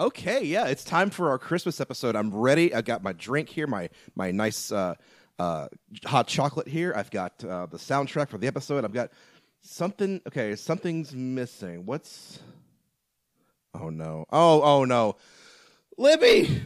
[0.00, 2.16] Okay, yeah, it's time for our Christmas episode.
[2.16, 2.74] I'm ready.
[2.74, 4.94] I got my drink here, my my nice uh,
[5.38, 5.68] uh,
[6.06, 6.94] hot chocolate here.
[6.96, 8.86] I've got uh, the soundtrack for the episode.
[8.86, 9.10] I've got
[9.60, 10.22] something.
[10.26, 11.84] Okay, something's missing.
[11.84, 12.38] What's?
[13.74, 14.24] Oh no!
[14.32, 15.16] Oh oh no!
[15.98, 16.62] Libby.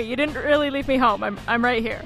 [0.00, 1.22] Worry, you didn't really leave me home.
[1.22, 2.02] I'm I'm right here.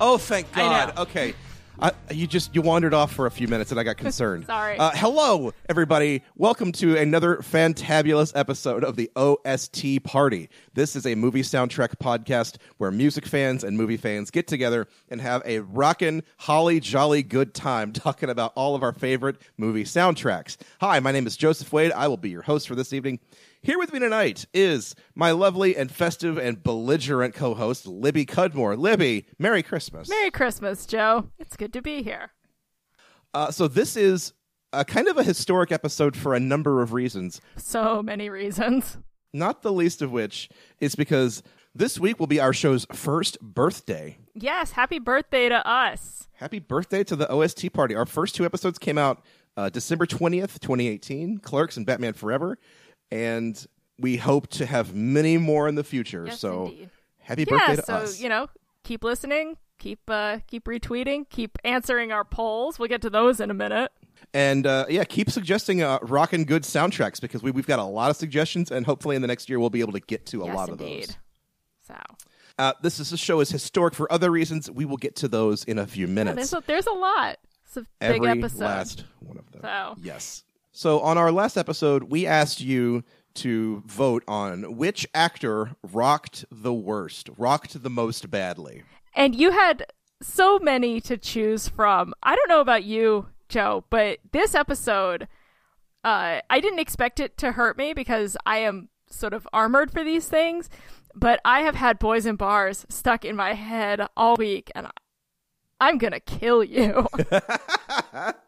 [0.00, 0.96] Oh, thank God.
[0.96, 1.34] Okay.
[1.80, 4.46] I, you just you wandered off for a few minutes and I got concerned.
[4.46, 4.76] Sorry.
[4.76, 6.24] Uh, hello, everybody.
[6.36, 10.48] Welcome to another fantabulous episode of the OST Party.
[10.74, 15.20] This is a movie soundtrack podcast where music fans and movie fans get together and
[15.20, 20.56] have a rockin' holly jolly good time talking about all of our favorite movie soundtracks.
[20.80, 21.92] Hi, my name is Joseph Wade.
[21.92, 23.20] I will be your host for this evening.
[23.60, 28.76] Here with me tonight is my lovely and festive and belligerent co-host Libby Cudmore.
[28.78, 30.08] Libby, Merry Christmas.
[30.08, 31.30] Merry Christmas, Joe.
[31.38, 32.30] It's good to be here.
[33.34, 34.32] Uh, so this is
[34.72, 38.98] a kind of a historic episode for a number of reasons, So many reasons.
[39.32, 40.48] not the least of which
[40.80, 41.42] is because
[41.74, 44.18] this week will be our show's first birthday.
[44.34, 46.28] Yes, happy birthday to us.
[46.34, 47.94] Happy birthday to the OST party.
[47.96, 49.22] Our first two episodes came out
[49.56, 52.56] uh, December 20th, 2018, Clerks and Batman Forever,
[53.10, 53.66] and
[53.98, 56.24] we hope to have many more in the future.
[56.26, 56.90] Yes, so indeed.
[57.18, 58.20] happy birthday Yeah, to so us.
[58.20, 58.48] you know,
[58.84, 62.78] keep listening, keep uh keep retweeting, keep answering our polls.
[62.78, 63.90] We'll get to those in a minute.
[64.34, 68.10] And uh, yeah, keep suggesting uh, rockin' good soundtracks because we, we've got a lot
[68.10, 70.46] of suggestions, and hopefully in the next year we'll be able to get to a
[70.46, 71.04] yes, lot of indeed.
[71.08, 71.16] those.
[71.86, 71.94] So
[72.58, 74.70] Uh, this is a show is historic for other reasons.
[74.70, 76.36] We will get to those in a few yeah, minutes.
[76.36, 77.38] there's a, there's a lot.
[77.64, 78.60] It's a big Every episode.
[78.60, 79.60] last one of them.
[79.62, 79.96] So.
[80.02, 80.42] Yes.
[80.78, 83.02] So on our last episode, we asked you
[83.34, 88.84] to vote on which actor rocked the worst, rocked the most badly.
[89.12, 89.86] And you had
[90.22, 92.14] so many to choose from.
[92.22, 95.26] I don't know about you, Joe, but this episode,
[96.04, 100.04] uh, I didn't expect it to hurt me because I am sort of armored for
[100.04, 100.70] these things.
[101.12, 104.86] But I have had boys and bars stuck in my head all week, and
[105.80, 107.08] I'm gonna kill you.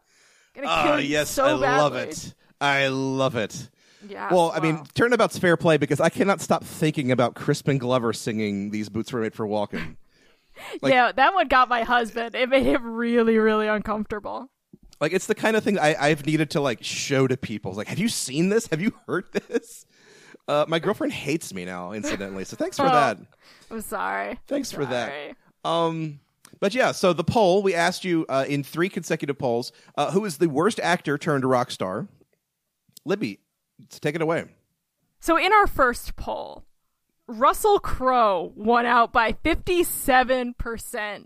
[0.61, 2.33] you yes, so I love it.
[2.59, 3.69] I love it.
[4.07, 4.33] Yeah.
[4.33, 4.83] Well, I mean, wow.
[4.95, 9.21] turnabout's fair play because I cannot stop thinking about Crispin Glover singing "These Boots Were
[9.21, 9.97] Made for Walking."
[10.81, 12.33] like- yeah, that one got my husband.
[12.35, 14.49] It made him really, really uncomfortable.
[14.99, 17.73] Like it's the kind of thing I, I've needed to like show to people.
[17.73, 18.67] Like, have you seen this?
[18.67, 19.85] Have you heard this?
[20.47, 22.43] Uh, my girlfriend hates me now, incidentally.
[22.45, 22.89] So thanks for Oh.
[22.89, 23.17] that.
[23.69, 24.39] I'm sorry.
[24.47, 25.13] Thanks for that.
[25.63, 26.19] Um,
[26.61, 30.23] but yeah, so the poll we asked you uh, in three consecutive polls: uh, who
[30.23, 32.07] is the worst actor turned rock star?
[33.03, 33.39] Libby,
[33.79, 34.45] let's take it away.
[35.19, 36.63] So in our first poll,
[37.27, 41.25] Russell Crowe won out by 57%.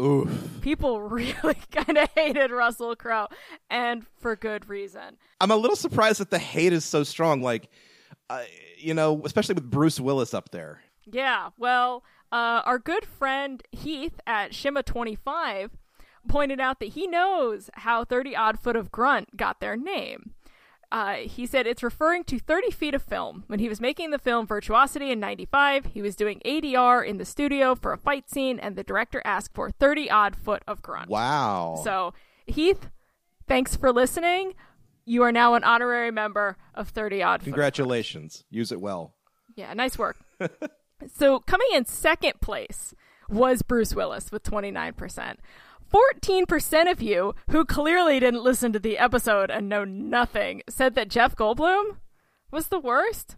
[0.00, 0.60] Oof.
[0.60, 3.28] People really kind of hated Russell Crowe,
[3.70, 5.16] and for good reason.
[5.40, 7.40] I'm a little surprised that the hate is so strong.
[7.42, 7.68] Like,
[8.28, 8.42] uh,
[8.76, 10.80] you know, especially with Bruce Willis up there.
[11.06, 12.02] Yeah, well,
[12.34, 15.70] uh, our good friend Heath at Shima25
[16.26, 20.34] pointed out that he knows how 30 Odd Foot of Grunt got their name.
[20.90, 23.44] Uh, he said it's referring to 30 feet of film.
[23.46, 27.24] When he was making the film Virtuosity in 95, he was doing ADR in the
[27.24, 31.10] studio for a fight scene, and the director asked for 30 odd foot of grunt.
[31.10, 31.80] Wow.
[31.84, 32.14] So,
[32.46, 32.88] Heath,
[33.46, 34.54] thanks for listening.
[35.04, 37.44] You are now an honorary member of 30 odd foot.
[37.44, 38.44] Congratulations.
[38.50, 39.14] Use it well.
[39.54, 40.16] Yeah, nice work.
[41.10, 42.94] so coming in second place
[43.28, 45.36] was Bruce Willis with 29%.
[45.92, 51.08] 14% of you who clearly didn't listen to the episode and know nothing said that
[51.08, 51.98] Jeff Goldblum
[52.50, 53.36] was the worst.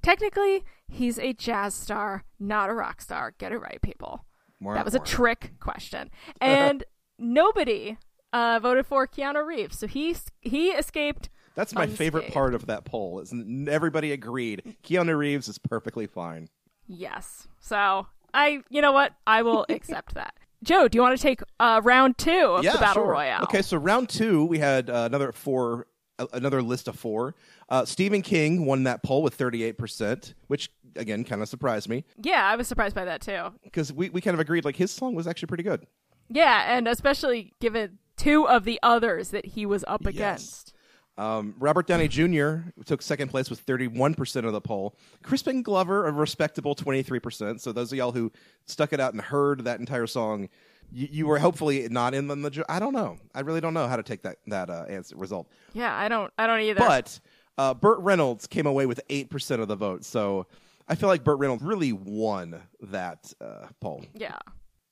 [0.00, 3.34] Technically, he's a jazz star, not a rock star.
[3.38, 4.24] Get it right, people.
[4.60, 6.10] That was a trick question.
[6.40, 6.84] And
[7.18, 7.98] nobody
[8.32, 9.78] uh, voted for Keanu Reeves.
[9.78, 13.20] So he he escaped That's my favorite part of that poll.
[13.20, 13.34] Is
[13.68, 16.48] everybody agreed Keanu Reeves is perfectly fine.
[16.86, 17.48] Yes.
[17.60, 19.12] So I, you know what?
[19.26, 20.34] I will accept that.
[20.62, 23.12] Joe, do you want to take uh, round two of yeah, the battle sure.
[23.12, 23.42] royale?
[23.44, 25.88] Okay, so round two, we had uh, another four,
[26.20, 27.34] uh, another list of four.
[27.68, 32.44] Uh, Stephen King won that poll with 38%, which again kind of surprised me Yeah,
[32.46, 33.46] I was surprised by that too.
[33.64, 35.86] because we, we kind of agreed like his song was actually pretty good.
[36.28, 40.14] Yeah, and especially given two of the others that he was up Yes.
[40.14, 40.74] against.
[41.18, 42.70] Um, Robert Downey Jr.
[42.86, 44.96] took second place with 31% of the poll.
[45.22, 47.60] Crispin Glover, a respectable 23%.
[47.60, 48.32] So those of y'all who
[48.64, 50.48] stuck it out and heard that entire song,
[50.90, 52.68] you, you were hopefully not in the majority.
[52.72, 53.18] I don't know.
[53.34, 55.48] I really don't know how to take that that uh, answer result.
[55.74, 56.32] Yeah, I don't.
[56.38, 56.80] I don't either.
[56.80, 57.20] But
[57.58, 60.46] uh, Burt Reynolds came away with eight percent of the vote, so
[60.88, 64.04] I feel like Burt Reynolds really won that uh, poll.
[64.14, 64.38] yeah.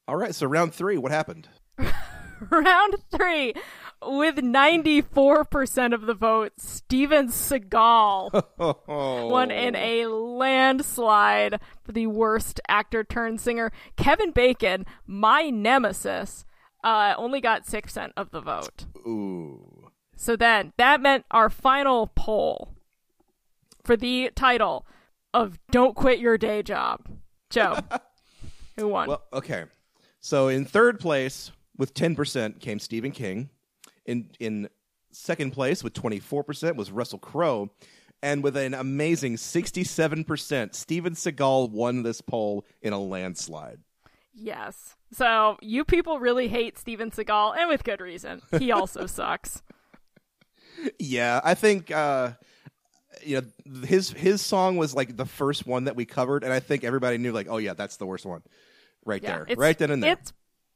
[0.08, 1.49] All right, so round three, what happened?
[2.50, 3.55] Round three,
[4.06, 12.61] with 94% of the vote, Steven Seagal Oh, won in a landslide for the worst
[12.69, 13.73] actor turned singer.
[13.97, 16.44] Kevin Bacon, my nemesis,
[16.82, 18.87] uh, only got 6% of the vote.
[19.06, 19.91] Ooh.
[20.17, 22.75] So then that meant our final poll
[23.85, 24.87] for the title
[25.32, 27.00] of Don't Quit Your Day Job.
[27.49, 27.79] Joe,
[28.76, 29.08] who won?
[29.08, 29.64] Well, okay.
[30.20, 33.49] So in third place with ten percent came Stephen King.
[34.11, 34.69] In in
[35.12, 37.71] second place with twenty four percent was Russell Crowe,
[38.23, 43.79] and with an amazing sixty seven percent, Steven Seagal won this poll in a landslide.
[44.35, 44.97] Yes.
[45.12, 48.43] So you people really hate Steven Seagal, and with good reason.
[48.59, 49.62] He also sucks.
[50.99, 52.33] Yeah, I think uh,
[53.23, 56.61] you know his his song was like the first one that we covered, and I
[56.61, 58.43] think everybody knew like, oh yeah, that's the worst one,
[59.05, 60.13] right Yeah, there, right then and there.
[60.13, 60.33] It's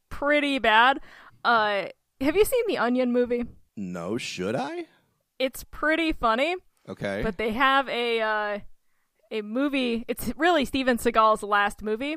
[0.08, 1.00] pretty bad.
[1.44, 1.86] Uh,
[2.24, 3.44] have you seen the Onion movie?
[3.76, 4.86] No, should I?
[5.38, 6.56] It's pretty funny,
[6.88, 7.22] Okay.
[7.22, 8.58] but they have a uh,
[9.30, 10.04] a movie.
[10.08, 12.16] It's really Steven Seagal's last movie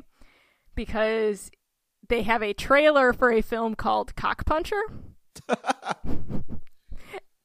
[0.76, 1.50] because
[2.10, 4.82] they have a trailer for a film called Cockpuncher,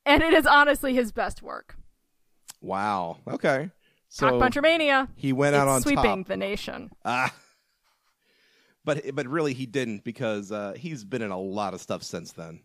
[0.05, 1.77] and it is honestly his best work.
[2.61, 3.19] wow.
[3.29, 3.71] Okay.
[4.09, 5.09] So Cockpuncher Mania.
[5.17, 6.27] he went out on sweeping top.
[6.29, 6.91] the nation.
[7.05, 7.33] Ah.
[8.85, 12.33] But but really he didn't because uh, he's been in a lot of stuff since
[12.33, 12.61] then,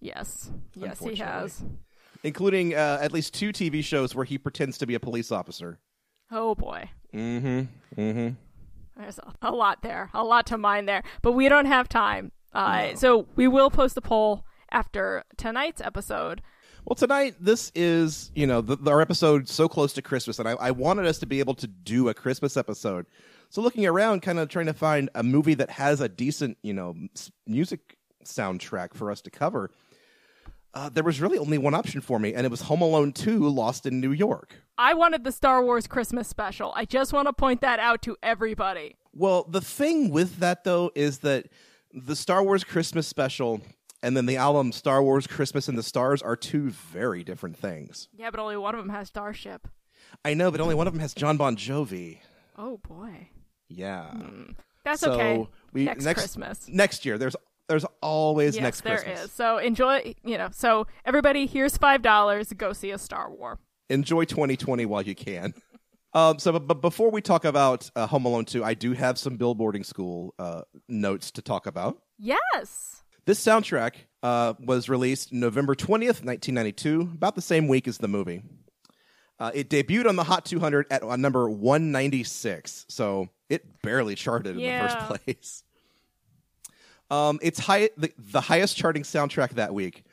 [0.00, 1.62] Yes, yes, he has.
[2.24, 5.78] including uh, at least two TV shows where he pretends to be a police officer.
[6.32, 6.90] Oh boy.
[7.14, 8.00] Mm-hmm.
[8.00, 8.34] Mm-hmm.
[9.00, 12.32] There's a, lot there, a lot to mine there, but we don't have time.
[12.52, 16.42] Uh, So we will post the poll after tonight's episode.
[16.84, 20.52] Well, tonight this is you know the, our episode so close to Christmas, and I,
[20.52, 23.06] I wanted us to be able to do a Christmas episode.
[23.50, 26.72] So looking around, kind of trying to find a movie that has a decent you
[26.72, 26.94] know
[27.46, 29.70] music soundtrack for us to cover.
[30.72, 33.48] Uh, there was really only one option for me, and it was Home Alone 2
[33.48, 34.54] Lost in New York.
[34.78, 36.72] I wanted the Star Wars Christmas special.
[36.76, 38.94] I just want to point that out to everybody.
[39.12, 41.48] Well, the thing with that though is that
[41.92, 43.60] the Star Wars Christmas special
[44.02, 48.08] and then the album Star Wars Christmas and the Stars are two very different things.
[48.16, 49.68] Yeah, but only one of them has Starship.
[50.24, 52.18] I know, but only one of them has John Bon Jovi.
[52.56, 53.28] Oh boy,
[53.70, 54.12] Yeah.
[54.84, 55.48] that's so okay.
[55.72, 56.68] we next, Christmas.
[56.68, 57.16] Next year.
[57.16, 57.36] There's
[57.68, 59.24] there's always yes, next there Christmas.
[59.26, 59.32] is.
[59.32, 60.14] So enjoy.
[60.24, 60.48] You know.
[60.52, 62.52] So everybody, here's five dollars.
[62.52, 63.58] Go see a Star War.
[63.88, 65.54] Enjoy 2020 while you can.
[66.12, 69.18] Um, so, but, but before we talk about uh, Home Alone 2, I do have
[69.18, 72.02] some billboarding school uh, notes to talk about.
[72.18, 73.04] Yes.
[73.26, 78.42] This soundtrack uh, was released November 20th, 1992, about the same week as the movie.
[79.40, 84.52] Uh, it debuted on the Hot 200 at uh, number 196, so it barely charted
[84.56, 84.82] in Yeah.
[84.82, 85.64] the first place.
[87.10, 90.04] Um, it's high, the, the highest charting soundtrack that week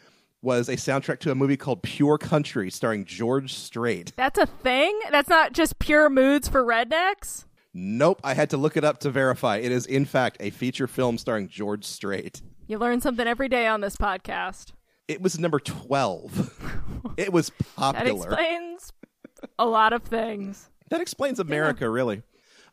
[0.42, 4.14] was a soundtrack to a movie called Pure Country, starring George Strait.
[4.16, 4.98] That's a thing.
[5.12, 7.44] That's not just pure moods for rednecks.
[7.74, 9.58] Nope, I had to look it up to verify.
[9.58, 12.42] It is, in fact, a feature film starring George Strait.
[12.66, 14.72] You learn something every day on this podcast.
[15.08, 17.14] It was number 12.
[17.18, 18.30] it was popular.
[18.30, 18.92] That explains
[19.60, 20.70] a lot of things.
[20.90, 22.24] That explains America, really.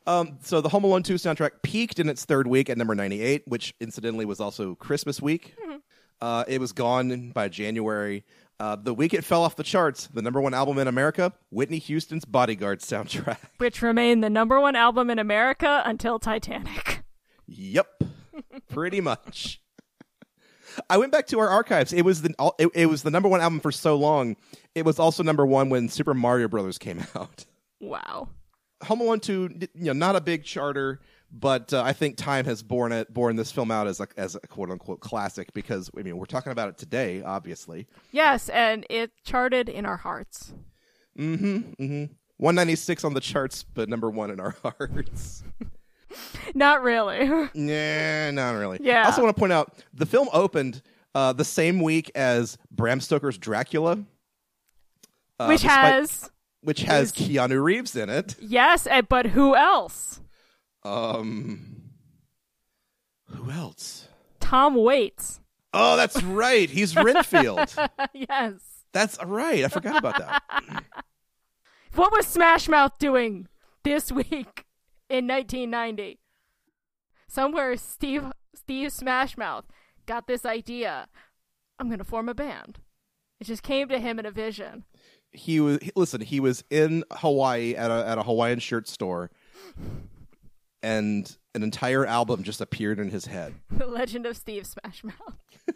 [0.07, 3.43] Um, so the Home Alone 2 soundtrack peaked in its third week at number 98,
[3.47, 5.55] which incidentally was also Christmas week.
[6.21, 8.25] Uh, it was gone by January.
[8.61, 11.79] Uh, the week it fell off the charts, the number one album in America, Whitney
[11.79, 13.39] Houston's Bodyguard soundtrack.
[13.59, 17.03] which remained the number one album in America until Titanic.
[17.47, 18.03] yep,
[18.69, 19.61] pretty much.
[20.91, 21.93] I went back to our archives.
[21.93, 24.37] It was the it, it was the number one album for so long.
[24.75, 27.45] It was also number one when Super Mario Brothers came out.
[27.81, 28.29] Wow.
[28.85, 31.01] Home Alone 2, you know, not a big charter,
[31.31, 34.35] but uh, I think time has borne it, borne this film out as a, as
[34.35, 37.87] a quote unquote classic because, I mean, we're talking about it today, obviously.
[38.13, 40.53] Yes, and it charted in our hearts.
[41.19, 42.05] Mm-hmm.
[42.37, 45.43] 196 on the charts, but number one in our hearts.
[46.55, 47.27] Not really.
[47.55, 48.79] nah, not really.
[48.83, 49.03] Yeah.
[49.03, 50.83] I also want to point out the film opened
[51.15, 54.05] uh, the same week as Bram Stoker's Dracula,
[55.39, 56.31] uh, Which despite- has
[56.63, 58.37] which has is- Keanu Reeves in it.
[58.41, 60.21] yes, eh, but who else?
[60.83, 61.83] Um,
[63.27, 64.09] who else?
[64.41, 65.41] Tom Waits.
[65.73, 66.71] Oh, that's right.
[66.71, 67.75] He's Renfield.
[68.15, 68.55] yes.
[68.93, 69.65] That's right.
[69.65, 70.85] I forgot about that.
[71.95, 73.49] What was Smash Mouth doing
[73.83, 74.64] this week
[75.19, 76.19] in 1990?
[77.29, 79.65] Somewhere Steve Steve Smashmouth
[80.07, 81.09] got this idea.
[81.79, 82.81] I'm going to form a band.
[83.41, 84.85] It just came to him in a vision.
[85.33, 86.21] He was listen.
[86.21, 89.31] He was in Hawaii at a at a Hawaiian shirt store,
[90.83, 93.55] and an entire album just appeared in his head.
[93.71, 95.39] The legend of Steve Smashmouth.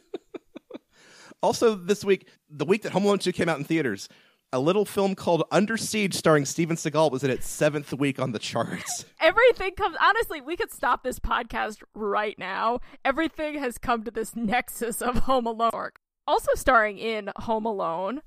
[1.40, 4.08] Also, this week, the week that Home Alone 2 came out in theaters,
[4.52, 8.32] a little film called Under Siege starring Steven Seagal was in its seventh week on
[8.32, 9.04] the charts.
[9.20, 9.96] Everything comes.
[10.00, 12.80] Honestly, we could stop this podcast right now.
[13.04, 15.90] Everything has come to this nexus of Home Alone.
[16.26, 18.22] Also starring in Home Alone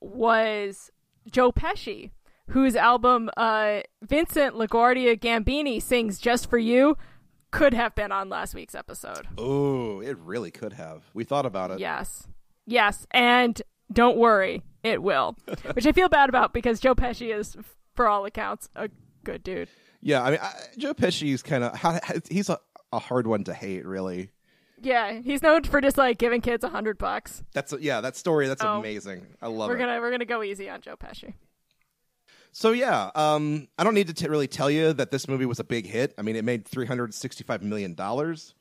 [0.00, 0.90] was
[1.30, 2.10] Joe Pesci,
[2.48, 6.96] whose album uh, Vincent LaGuardia Gambini sings "Just for You"
[7.52, 9.28] could have been on last week's episode.
[9.38, 11.04] Oh, it really could have.
[11.14, 11.78] We thought about it.
[11.78, 12.26] Yes,
[12.66, 13.60] yes, and
[13.92, 15.36] don't worry, it will.
[15.74, 17.56] Which I feel bad about because Joe Pesci is,
[17.94, 18.88] for all accounts, a
[19.24, 19.68] good dude.
[20.00, 22.58] Yeah, I mean, I, Joe Pesci's kind of he's a,
[22.92, 24.30] a hard one to hate, really.
[24.80, 27.44] Yeah, he's known for just like giving kids a hundred bucks.
[27.54, 28.78] That's a, yeah, that story that's Oh.
[28.80, 29.26] amazing.
[29.40, 29.78] I love We're it.
[29.78, 31.34] gonna we're gonna go easy on Joe Pesci.
[32.50, 35.60] So yeah, um, I don't need to t- really tell you that this movie was
[35.60, 36.12] a big hit.
[36.18, 38.54] I mean, it made three hundred sixty-five million dollars,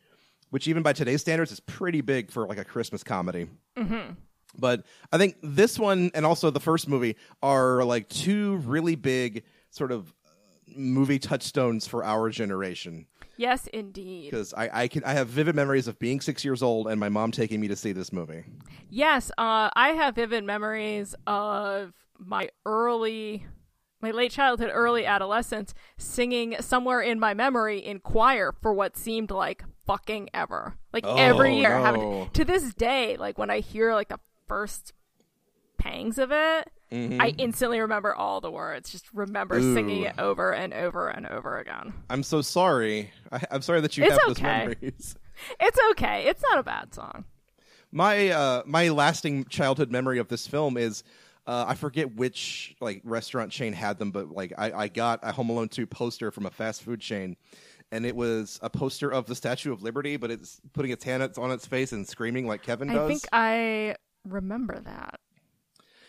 [0.52, 3.48] which even by today's standards is pretty big for like a Christmas comedy.
[3.76, 4.14] Mm-hmm.
[4.58, 9.43] But I think this one and also the first movie are like two really big
[9.70, 10.29] sort of uh,
[10.75, 13.08] movie touchstones for our generation.
[13.38, 14.29] Yes, indeed.
[14.31, 17.10] Because I, I can I have vivid memories of being six years old and my
[17.10, 18.43] mom taking me to see this movie.
[18.89, 23.46] Yes, uh, I have vivid memories of my early,
[24.01, 29.31] my late childhood, early adolescence, singing somewhere in my memory in choir for what seemed
[29.31, 30.75] like fucking ever.
[30.93, 31.84] Like every Oh, year, no.
[31.84, 34.20] having to this day, like when I hear like the
[34.51, 34.91] first
[35.77, 36.70] pangs of it.
[36.91, 37.22] Mm-hmm.
[37.22, 38.91] I instantly remember all the words.
[38.91, 41.93] Just remember singing it over and over and over again.
[42.10, 43.12] I'm so sorry.
[43.31, 45.15] I, I'm sorry that you It's have those memories.
[45.60, 46.25] It's okay.
[46.27, 47.25] It's not a bad song.
[47.91, 51.03] My uh, my lasting childhood memory of this film is
[51.48, 55.31] uh, I forget which like restaurant chain had them, but like I, I got a
[55.31, 57.38] Home Alone two poster from a fast food chain,
[57.91, 61.24] and it was a poster of the Statue of Liberty, but it's putting its hand
[61.39, 62.98] on its face and screaming like Kevin does.
[63.00, 63.96] I think I
[64.28, 65.20] remember that.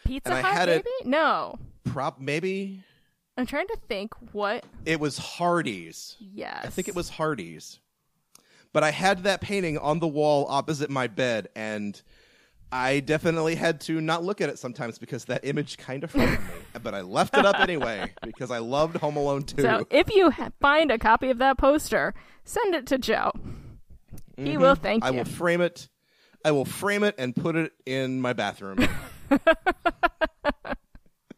[0.05, 0.85] Pizza And Hut, maybe?
[1.05, 1.59] No.
[1.85, 2.83] Prop maybe
[3.37, 4.65] I'm trying to think what.
[4.85, 6.17] it was Hardee's.
[6.21, 6.61] Yes.
[6.65, 7.79] I think it was Hardee's.
[8.73, 12.01] But I had that painting on the wall opposite my bed, and
[12.71, 16.39] I definitely had to not look at it sometimes because that image kind of frightened
[16.41, 16.55] me.
[16.83, 19.61] But I left it up anyway because I loved Home Alone 2.
[19.63, 22.15] So if you ha- find a copy of that poster,
[22.45, 23.31] send it to Joe.
[24.39, 25.13] He will thank Mm-hmm.
[25.13, 25.19] I you.
[25.19, 25.89] will frame it.
[26.45, 28.79] I will frame it and put it in my bathroom.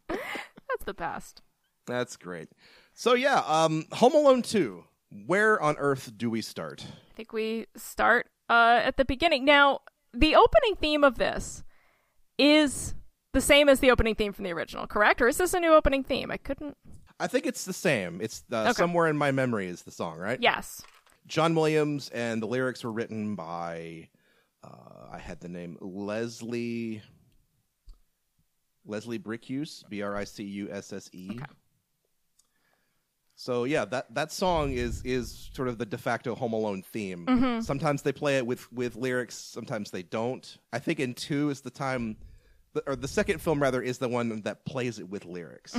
[0.08, 1.42] That's the best.
[1.86, 2.48] That's great.
[2.94, 4.84] So yeah, um, Home Alone 2.
[5.26, 6.84] Where on earth do we start?
[6.88, 9.44] I think we start uh, at the beginning.
[9.44, 9.80] Now,
[10.12, 11.62] the opening theme of this
[12.36, 12.94] is
[13.32, 15.22] the same as the opening theme from the original, correct?
[15.22, 16.30] Or is this a new opening theme?
[16.32, 16.76] I couldn't.
[17.20, 18.20] I think it's the same.
[18.20, 18.72] It's uh, Okay.
[18.72, 20.40] somewhere in my memory is the song, right?
[20.42, 20.82] Yes.
[21.28, 24.08] John Williams, and the lyrics were written by
[24.64, 27.02] uh, I had the name Leslie
[28.86, 31.38] Leslie Bricusse, B R I C U S S E.
[33.36, 37.26] So yeah, that that song is is sort of the de facto Home Alone theme.
[37.62, 40.56] Sometimes they play it with with lyrics, sometimes they don't.
[40.72, 42.16] I think in two is the time,
[42.86, 45.74] or the second film rather is the one that plays it with lyrics.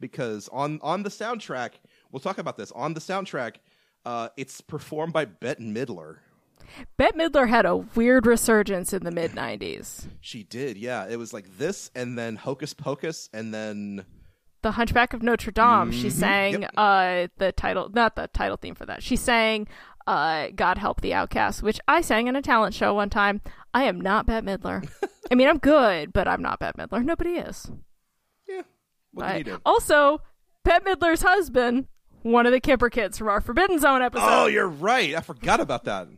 [0.00, 1.70] Because on on the soundtrack,
[2.12, 2.70] we'll talk about this.
[2.72, 3.56] On the soundtrack,
[4.04, 6.18] uh, it's performed by Bette Midler.
[6.96, 10.06] Bette Midler had a weird resurgence in the mid 90s.
[10.20, 11.06] She did, yeah.
[11.08, 14.04] It was like this, and then Hocus Pocus, and then
[14.62, 15.92] The Hunchback of Notre Dame.
[15.92, 16.62] She sang Mm-hmm.
[16.62, 16.70] Yep.
[16.76, 19.02] uh, the title, not the title theme for that.
[19.02, 19.68] She sang
[20.06, 23.40] uh, "God Help the Outcast," which I sang in a talent show one time.
[23.72, 24.88] I am not Bette Midler.
[25.30, 27.04] I mean, I'm good, but I'm not Bette Midler.
[27.04, 27.70] Nobody is.
[28.48, 28.62] yeah,
[29.12, 29.60] what can you But do?
[29.66, 30.20] also,
[30.64, 31.86] Bette Midler's husband,
[32.22, 34.24] one of the Kipper kids from our Forbidden Zone episode.
[34.26, 35.14] Oh, you're right.
[35.14, 36.08] I forgot about that.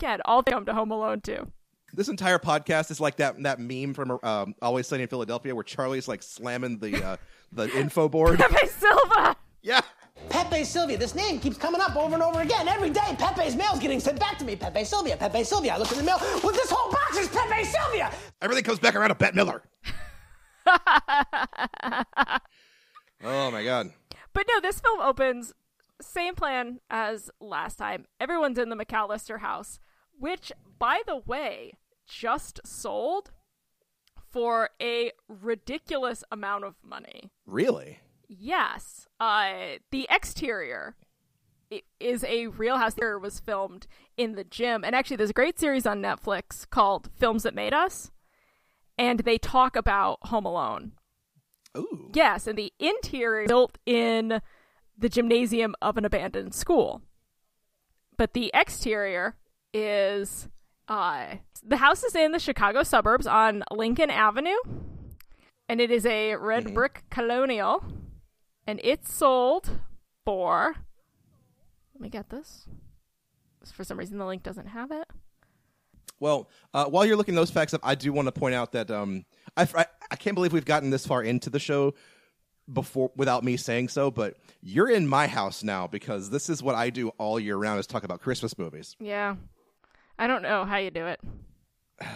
[0.00, 1.46] Again, all come to Home Alone too.
[1.92, 5.62] This entire podcast is like that that meme from um, Always Sunny in Philadelphia, where
[5.62, 7.16] Charlie's like slamming the uh,
[7.52, 8.38] the info board.
[8.38, 9.36] Pepe Silvia.
[9.60, 9.82] yeah,
[10.30, 10.96] Pepe Silvia.
[10.96, 12.66] This name keeps coming up over and over again.
[12.66, 14.56] Every day, Pepe's mail's getting sent back to me.
[14.56, 15.74] Pepe Silvia, Pepe Silvia.
[15.74, 16.16] I look in the mail.
[16.42, 18.10] Well, this whole box is Pepe Silvia.
[18.40, 19.60] everything comes back around to Bette Midler.
[23.22, 23.90] oh my god.
[24.32, 25.52] But no, this film opens
[26.00, 28.06] same plan as last time.
[28.18, 29.78] Everyone's in the McCallister house,
[30.20, 31.72] which, by the way,
[32.06, 33.30] just sold
[34.30, 37.32] for a ridiculous amount of money.
[37.46, 38.00] Really?
[38.28, 40.94] Yes, uh, the exterior
[41.98, 42.94] is a real house.
[42.94, 43.86] There was filmed
[44.16, 47.74] in the gym, and actually, there's a great series on Netflix called "Films That Made
[47.74, 48.12] Us,"
[48.96, 50.92] and they talk about Home Alone.
[51.76, 52.10] Ooh.
[52.14, 54.40] Yes, and the interior built in
[54.96, 57.02] the gymnasium of an abandoned school.
[58.16, 59.36] But the exterior
[59.72, 60.48] is
[60.88, 64.56] uh the house is in the Chicago suburbs on Lincoln Avenue.
[65.68, 67.84] And it is a red brick colonial.
[68.66, 69.80] And it sold
[70.24, 70.74] for
[71.94, 72.66] Let me get this.
[73.72, 75.06] For some reason the link doesn't have it.
[76.18, 78.90] Well, uh, while you're looking those facts up, I do want to point out that
[78.90, 79.24] um,
[79.56, 81.94] I, I I can't believe we've gotten this far into the show
[82.70, 84.10] before without me saying so.
[84.10, 87.80] But you're in my house now because this is what I do all year round
[87.80, 88.96] is talk about Christmas movies.
[88.98, 89.36] Yeah.
[90.20, 91.18] I don't know how you do it.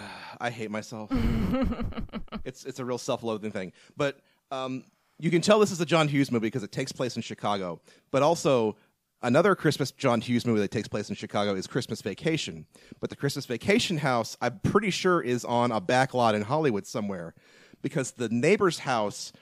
[0.40, 1.11] I hate myself.
[2.44, 3.73] it's it's a real self-loathing thing.
[3.96, 4.20] But
[4.50, 4.84] um,
[5.18, 7.80] you can tell this is a John Hughes movie because it takes place in Chicago.
[8.11, 8.76] But also
[9.23, 12.66] another Christmas John Hughes movie that takes place in Chicago is Christmas Vacation.
[13.00, 16.87] But the Christmas Vacation house, I'm pretty sure, is on a back lot in Hollywood
[16.87, 17.34] somewhere
[17.80, 19.32] because the neighbor's house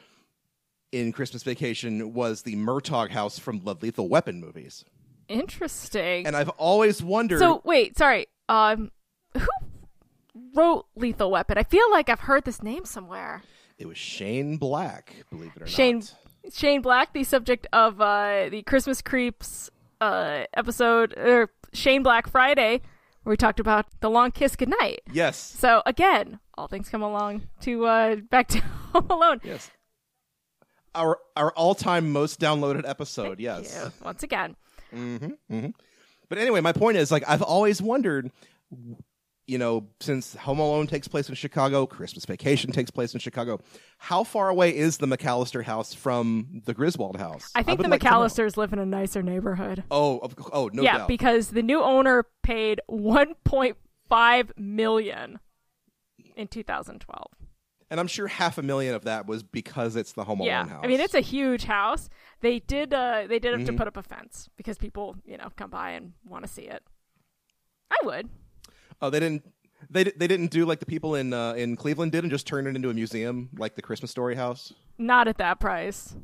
[0.93, 4.85] in Christmas Vacation was the Murtaugh house from the Lethal Weapon movies.
[5.27, 6.27] Interesting.
[6.27, 7.41] And I've always wondered.
[7.41, 8.27] So wait, sorry.
[8.53, 8.91] Um,
[9.37, 9.47] who
[10.55, 11.57] wrote Lethal Weapon?
[11.59, 13.43] I feel like I've heard this name somewhere.
[13.79, 16.53] it was Shane Black, believe it or Shane not.
[16.53, 22.83] Shane Black, the subject of uh, the Christmas Creeps uh, episode, or Shane Black Friday,
[23.23, 25.01] where we talked about the long kiss goodnight.
[25.13, 25.39] Yes.
[25.39, 28.59] So again, all things come along to uh, back to
[28.93, 29.41] Home Alone.
[29.45, 29.71] Yes.
[30.95, 33.41] Our our all time most downloaded episode.
[33.41, 33.73] Yes.
[33.75, 34.57] Yeah, once again.
[36.33, 38.31] But anyway, my point is like I've always wondered,
[39.47, 43.61] you know, since Home Alone takes place in Chicago, Christmas Vacation takes place in Chicago,
[43.99, 47.51] how far away is the McCallister house from the Griswold house?
[47.55, 48.01] I think would the like.
[48.01, 49.85] McCallisters live in a nicer neighborhood.
[49.91, 51.09] Oh, of, oh, no yeah, doubt.
[51.09, 55.39] because the new owner paid 1.5 million
[56.35, 57.27] in 2012.
[57.93, 60.67] And I'm sure half a million of that was because it's the Home Alone Yeah,
[60.67, 60.81] house.
[60.83, 62.09] I mean it's a huge house.
[62.41, 63.67] They did uh they did have Mm-hmm.
[63.67, 66.63] to put up a fence because people you know come by and want to see
[66.63, 66.83] it.
[67.91, 68.29] I would.
[69.01, 69.45] Oh, they didn't.
[69.91, 72.67] They, they didn't do like the people in uh, in Cleveland did and just turn
[72.67, 74.73] it into a museum like the Christmas Story house.
[74.97, 76.15] Not at that price.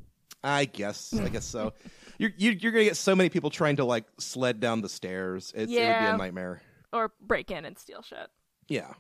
[0.44, 1.12] I guess.
[1.12, 1.72] I guess so.
[2.18, 5.52] You're you, you're gonna get so many people trying to like sled down the stairs.
[5.56, 6.62] It's, It would be a nightmare.
[6.92, 8.28] Or break in and steal shit.
[8.68, 8.92] Yeah,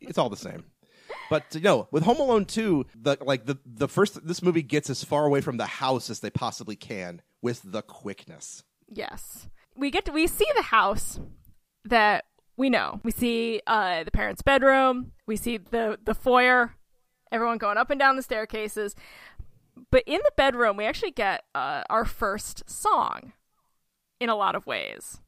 [0.00, 0.64] it's all the same.
[1.30, 4.90] But uh, no, with Home Alone two, the like the the first this movie gets
[4.90, 8.62] as far away from the house as they possibly can with the quickness.
[8.88, 9.48] Yes.
[9.76, 11.20] We get to we see the house
[11.84, 12.24] that
[12.56, 13.00] we know.
[13.02, 16.74] We see uh the parents' bedroom, we see the the foyer,
[17.30, 18.94] everyone going up and down the staircases.
[19.90, 23.32] But in the bedroom, we actually get uh, our first song
[24.18, 25.20] in a lot of ways.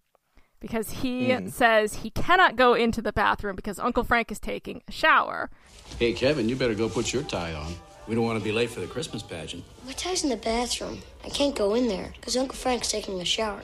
[0.61, 1.51] Because he mm.
[1.51, 5.51] says he cannot go into the bathroom because Uncle Frank is taking a shower.
[5.99, 7.75] Hey, Kevin, you better go put your tie on.
[8.07, 9.65] We don't want to be late for the Christmas pageant.
[9.87, 10.99] My tie's in the bathroom.
[11.25, 13.63] I can't go in there because Uncle Frank's taking a shower.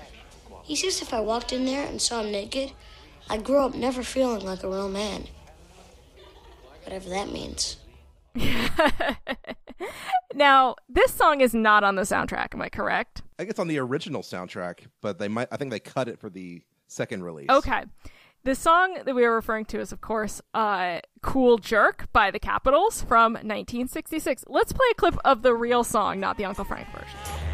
[0.62, 2.72] He says if I walked in there and saw him naked,
[3.28, 5.26] I'd grow up never feeling like a real man.
[6.84, 7.76] Whatever that means.
[10.36, 13.22] Now, this song is not on the soundtrack, am I correct?
[13.38, 15.48] I think it's on the original soundtrack, but they might.
[15.50, 17.48] I think they cut it for the second release.
[17.50, 17.84] Okay.
[18.44, 22.38] The song that we are referring to is, of course, uh, Cool Jerk by the
[22.38, 24.44] Capitols from 1966.
[24.46, 27.45] Let's play a clip of the real song, not the Uncle Frank version.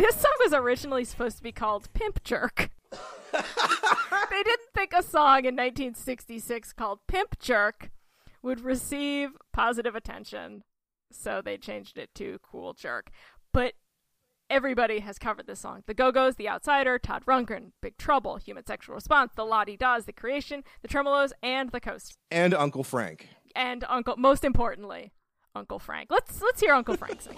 [0.00, 2.70] This song was originally supposed to be called Pimp Jerk.
[2.90, 7.90] they didn't think a song in 1966 called Pimp Jerk
[8.42, 10.64] would receive positive attention,
[11.12, 13.10] so they changed it to Cool Jerk.
[13.52, 13.74] But
[14.48, 15.82] everybody has covered this song.
[15.86, 20.06] The Go Go's, The Outsider, Todd Rundgren, Big Trouble, Human Sexual Response, The Lottie Daws,
[20.06, 22.16] The Creation, The Tremolos, and The Coast.
[22.30, 23.28] and Uncle Frank.
[23.54, 25.12] And Uncle, most importantly,
[25.54, 26.08] Uncle Frank.
[26.10, 27.36] Let's let's hear Uncle Frank sing.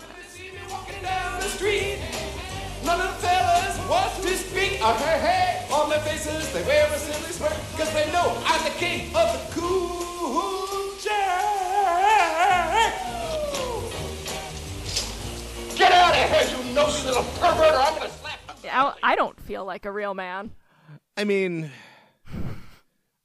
[2.84, 2.88] It.
[2.88, 2.90] see me walking down the street.
[2.90, 4.80] None of the fellas want to speak.
[4.82, 8.64] Uh, hey, hey, on their faces they wear a silly smirk because they know I'm
[8.64, 11.62] the king of the cool jack.
[15.76, 18.70] Get out of here, you nosy little pervert, or I'm gonna slap you.
[18.70, 20.52] I, I don't feel like a real man.
[21.16, 21.70] I mean,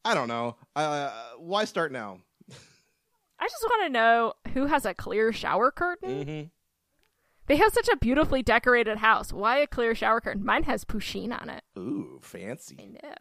[0.03, 0.55] I don't know.
[0.75, 2.19] Uh, why start now?
[3.39, 6.25] I just want to know who has a clear shower curtain.
[6.25, 6.47] Mm-hmm.
[7.47, 9.31] They have such a beautifully decorated house.
[9.33, 10.45] Why a clear shower curtain?
[10.45, 11.63] Mine has Pusheen on it.
[11.77, 12.97] Ooh, fancy.
[13.01, 13.13] No.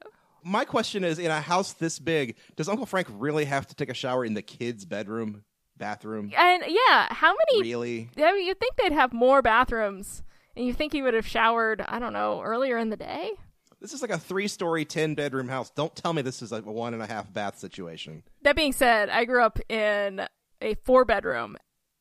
[0.45, 3.89] My question is: In a house this big, does Uncle Frank really have to take
[3.89, 5.45] a shower in the kids' bedroom,
[5.77, 6.33] bathroom?
[6.37, 7.63] And yeah, how many?
[7.63, 8.11] Really?
[8.17, 10.23] I mean, you'd think they'd have more bathrooms,
[10.57, 11.85] and you think he would have showered.
[11.87, 13.33] I don't know earlier in the day.
[13.81, 15.71] This is like a three-story, ten-bedroom house.
[15.71, 18.23] Don't tell me this is like a one and a half bath situation.
[18.43, 20.27] That being said, I grew up in
[20.61, 21.57] a four bedroom.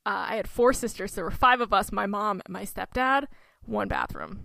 [0.06, 1.12] Uh, I had four sisters.
[1.12, 3.26] So there were five of us my mom and my stepdad,
[3.66, 4.44] one bathroom.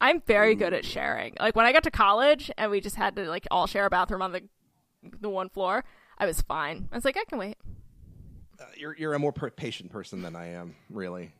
[0.00, 1.34] I'm very good at sharing.
[1.40, 3.90] Like when I got to college and we just had to like all share a
[3.90, 4.42] bathroom on the
[5.20, 5.84] the one floor,
[6.18, 6.88] I was fine.
[6.92, 7.56] I was like, I can wait.
[8.60, 11.32] Uh, you're you're a more per- patient person than I am, really.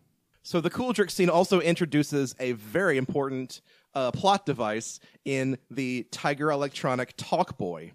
[0.42, 3.62] So the Cool Jerk scene also introduces a very important
[3.94, 7.92] uh, plot device in the Tiger Electronic Talk Boy.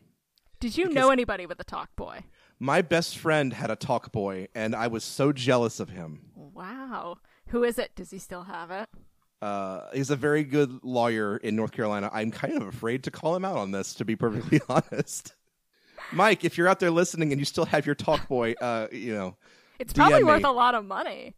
[0.59, 2.23] Did you know anybody with a talk boy?
[2.59, 6.31] My best friend had a Talk Boy, and I was so jealous of him.
[6.35, 7.17] Wow.
[7.47, 7.95] Who is it?
[7.95, 8.89] Does he still have it?
[9.41, 12.09] Uh, he's a very good lawyer in North Carolina.
[12.13, 15.35] I'm kind of afraid to call him out on this, to be perfectly honest.
[16.11, 19.13] Mike, if you're out there listening and you still have your Talk Boy, uh, you
[19.13, 19.37] know,
[19.79, 20.49] It's probably DM worth me.
[20.49, 21.35] a lot of money.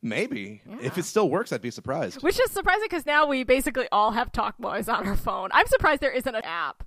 [0.00, 2.22] maybe if it still works, I'd be surprised.
[2.22, 5.48] Which is surprising because now we basically all have talk boys on our phone.
[5.52, 6.84] I'm surprised there isn't an app.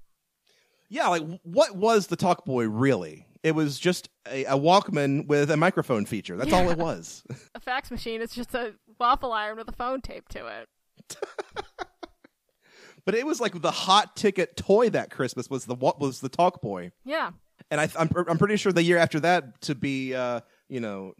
[0.88, 3.25] Yeah, like what was the Talk Boy really?
[3.46, 6.36] It was just a, a Walkman with a microphone feature.
[6.36, 7.24] That's all it was.
[7.54, 10.68] A fax machine is just a waffle iron with a phone taped to it.
[13.06, 16.60] but it was like the hot ticket toy that Christmas was the was the Talk
[16.60, 16.92] Boy.
[17.04, 17.34] Yeah.
[17.70, 21.14] And I, I'm I'm pretty sure the year after that to be uh, you know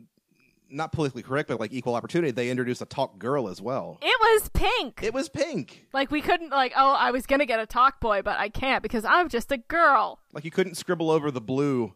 [0.68, 4.00] not politically correct but like equal opportunity they introduced a Talk Girl as well.
[4.02, 5.02] It was pink.
[5.04, 5.86] It was pink.
[5.94, 8.82] like we couldn't like oh I was gonna get a talk boy but I can't
[8.82, 10.18] because I'm just a girl.
[10.34, 11.94] Like you couldn't scribble over the blue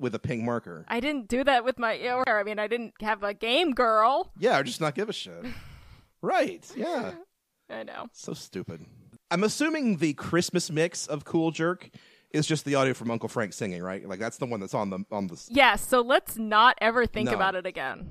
[0.00, 0.84] with a pink marker.
[0.88, 4.32] I didn't do that with my or I mean I didn't have a game girl.
[4.38, 5.44] Yeah, or just not give a shit.
[6.22, 6.64] right.
[6.74, 7.12] Yeah.
[7.68, 8.06] I know.
[8.12, 8.84] So stupid.
[9.30, 11.90] I'm assuming the Christmas mix of Cool Jerk
[12.32, 14.06] is just the audio from Uncle Frank singing, right?
[14.08, 15.40] Like that's the one that's on the on the.
[15.50, 17.34] Yes, so let's not ever think No.
[17.36, 18.08] about it again.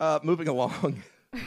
[0.00, 1.02] Uh, moving along.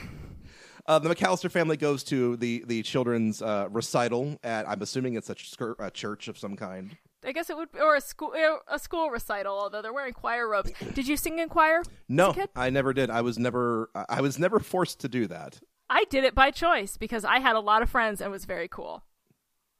[0.88, 5.31] Uh, the McCallister family goes to the the children's uh, recital at I'm assuming it's
[5.31, 6.95] a, ch- a church of some kind.
[7.25, 8.33] I guess it would or a school
[8.67, 10.71] a school recital although they're wearing choir robes.
[10.93, 11.81] Did you sing in choir?
[12.07, 12.35] No.
[12.55, 13.09] I never did.
[13.09, 15.59] I was never I was never forced to do that.
[15.89, 18.45] I did it by choice because I had a lot of friends and it was
[18.45, 19.03] very cool.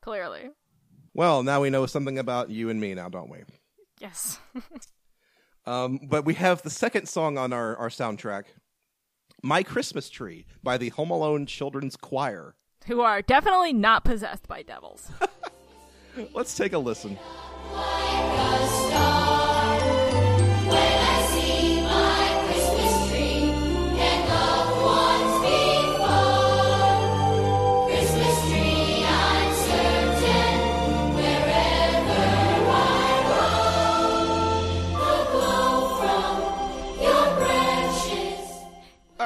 [0.02, 0.52] Clearly.
[1.14, 3.40] Well, now we know something about you and me now, don't we?
[4.00, 4.40] Yes.
[5.66, 8.44] Um, but we have the second song on our, our soundtrack,
[9.42, 12.56] My Christmas Tree by the Home Alone Children's Choir.
[12.86, 15.10] Who are definitely not possessed by devils.
[16.34, 17.18] Let's take a listen.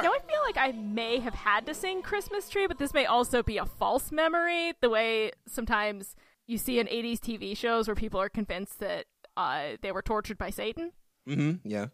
[0.02, 3.04] now I feel like I may have had to sing Christmas Tree, but this may
[3.04, 4.72] also be a false memory.
[4.80, 6.16] The way sometimes
[6.50, 10.36] you see in 80s TV shows where people are convinced that uh, they were tortured
[10.38, 10.92] by Satan.
[11.28, 11.68] Mm-hmm.
[11.68, 11.86] Yeah.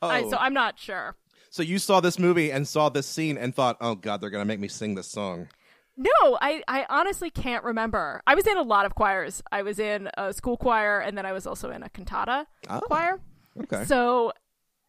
[0.00, 1.16] Oh, I, so I'm not sure.
[1.50, 4.44] so you saw this movie and saw this scene and thought, "Oh God, they're gonna
[4.44, 5.48] make me sing this song."
[5.96, 8.22] No, I, I honestly can't remember.
[8.26, 9.42] I was in a lot of choirs.
[9.52, 12.80] I was in a school choir, and then I was also in a cantata Oh.
[12.80, 13.20] choir.
[13.64, 13.84] Okay.
[13.84, 14.32] So,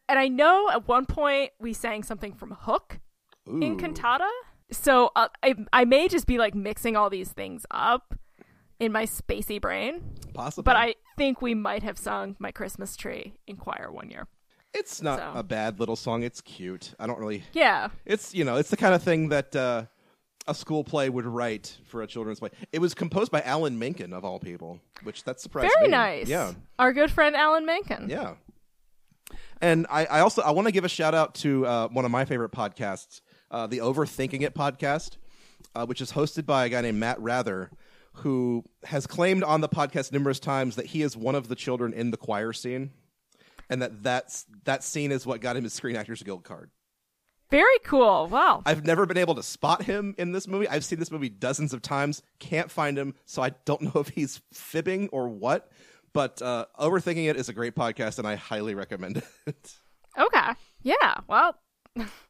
[0.08, 3.00] and I know at one point we sang something from Hook
[3.46, 4.30] in cantata.
[4.70, 8.14] So uh, I I may just be like mixing all these things up
[8.80, 13.34] in my spacey brain, Possibly, but I think we might have sung "My Christmas Tree"
[13.46, 14.26] in choir one year.
[14.72, 15.32] It's not so.
[15.38, 16.22] a bad little song.
[16.24, 16.94] It's cute.
[16.98, 17.44] I don't really.
[17.52, 19.84] Yeah, It's you know, it's the kind of thing that uh,
[20.48, 22.50] a school play would write for a children's play.
[22.72, 25.92] It was composed by Alan Menken of all people, which that surprised very me.
[25.92, 26.28] nice.
[26.28, 26.52] Yeah.
[26.78, 28.08] our good friend Alan Menken.
[28.10, 28.34] Yeah.
[29.60, 32.10] And I, I also I want to give a shout out to uh, one of
[32.10, 35.16] my favorite podcasts, uh, the Overthinking It podcast,
[35.74, 37.70] uh, which is hosted by a guy named Matt Wrather,
[38.14, 41.92] who has claimed on the podcast numerous times that he is one of the children
[41.92, 42.90] in the choir scene,
[43.68, 46.70] and that that's that scene is what got him his Screen Actors Guild card.
[47.50, 48.26] Very cool.
[48.26, 48.62] Wow.
[48.64, 50.68] I've never been able to spot him in this movie.
[50.68, 54.08] I've seen this movie dozens of times, can't find him, so I don't know if
[54.08, 55.70] he's fibbing or what.
[56.12, 59.74] But uh, Overthinking It is a great podcast, and I highly recommend it.
[60.18, 60.50] Okay.
[60.82, 61.20] Yeah.
[61.28, 61.56] Well,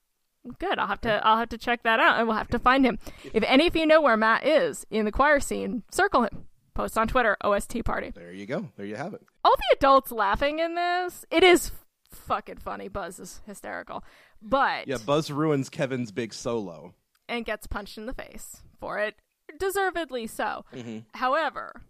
[0.59, 0.79] good.
[0.79, 2.99] I'll have to I'll have to check that out and we'll have to find him.
[3.33, 6.47] If any of you know where Matt is in the choir scene, circle him.
[6.75, 8.11] Post on Twitter, OST Party.
[8.15, 8.69] There you go.
[8.77, 9.23] There you have it.
[9.45, 11.71] All the adults laughing in this, it is
[12.11, 12.89] fucking funny.
[12.89, 14.03] Buzz is hysterical.
[14.43, 16.95] But Yeah, Buzz ruins Kevin's big solo.
[17.29, 19.15] and gets punched in the face for it,
[19.59, 20.65] deservedly so.
[20.75, 20.99] Mm-hmm.
[21.15, 21.81] However,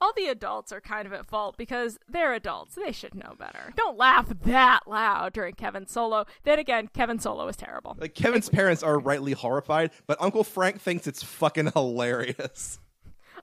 [0.00, 2.74] all the adults are kind of at fault because they're adults.
[2.74, 3.72] They should know better.
[3.76, 6.26] Don't laugh that loud during Kevin's solo.
[6.44, 7.96] Then again, Kevin's solo is terrible.
[7.98, 12.78] Like Kevin's parents are rightly horrified, but Uncle Frank thinks it's fucking hilarious.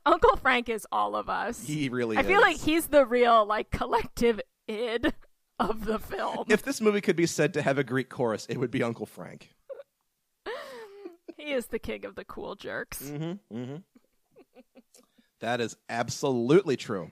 [0.06, 1.66] Uncle Frank is all of us.
[1.66, 5.14] He really I feel like he's the real like collective id
[5.60, 6.46] of the film.
[6.50, 9.06] If this movie could be said to have a Greek chorus, it would be Uncle
[9.06, 9.50] Frank.
[11.38, 13.02] he is the king of the cool jerks.
[13.02, 13.76] Mm-hmm.
[15.44, 17.12] That is absolutely true.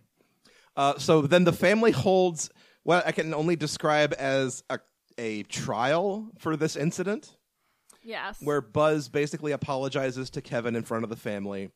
[0.78, 2.50] Uh, so then the family holds
[2.84, 4.80] what I can only describe as a,
[5.18, 7.36] a trial for this incident,
[8.02, 8.38] Yes.
[8.42, 11.72] where Buzz basically apologizes to Kevin in front of the family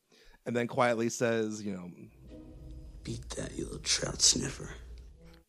[0.45, 1.91] and then quietly says, you know,
[3.03, 4.69] Beat that, you little trout sniffer.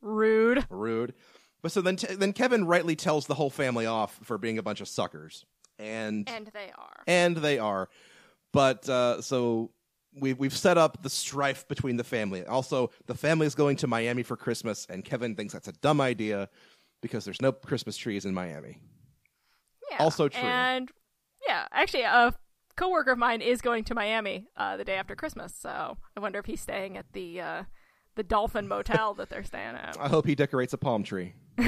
[0.02, 0.66] Rude.
[0.68, 1.14] rude.
[1.62, 4.80] But so then, then Kevin rightly tells the whole family off for being a bunch
[4.80, 5.46] of suckers,
[5.78, 7.02] and And they are.
[7.06, 7.88] and they are.
[8.52, 9.70] But uh, so
[10.18, 12.44] we've we've set up the strife between the family.
[12.44, 16.00] Also, the family is going to Miami for Christmas, and Kevin thinks that's a dumb
[16.00, 16.48] idea
[17.02, 18.80] because there's no Christmas trees in Miami.
[19.90, 19.98] Yeah.
[20.00, 20.40] Also true.
[20.40, 20.90] And
[21.46, 22.34] yeah, actually, a
[22.76, 26.38] coworker of mine is going to Miami uh, the day after Christmas, so I wonder
[26.38, 27.62] if he's staying at the uh,
[28.14, 29.96] the Dolphin Motel that they're staying at.
[30.00, 31.34] I hope he decorates a palm tree.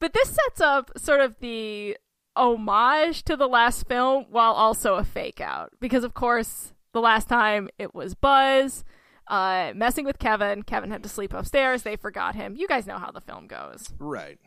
[0.00, 1.96] But this sets up sort of the
[2.40, 5.70] homage to the last film while also a fake out.
[5.80, 8.84] Because, of course, the last time it was Buzz
[9.28, 10.62] uh, messing with Kevin.
[10.62, 11.82] Kevin had to sleep upstairs.
[11.82, 12.56] They forgot him.
[12.56, 13.92] You guys know how the film goes.
[13.98, 14.38] Right.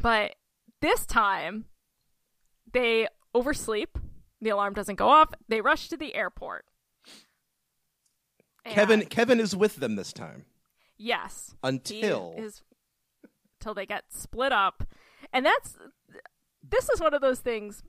[0.00, 0.36] But
[0.80, 1.66] this time,
[2.72, 3.98] they oversleep.
[4.40, 5.34] The alarm doesn't go off.
[5.48, 6.64] They rush to the airport.
[8.64, 10.44] Kevin And- Kevin is with them this time
[10.96, 11.54] Yes.
[11.62, 12.62] until is
[13.58, 14.84] until they get split up.
[15.32, 15.76] And that's
[16.68, 17.82] this is one of those things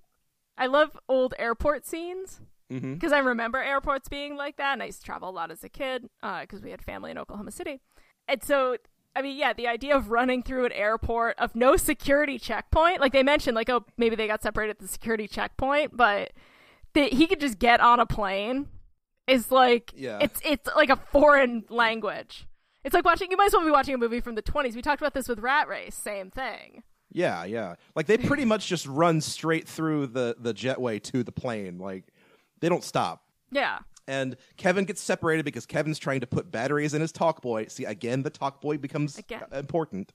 [0.57, 2.93] I love old airport scenes mm-hmm.
[2.93, 5.63] because I remember airports being like that and I used to travel a lot as
[5.63, 7.79] a kid uh, because we had family in Oklahoma City.
[8.27, 8.77] And so
[9.15, 13.11] I mean, yeah, the idea of running through an airport of no security checkpoint, like
[13.11, 16.31] they mentioned, like oh, maybe they got separated at the security checkpoint, but
[16.93, 18.67] that he could just get on a plane
[19.27, 20.19] is like Yeah.
[20.21, 22.47] it's it's like a foreign language.
[22.83, 23.29] It's like watching.
[23.31, 24.75] You might as well be watching a movie from the twenties.
[24.75, 25.95] We talked about this with Rat Race.
[25.95, 26.83] Same thing.
[27.11, 27.75] Yeah, yeah.
[27.95, 31.77] Like they pretty much just run straight through the the jetway to the plane.
[31.77, 32.05] Like
[32.59, 33.23] they don't stop.
[33.51, 33.79] Yeah.
[34.07, 37.69] And Kevin gets separated because Kevin's trying to put batteries in his Talkboy.
[37.71, 39.43] See, again, the Talkboy becomes Again.
[39.51, 40.11] important.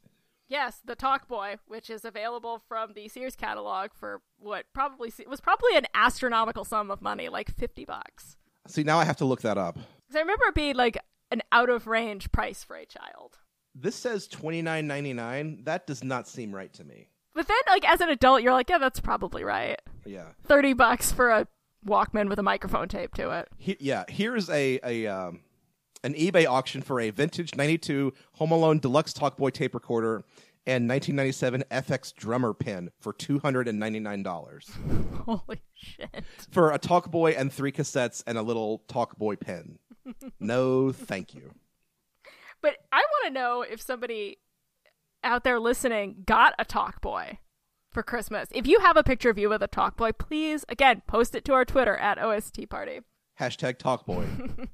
[0.48, 5.40] Yes, the Talk Boy, which is available from the Sears catalog for what probably was
[5.40, 8.36] probably an astronomical sum of money, like fifty bucks.
[8.68, 9.74] See, now I have to look that up.
[9.74, 10.98] 'Cause I remember it being like
[11.30, 13.38] an out of range price for a child.
[13.78, 15.60] This says twenty nine ninety nine.
[15.64, 17.08] That does not seem right to me.
[17.34, 19.80] But then, like as an adult, you're like, yeah, that's probably right.
[20.06, 21.46] Yeah, Thirty bucks for a
[21.86, 23.48] Walkman with a microphone taped to it.
[23.58, 24.04] he, yeah.
[24.08, 25.40] Here's a a um,
[26.02, 30.24] an eBay auction for a vintage ninety two Home Alone deluxe Talkboy tape recorder
[30.66, 34.70] and nineteen ninety seven FX drummer pin for two hundred and ninety nine dollars
[35.26, 36.24] Holy shit!
[36.50, 39.78] for a Talkboy and three cassettes and a little Talkboy pen.
[40.40, 41.52] no, thank you.
[42.66, 44.38] But I want to know if somebody
[45.22, 47.38] out there listening got a Talk Boy
[47.92, 48.48] for Christmas.
[48.50, 51.44] If you have a picture of you with a Talk Boy, please again post it
[51.44, 53.02] to our Twitter at OST Party.
[53.38, 54.68] Hashtag Talkboy.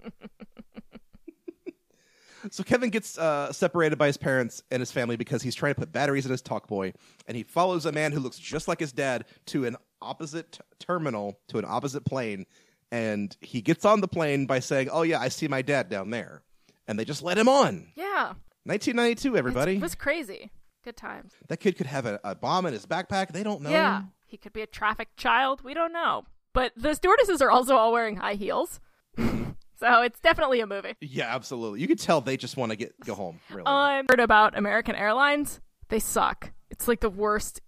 [2.51, 5.79] so Kevin gets uh, separated by his parents and his family because he's trying to
[5.79, 6.95] put batteries in his Talkboy,
[7.27, 10.61] and he follows a man who looks just like his dad to an opposite t-
[10.79, 12.47] terminal, to an opposite plane,
[12.91, 16.09] and he gets on the plane by saying, "Oh yeah, I see my dad down
[16.09, 16.43] there,"
[16.87, 17.89] and they just let him on.
[17.97, 19.77] Yeah, 1992, everybody.
[19.77, 20.51] it was crazy.
[20.85, 21.33] Good times.
[21.49, 23.29] that kid could have a, a bomb in his backpack.
[23.33, 23.71] They don't know.
[23.71, 25.63] Yeah, he could be a trafficked child.
[25.63, 26.25] We don't know.
[26.53, 28.81] But the stewardesses are also all wearing high heels,
[29.17, 30.95] so it's definitely a movie.
[31.01, 31.81] Yeah, absolutely.
[31.81, 33.41] You could tell they just want to get go home.
[33.49, 33.61] Really.
[33.67, 35.61] Um, I heard about American Airlines.
[35.89, 36.53] They suck.
[36.71, 37.61] It's like the worst.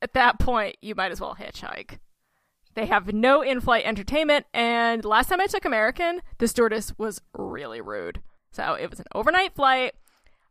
[0.00, 1.98] At that point, you might as well hitchhike.
[2.74, 7.80] They have no in-flight entertainment, and last time I took American, the stewardess was really
[7.80, 8.20] rude.
[8.52, 9.94] So it was an overnight flight.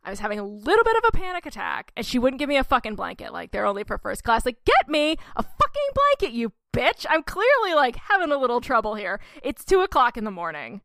[0.04, 2.56] I was having a little bit of a panic attack, and she wouldn't give me
[2.56, 3.32] a fucking blanket.
[3.32, 4.44] Like they're only for first class.
[4.44, 7.06] Like, get me a fucking blanket, you bitch!
[7.08, 9.20] I'm clearly like having a little trouble here.
[9.42, 10.80] It's two o'clock in the morning.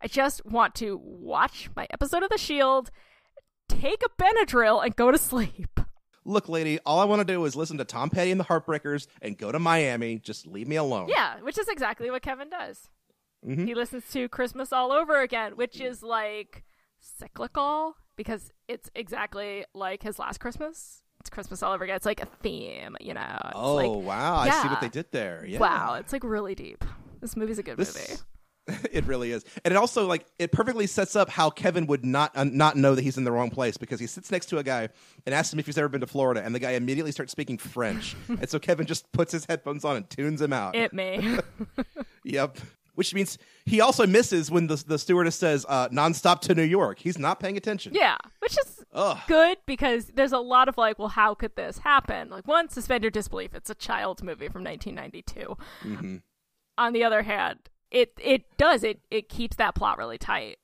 [0.00, 2.90] I just want to watch my episode of The Shield,
[3.68, 5.80] take a Benadryl, and go to sleep.
[6.24, 9.08] Look, lady, all I want to do is listen to Tom Petty and the Heartbreakers
[9.20, 10.18] and go to Miami.
[10.18, 11.08] Just leave me alone.
[11.08, 12.88] Yeah, which is exactly what Kevin does.
[13.46, 16.64] He listens to Christmas All Over Again, which is like
[16.98, 21.02] cyclical because it's exactly like his last Christmas.
[21.20, 21.96] It's Christmas All Over Again.
[21.96, 23.38] It's like a theme, you know.
[23.46, 25.44] It's Oh like- wow, I see what they did there.
[25.46, 25.58] Yeah.
[25.58, 26.84] Wow, it's like really deep.
[27.20, 27.90] This movie's a good movie.
[28.92, 32.30] It really is, and it also like it perfectly sets up how Kevin would not
[32.36, 34.62] uh, not know that he's in the wrong place because he sits next to a
[34.62, 34.88] guy
[35.26, 37.58] and asks him if he's ever been to Florida, and the guy immediately starts speaking
[37.58, 40.76] French, and so Kevin just puts his headphones on and tunes him out.
[40.76, 41.38] It me.
[42.24, 42.58] Yep.
[43.00, 46.98] Which means he also misses when the the stewardess says uh, "nonstop to New York."
[46.98, 47.94] He's not paying attention.
[47.94, 49.16] Yeah, which is Ugh.
[49.26, 52.28] good because there's a lot of like, well, how could this happen?
[52.28, 53.54] Like, one, suspend your disbelief.
[53.54, 55.56] It's a child's movie from 1992.
[55.82, 56.16] Mm-hmm.
[56.76, 60.58] On the other hand, it it does it it keeps that plot really tight.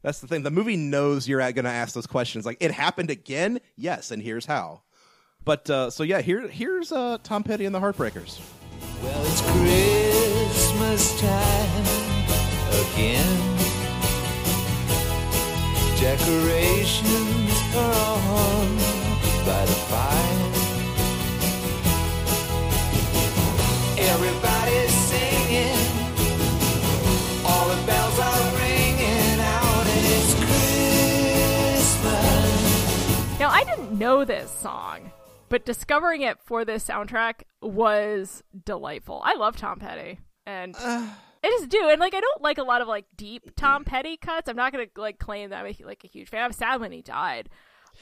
[0.00, 0.44] That's the thing.
[0.44, 2.46] The movie knows you're going to ask those questions.
[2.46, 3.60] Like, it happened again.
[3.76, 4.80] Yes, and here's how.
[5.44, 8.40] But uh, so yeah, here here's uh, Tom Petty and the Heartbreakers.
[9.02, 9.91] Well,
[10.92, 11.84] Christmas time
[12.84, 13.40] again.
[15.98, 18.68] Decorations are on
[19.46, 20.52] by the fire.
[23.96, 25.80] Everybody's singing.
[27.46, 30.34] All the bells are ringing out, and it's
[32.04, 32.20] Christmas.
[33.40, 35.10] Now, I didn't know this song,
[35.48, 39.22] but discovering it for this soundtrack was delightful.
[39.24, 41.10] I love Tom Petty, and I
[41.44, 41.88] just do.
[41.88, 44.48] And like, I don't like a lot of like deep Tom Petty cuts.
[44.48, 46.44] I'm not gonna like claim that I'm a, like a huge fan.
[46.44, 47.48] I'm sad when he died,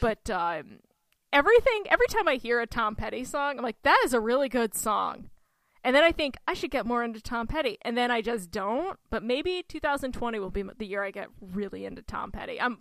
[0.01, 0.81] but um,
[1.33, 4.49] everything every time I hear a Tom Petty song, I'm like, that is a really
[4.49, 5.31] good song.
[5.83, 8.51] And then I think I should get more into Tom Petty, and then I just
[8.51, 8.99] don't.
[9.09, 12.61] But maybe 2020 will be the year I get really into Tom Petty.
[12.61, 12.79] I'm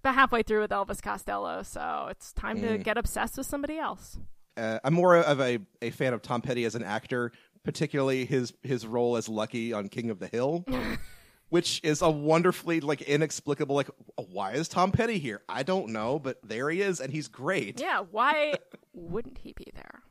[0.00, 4.18] about halfway through with Elvis Costello, so it's time to get obsessed with somebody else.
[4.56, 7.32] Uh, I'm more of a, a fan of Tom Petty as an actor,
[7.64, 10.64] particularly his his role as Lucky on King of the Hill,
[11.48, 15.42] which is a wonderfully like inexplicable like why is Tom Petty here?
[15.48, 17.80] I don't know, but there he is, and he's great.
[17.80, 18.54] Yeah, why
[18.92, 20.02] wouldn't he be there?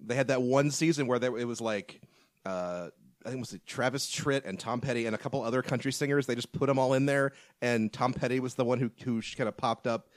[0.00, 2.00] They had that one season where there, it was like.
[2.44, 2.88] Uh,
[3.24, 6.26] I think it was Travis Tritt and Tom Petty and a couple other country singers.
[6.26, 9.22] They just put them all in there, and Tom Petty was the one who who
[9.36, 10.08] kind of popped up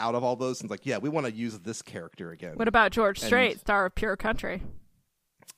[0.00, 0.60] out of all those.
[0.60, 2.56] And like, yeah, we want to use this character again.
[2.56, 4.62] What about George And- Strait, star of Pure Country?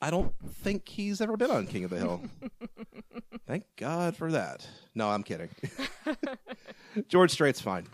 [0.02, 2.22] I don't think he's ever been on King of the Hill.
[3.46, 4.66] Thank God for that.
[4.94, 5.50] No, I'm kidding.
[7.08, 7.86] George Strait's fine.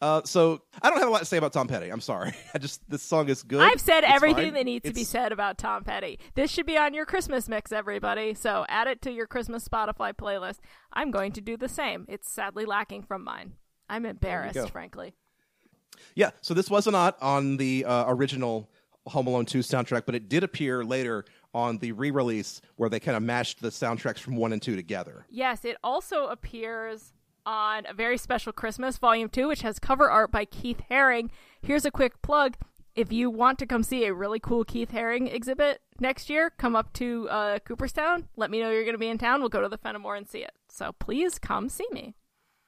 [0.00, 1.88] Uh, so I don't have a lot to say about Tom Petty.
[1.88, 2.32] I'm sorry.
[2.54, 3.60] I just this song is good.
[3.60, 4.54] I've said It's everything fine.
[4.54, 6.18] that needs to be said about Tom Petty.
[6.34, 8.34] This should be on your Christmas mix, everybody.
[8.34, 10.58] So add it to your Christmas Spotify playlist.
[10.92, 12.04] I'm going to do the same.
[12.08, 13.52] It's sadly lacking from mine.
[13.88, 15.14] I'm embarrassed, frankly.
[16.16, 16.30] Yeah.
[16.40, 18.68] So this was not on the uh, original
[19.06, 23.16] Home Alone 2 soundtrack, but it did appear later on the re-release where they kind
[23.16, 25.26] of mashed the soundtracks from one and two together.
[25.30, 27.12] Yes, it also appears
[27.44, 31.30] on a very special Christmas Volume 2, which has cover art by Keith Haring.
[31.60, 32.56] Here's a quick plug.
[32.94, 36.76] If you want to come see a really cool Keith Haring exhibit next year, come
[36.76, 38.28] up to uh, Cooperstown.
[38.36, 39.40] Let me know you're going to be in town.
[39.40, 40.52] We'll go to the Fenimore and see it.
[40.68, 42.14] So please come see me.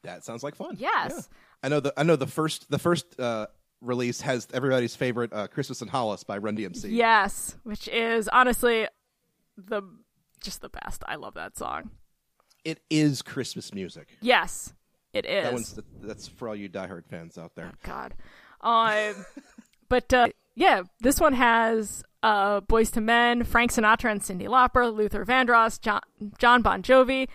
[0.03, 0.77] That sounds like fun.
[0.79, 1.13] Yes.
[1.15, 1.21] Yeah.
[1.63, 3.47] I know the I know the first the first uh,
[3.81, 6.87] release has everybody's favorite uh, Christmas in Hollis by Run DMC.
[6.89, 8.87] Yes, which is honestly
[9.57, 9.83] the
[10.41, 11.03] just the best.
[11.07, 11.91] I love that song.
[12.65, 14.09] It is Christmas music.
[14.21, 14.73] Yes,
[15.13, 15.45] it is.
[15.45, 17.73] That one's that's for all you diehard fans out there.
[17.83, 18.15] God.
[18.61, 19.27] Um,
[19.89, 24.93] but uh, yeah, this one has uh, Boyz II Men, Frank Sinatra and Cyndi Lauper,
[24.95, 26.01] Luther Vandross, John,
[26.39, 27.29] John Bon Jovi,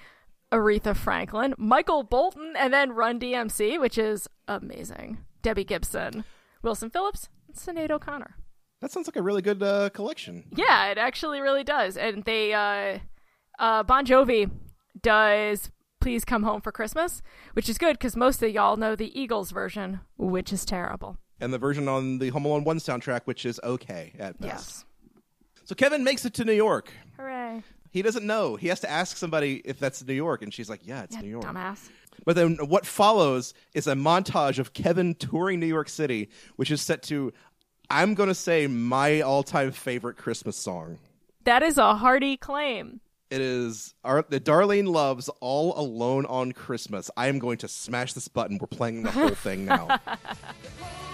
[0.51, 5.19] Aretha Franklin, Michael Bolton, and then Run DMC, which is amazing.
[5.41, 6.23] Debbie Gibson,
[6.61, 8.35] Wilson Phillips, and Sinead O'Connor.
[8.81, 10.45] That sounds like a really good uh, collection.
[10.55, 11.97] Yeah, it actually really does.
[11.97, 12.99] And they, uh,
[13.59, 14.49] uh, Bon Jovi
[15.01, 17.21] does Please Come Home for Christmas,
[17.53, 21.17] which is good because most of y'all know the Eagles version, which is terrible.
[21.41, 24.53] And the version on the Home Alone 1 soundtrack, which is okay at best.
[24.53, 24.85] Yes.
[25.65, 26.91] So Kevin makes it to New York.
[27.17, 27.63] Hooray.
[27.91, 28.55] He doesn't know.
[28.55, 31.21] He has to ask somebody if that's New York, and she's like, "Yeah, it's Yeah,
[31.21, 31.89] New York." dumbass.
[32.25, 36.81] But then what follows is a montage of Kevin touring New York City, which is
[36.81, 37.33] set to,
[37.89, 40.99] I'm going to say, my all-time favorite Christmas song.
[41.43, 43.01] That is a hearty claim.
[43.29, 47.11] It is our, the Darlene Love's All Alone on Christmas.
[47.15, 48.57] I am going to smash this button.
[48.59, 49.99] We're playing the whole thing now.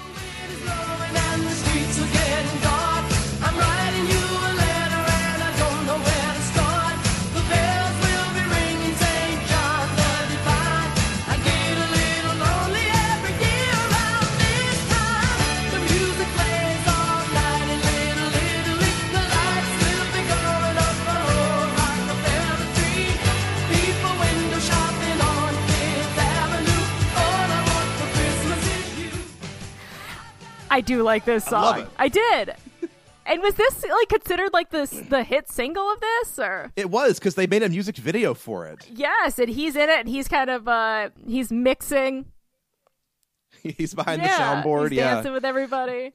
[30.75, 31.79] I do like this song.
[31.79, 31.87] it.
[31.97, 32.55] I did.
[33.27, 36.71] And was this like considered like this the hit single of this or?
[36.75, 38.87] It was because they made a music video for it.
[38.93, 42.25] Yes, and he's in it and he's kind of uh he's mixing.
[43.63, 44.89] He's behind yeah, the soundboard.
[44.91, 45.15] he's yeah.
[45.15, 46.11] dancing with everybody.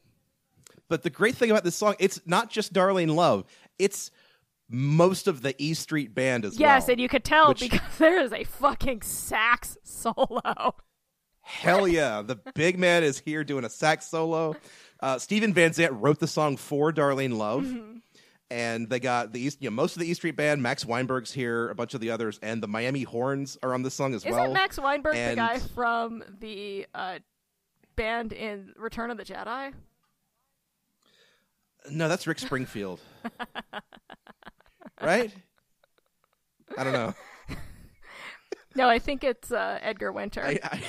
[0.89, 3.45] But the great thing about this song, it's not just Darlene Love.
[3.77, 4.13] It's
[4.69, 6.93] most of the E Street Band as Yes, well.
[6.93, 10.77] and you could tell which- because there is a fucking sax solo.
[11.51, 12.23] Hell yeah.
[12.23, 14.57] The big man is here doing a sax solo.
[15.01, 17.65] Uh, Steven Van Zandt wrote the song for Darlene Love.
[17.65, 17.97] Mm-hmm.
[18.53, 20.63] And they got the East, you know, most of the E Street Band.
[20.63, 23.95] Max Weinberg's here, a bunch of the others, and the Miami Horns are on this
[23.95, 24.43] song as well.
[24.43, 24.53] Isn't.
[24.53, 27.21] Max Weinberg and- the guy from the uh,
[27.95, 29.73] band in Return of the Jedi?
[31.91, 33.01] No, that's Rick Springfield.
[35.01, 35.33] right?
[36.77, 37.15] I don't know.
[38.77, 40.45] No, I think it's uh, Edgar Winter.
[40.45, 40.81] I, I...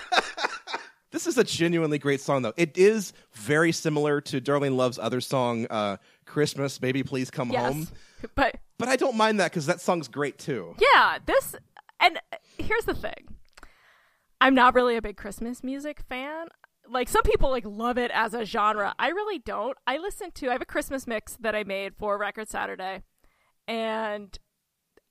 [1.10, 2.54] this is a genuinely great song, though.
[2.56, 7.72] It is very similar to Darlene Love's other song, uh, "Christmas, Baby Please Come yes,
[7.72, 7.88] Home."
[8.34, 10.74] but But I don't mind that because that song's great too.
[10.78, 11.54] yeah, this
[12.00, 13.36] and uh, here's the thing.
[14.40, 16.48] I'm not really a big Christmas music fan.
[16.88, 18.92] Like some people like love it as a genre.
[18.98, 19.78] I really don't.
[19.86, 23.02] I listen to I have a Christmas mix that I made for Record Saturday
[23.68, 24.36] and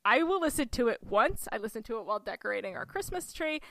[0.04, 1.48] I will listen to it once.
[1.52, 3.62] I listen to it while decorating our Christmas tree.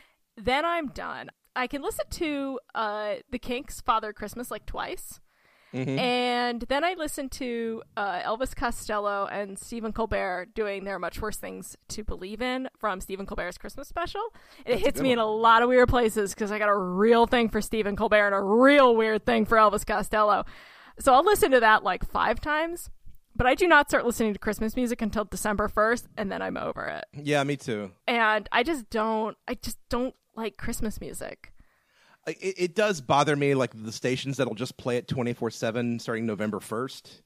[0.42, 1.30] Then I'm done.
[1.54, 5.20] I can listen to uh the Kinks Father Christmas like twice.
[5.72, 11.36] And then I listened to uh, Elvis Costello and Stephen Colbert doing their Much Worse
[11.36, 14.20] Things to Believe in from Stephen Colbert's Christmas special.
[14.66, 17.48] It hits me in a lot of weird places because I got a real thing
[17.48, 20.44] for Stephen Colbert and a real weird thing for Elvis Costello.
[20.98, 22.90] So I'll listen to that like five times.
[23.36, 26.56] But I do not start listening to Christmas music until December 1st, and then I'm
[26.56, 27.04] over it.
[27.14, 27.92] Yeah, me too.
[28.08, 31.52] And I just don't, I just don't like Christmas music.
[32.26, 35.98] It, it does bother me, like the stations that'll just play it twenty four seven
[35.98, 37.22] starting November first,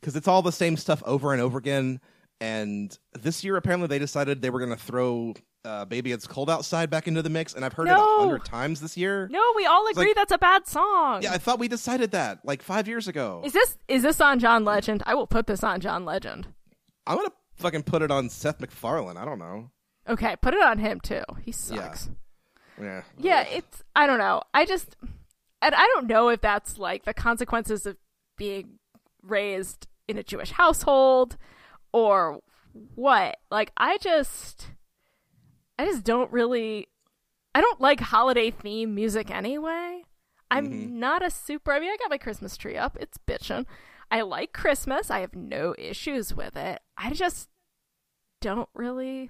[0.00, 2.00] because it's all the same stuff over and over again.
[2.40, 5.34] And this year, apparently, they decided they were going to throw
[5.64, 8.44] uh, "Baby It's Cold Outside" back into the mix, and I've heard it a hundred
[8.44, 9.26] times this year.
[9.28, 11.22] No, we all agree like- that's a bad song.
[11.22, 13.42] Yeah, I thought we decided that like five years ago.
[13.44, 15.02] Is this is this on John Legend?
[15.04, 16.46] I will put this on John Legend.
[17.08, 19.16] I'm gonna fucking put it on Seth MacFarlane.
[19.16, 19.72] I don't know.
[20.08, 21.22] Okay, put it on him too.
[21.42, 22.06] He sucks.
[22.06, 22.12] Yeah.
[22.80, 24.42] Yeah, Yeah, it's I don't know.
[24.54, 24.96] I just
[25.60, 27.96] and I don't know if that's like the consequences of
[28.36, 28.78] being
[29.22, 31.36] raised in a Jewish household
[31.92, 32.40] or
[32.94, 33.38] what.
[33.50, 34.68] Like I just
[35.78, 36.88] I just don't really
[37.54, 40.02] I don't like holiday theme music anyway.
[40.50, 40.98] I'm mm-hmm.
[40.98, 42.96] not a super I mean I got my Christmas tree up.
[43.00, 43.66] It's bitchin'.
[44.10, 45.10] I like Christmas.
[45.10, 46.80] I have no issues with it.
[46.96, 47.50] I just
[48.40, 49.28] don't really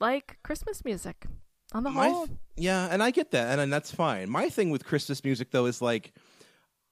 [0.00, 1.26] like Christmas music
[1.74, 2.26] on the My whole.
[2.26, 4.30] th- yeah, and I get that, and, and that's fine.
[4.30, 6.12] My thing with Christmas music though is like,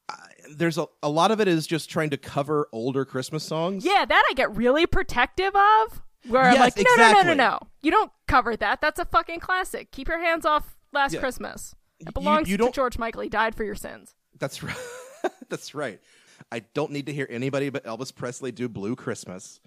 [0.09, 0.17] I,
[0.57, 3.85] there's a a lot of it is just trying to cover older Christmas songs.
[3.85, 6.03] Yeah, that I get really protective of.
[6.29, 7.59] Where I'm like, no, no, no, no, no.
[7.83, 8.81] You don't cover that.
[8.81, 9.91] That's a fucking classic.
[9.91, 11.21] Keep your hands off Last Yeah.
[11.21, 11.75] Christmas.
[11.99, 13.23] It You- belongs you to don't- George Michael.
[13.23, 14.15] He died for your sins.
[14.39, 14.77] That's right.
[15.49, 16.01] That's right.
[16.53, 19.59] I don't need to hear anybody but Elvis Presley do Blue Christmas.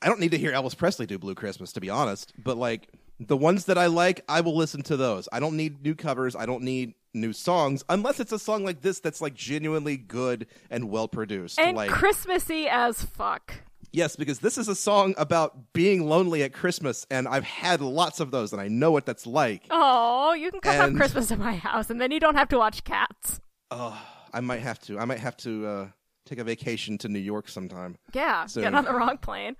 [0.00, 2.32] I don't need to hear Elvis Presley do Blue Christmas, to be honest.
[2.42, 2.88] But like
[3.20, 5.28] the ones that I like, I will listen to those.
[5.32, 6.36] I don't need new covers.
[6.36, 10.46] I don't need new songs unless it's a song like this that's like genuinely good
[10.70, 11.58] and well produced.
[11.58, 13.54] And like Christmassy as fuck.
[13.92, 18.20] yes, because this is a song about being lonely at Christmas, and I've had lots
[18.20, 19.64] of those, and I know what that's like.
[19.70, 22.48] Oh, you can come have And- Christmas at my house, and then you don't have
[22.50, 23.40] to watch Cats.
[23.70, 23.98] Oh,
[24.32, 24.98] I might have to.
[24.98, 25.88] I might have to uh,
[26.26, 27.96] take a vacation to New York sometime.
[28.12, 28.62] Yeah, Soon.
[28.64, 29.56] get on the wrong plane.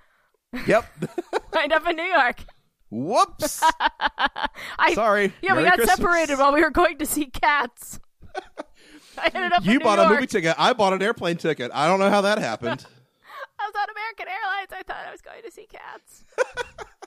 [0.67, 0.85] Yep.
[1.55, 2.45] Wind up in New York.
[2.91, 3.63] Whoops.
[4.79, 5.33] I Sorry.
[5.43, 5.97] Yeah, we got Christmas.
[5.97, 8.01] separated while we were going to see Cats.
[9.19, 10.11] I ended up You bought York.
[10.11, 10.55] a movie ticket.
[10.59, 11.71] I bought an airplane ticket.
[11.75, 12.87] I don't know how that happened.
[13.61, 14.69] I was on American Airlines.
[14.73, 16.25] I thought I was going to see Cats.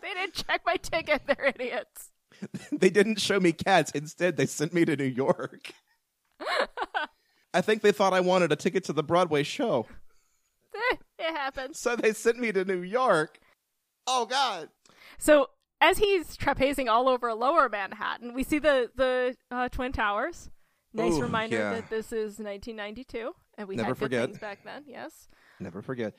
[0.02, 1.22] they didn't check my ticket.
[1.26, 2.12] They're idiots.
[2.72, 3.92] they didn't show me cats.
[3.92, 5.72] Instead, they sent me to New York.
[7.54, 9.88] I think they thought I wanted a ticket to the Broadway show.
[10.74, 11.00] It
[11.36, 11.80] happens.
[11.80, 13.40] So they sent me to New York.
[14.08, 14.70] Oh God.
[15.20, 15.50] So
[15.82, 20.50] as he's trapezing all over Lower Manhattan, we see the the uh, Twin Towers.
[20.94, 21.74] Nice Ooh, reminder yeah.
[21.76, 24.26] that this is 1992, and we Never had good forget.
[24.26, 24.84] things back then.
[24.86, 25.30] Yes.
[25.60, 26.16] Never forget.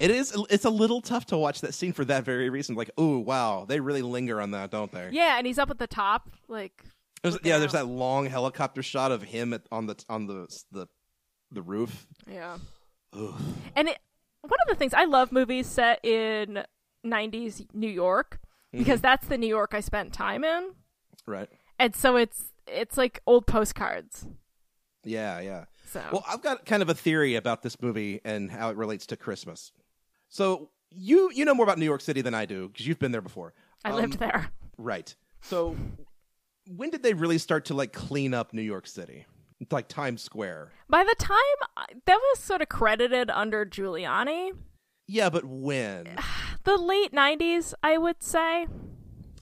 [0.00, 2.74] It is it's a little tough to watch that scene for that very reason.
[2.74, 5.10] Like, oh wow, they really linger on that, don't they?
[5.12, 6.84] Yeah, and he's up at the top, like.
[7.22, 10.86] There's, yeah, there's that long helicopter shot of him at, on the on the the
[11.50, 12.06] the roof.
[12.30, 12.58] Yeah.
[13.14, 13.98] And it,
[14.40, 16.64] one of the things I love movies set in
[17.06, 18.40] 90s New York
[18.74, 18.82] Mm-hmm.
[18.82, 20.72] because that's the New York I spent time in.
[21.26, 21.48] Right.
[21.78, 24.26] And so it's it's like old postcards.
[25.04, 25.64] Yeah, yeah.
[25.86, 29.06] So Well, I've got kind of a theory about this movie and how it relates
[29.06, 29.72] to Christmas.
[30.28, 33.12] So you you know more about New York City than I do because you've been
[33.12, 33.54] there before.
[33.84, 34.50] I Um, lived there.
[34.78, 35.14] Right.
[35.42, 35.76] So
[36.66, 39.26] when did they really start to like clean up New York City?
[39.70, 40.72] Like Times Square.
[40.88, 44.50] By the time that was sort of credited under Giuliani,
[45.06, 46.16] Yeah, but when?
[46.64, 48.66] the late 90s, I would say.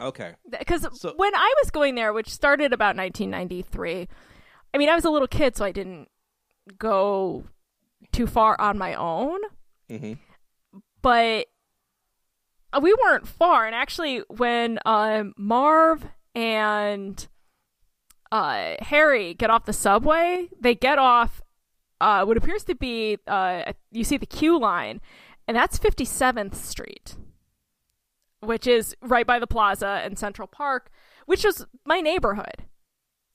[0.00, 0.34] Okay.
[0.50, 4.08] Because So- when I was going there, which started about 1993,
[4.74, 6.08] I mean, I was a little kid, so I didn't
[6.78, 7.44] go
[8.10, 9.38] too far on my own.
[9.90, 10.18] Mhm.
[11.02, 11.46] But
[12.72, 13.66] uh, we weren't far.
[13.66, 17.26] And actually, when um, Marv and
[18.30, 21.42] uh, Harry get off the subway, they get off
[22.00, 25.00] uh, what appears to be, uh, you see the Q line,
[25.52, 27.16] and that's 57th Street
[28.42, 30.90] which is right by the plaza and Central Park,
[31.26, 32.64] which was my neighborhood.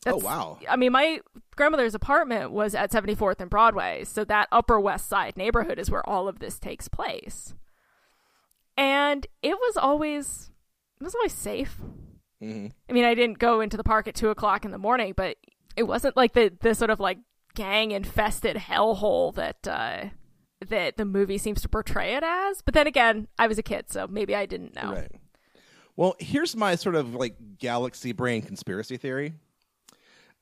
[0.06, 0.60] Oh, wow.
[0.70, 1.22] I mean, my
[1.56, 6.08] grandmother's apartment was at 74th and Broadway, so that Upper West Side neighborhood is where
[6.08, 7.54] all of this takes place.
[8.78, 10.52] And it was always
[11.00, 11.78] it was always safe.
[12.42, 12.72] Mhm.
[12.90, 15.38] I mean, I didn't go into the park at two o'clock in the morning, but
[15.76, 17.18] it wasn't like the the sort of like
[17.56, 20.10] gang infested hellhole that uh,
[20.66, 22.62] that the movie seems to portray it as.
[22.62, 24.92] But then again, I was a kid, so maybe I didn't know.
[24.94, 25.12] Right.
[25.96, 29.34] Well, here's my sort of like galaxy brain conspiracy theory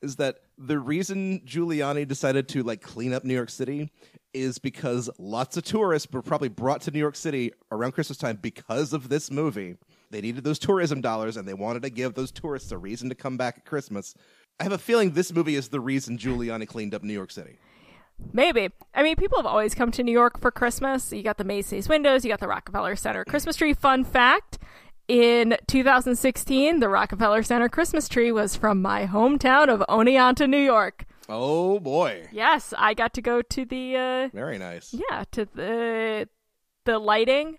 [0.02, 3.90] is that the reason Giuliani decided to like clean up New York City
[4.34, 8.38] is because lots of tourists were probably brought to New York City around Christmas time
[8.40, 9.76] because of this movie.
[10.10, 13.14] They needed those tourism dollars and they wanted to give those tourists a reason to
[13.14, 14.14] come back at Christmas.
[14.60, 17.58] I have a feeling this movie is the reason Giuliani cleaned up New York City.
[18.32, 18.70] Maybe.
[18.94, 21.12] I mean, people have always come to New York for Christmas.
[21.12, 23.74] You got the Macy's windows, you got the Rockefeller Center Christmas tree.
[23.74, 24.58] Fun fact
[25.08, 31.04] in 2016, the Rockefeller Center Christmas tree was from my hometown of Oneonta, New York.
[31.28, 32.26] Oh boy.
[32.32, 34.94] Yes, I got to go to the uh Very nice.
[34.94, 36.28] yeah, to the
[36.84, 37.58] the lighting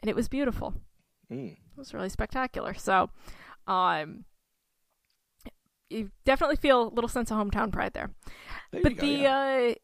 [0.00, 0.74] and it was beautiful.
[1.30, 1.52] Mm.
[1.52, 2.74] It was really spectacular.
[2.74, 3.10] So,
[3.66, 4.24] um
[5.90, 8.10] you definitely feel a little sense of hometown pride there.
[8.72, 9.70] There but go, the yeah.
[9.70, 9.74] uh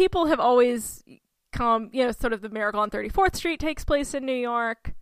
[0.00, 1.04] people have always
[1.52, 4.94] come, you know, sort of the Miracle on 34th Street takes place in New York.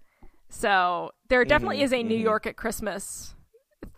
[0.48, 2.22] So, there definitely Mhm, is a New mhm.
[2.22, 3.34] York at Christmas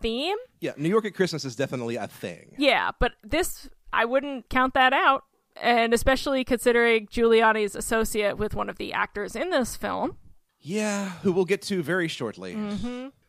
[0.03, 0.36] theme.
[0.61, 2.55] yeah, New York at Christmas is definitely a thing.
[2.59, 5.24] Yeah, but this I wouldn't count that out,
[5.57, 10.18] and especially considering Giuliani's associate with one of the actors in this film.
[10.61, 12.57] Yeah, who we'll get to very shortly.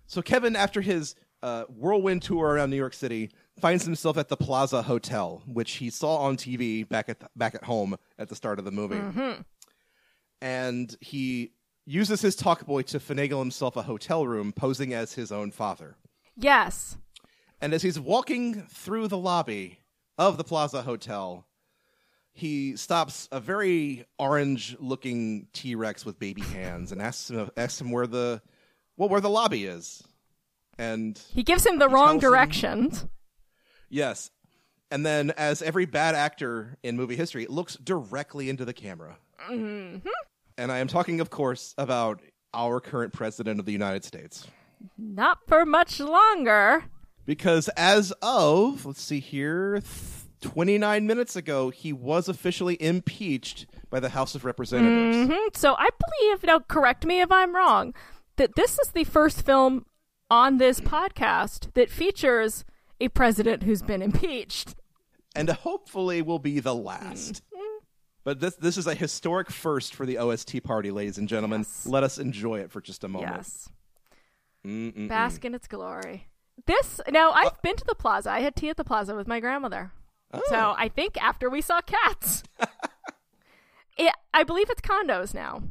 [0.07, 4.37] So Kevin, after his uh, whirlwind tour around New York City, finds himself at the
[4.37, 8.59] Plaza Hotel, which he saw on TV back at back at home at the start
[8.59, 9.41] of the movie, mm-hmm.
[10.41, 11.51] and he
[11.85, 15.95] uses his talk boy to finagle himself a hotel room, posing as his own father.
[16.37, 16.97] Yes.
[17.59, 19.79] And as he's walking through the lobby
[20.17, 21.45] of the Plaza Hotel,
[22.33, 28.07] he stops a very orange-looking T-Rex with baby hands and asks him asks him where
[28.07, 28.41] the
[28.97, 30.03] well where the lobby is.
[30.77, 33.05] And He gives him the wrong tells him- directions.
[33.91, 34.31] Yes,
[34.89, 39.17] and then as every bad actor in movie history looks directly into the camera.
[39.49, 40.07] Mm-hmm.
[40.57, 42.21] And I am talking, of course, about
[42.53, 44.47] our current president of the United States.
[44.97, 46.85] Not for much longer.
[47.25, 53.99] Because as of, let's see here, th- 29 minutes ago, he was officially impeached by
[53.99, 55.29] the House of Representatives.
[55.31, 57.93] hmm So I believe, now correct me if I'm wrong,
[58.37, 59.85] that this is the first film
[60.29, 62.65] on this podcast that features
[63.01, 64.75] a president who's been impeached.
[65.35, 67.41] And hopefully will be the last.
[67.53, 67.77] Mm-hmm.
[68.23, 71.61] But this this is a historic first for the OST party, ladies and gentlemen.
[71.61, 71.85] Yes.
[71.87, 73.33] Let us enjoy it for just a moment.
[73.35, 73.69] Yes.
[74.65, 75.09] Mm-mm-mm.
[75.09, 76.27] Bask in its glory.
[76.67, 78.29] This, now, I've been to the plaza.
[78.29, 79.91] I had tea at the plaza with my grandmother.
[80.33, 80.75] So oh.
[80.77, 82.43] I think after we saw cats.
[83.97, 85.63] it, I believe it's condos now.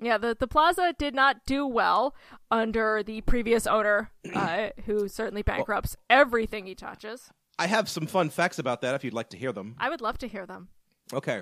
[0.00, 2.14] Yeah, the, the plaza did not do well
[2.50, 7.30] under the previous owner, uh, who certainly bankrupts everything he touches.
[7.58, 9.74] I have some fun facts about that if you'd like to hear them.
[9.78, 10.68] I would love to hear them.
[11.14, 11.40] Okay.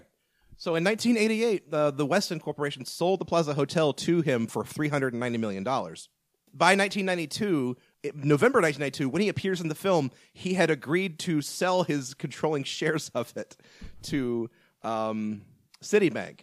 [0.56, 5.36] So in 1988, the the Westin Corporation sold the Plaza Hotel to him for 390
[5.38, 6.08] million dollars.
[6.52, 11.42] By 1992, it- November 1992, when he appears in the film, he had agreed to
[11.42, 13.56] sell his controlling shares of it
[14.02, 14.48] to
[14.84, 15.42] um,
[15.82, 16.40] Citibank.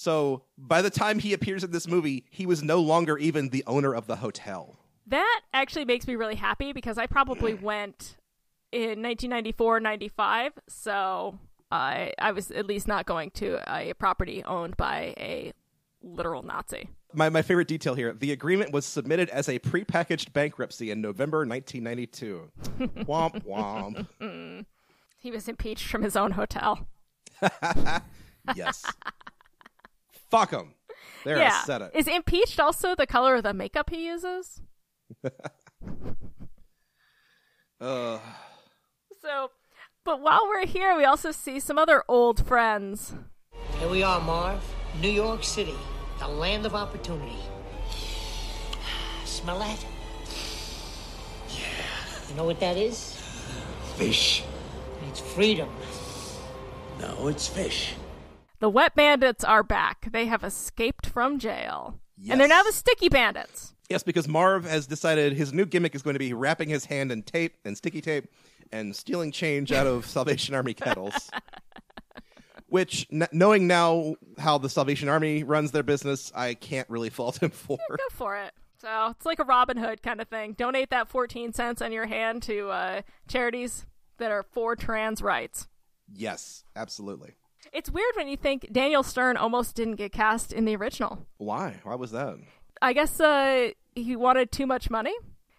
[0.00, 3.62] So by the time he appears in this movie, he was no longer even the
[3.66, 4.78] owner of the hotel.
[5.06, 8.16] That actually makes me really happy because I probably went
[8.72, 10.52] in 1994, 95.
[10.68, 11.38] So
[11.70, 15.52] I I was at least not going to a property owned by a
[16.02, 16.88] literal Nazi.
[17.12, 21.44] My, my favorite detail here the agreement was submitted as a prepackaged bankruptcy in November
[21.44, 22.50] 1992.
[23.04, 24.64] womp womp.
[25.18, 26.88] He was impeached from his own hotel.
[28.54, 28.84] Yes.
[30.30, 30.74] Fuck him.
[31.24, 31.60] There, yeah.
[31.62, 31.90] I said it.
[31.94, 34.62] Is impeached also the color of the makeup he uses?
[37.80, 38.20] Ugh.
[39.20, 39.50] So,
[40.04, 43.14] but while we're here, we also see some other old friends.
[43.78, 44.62] Here we are, Marv.
[45.00, 45.74] New York City,
[46.18, 47.36] the land of opportunity.
[49.24, 49.84] Smell that?
[51.48, 51.64] Yeah.
[52.28, 53.16] You know what that is?
[53.96, 54.42] Fish.
[55.08, 55.68] It's freedom.
[57.00, 57.94] No, it's fish.
[58.60, 60.08] The wet bandits are back.
[60.12, 61.98] They have escaped from jail.
[62.28, 63.74] And they're now the sticky bandits.
[63.88, 67.10] Yes, because Marv has decided his new gimmick is going to be wrapping his hand
[67.10, 68.28] in tape and sticky tape
[68.70, 71.30] and stealing change out of Salvation Army kettles.
[72.68, 77.42] Which, n- knowing now how the Salvation Army runs their business, I can't really fault
[77.42, 77.78] him for.
[77.90, 78.52] Go for it.
[78.80, 80.52] So it's like a Robin Hood kind of thing.
[80.52, 83.86] Donate that 14 cents on your hand to uh, charities
[84.18, 85.66] that are for trans rights.
[86.12, 87.34] Yes, absolutely.
[87.72, 91.26] It's weird when you think Daniel Stern almost didn't get cast in the original.
[91.38, 91.76] Why?
[91.82, 92.38] Why was that?
[92.82, 95.14] I guess uh, he wanted too much money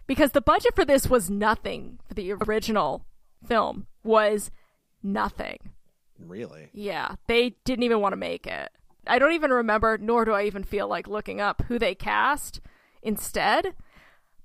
[0.07, 3.05] because the budget for this was nothing for the original
[3.47, 4.51] film was
[5.03, 5.57] nothing.
[6.19, 6.69] Really?
[6.73, 8.69] Yeah, they didn't even want to make it.
[9.07, 12.61] I don't even remember, nor do I even feel like looking up who they cast
[13.01, 13.73] instead.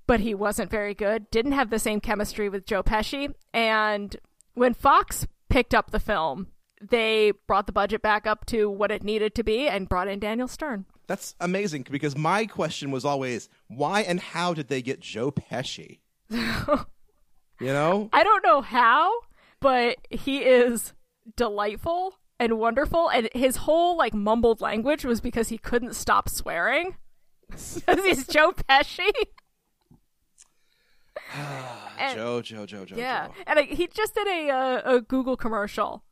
[0.07, 1.29] But he wasn't very good.
[1.31, 3.33] Didn't have the same chemistry with Joe Pesci.
[3.53, 4.15] And
[4.53, 6.47] when Fox picked up the film,
[6.81, 10.19] they brought the budget back up to what it needed to be and brought in
[10.19, 10.85] Daniel Stern.
[11.07, 15.99] That's amazing because my question was always why and how did they get Joe Pesci?
[16.29, 16.37] you
[17.61, 18.09] know?
[18.11, 19.11] I don't know how,
[19.59, 20.93] but he is
[21.35, 23.09] delightful and wonderful.
[23.09, 26.97] And his whole like mumbled language was because he couldn't stop swearing.
[27.51, 29.09] He's Joe Pesci.
[31.99, 32.95] And- Joe, Joe, Joe, Joe.
[32.95, 33.33] yeah, Joe.
[33.47, 36.03] and I, he just did a uh, a Google commercial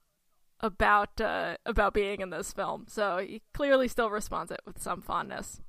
[0.66, 5.02] about uh, about being in this film, so he clearly still responds it with some
[5.02, 5.62] fondness.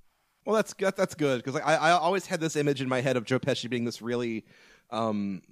[0.44, 3.16] Well, that's that, that's good because I, I always had this image in my head
[3.16, 4.44] of Joe Pesci being this really,
[4.90, 5.42] um,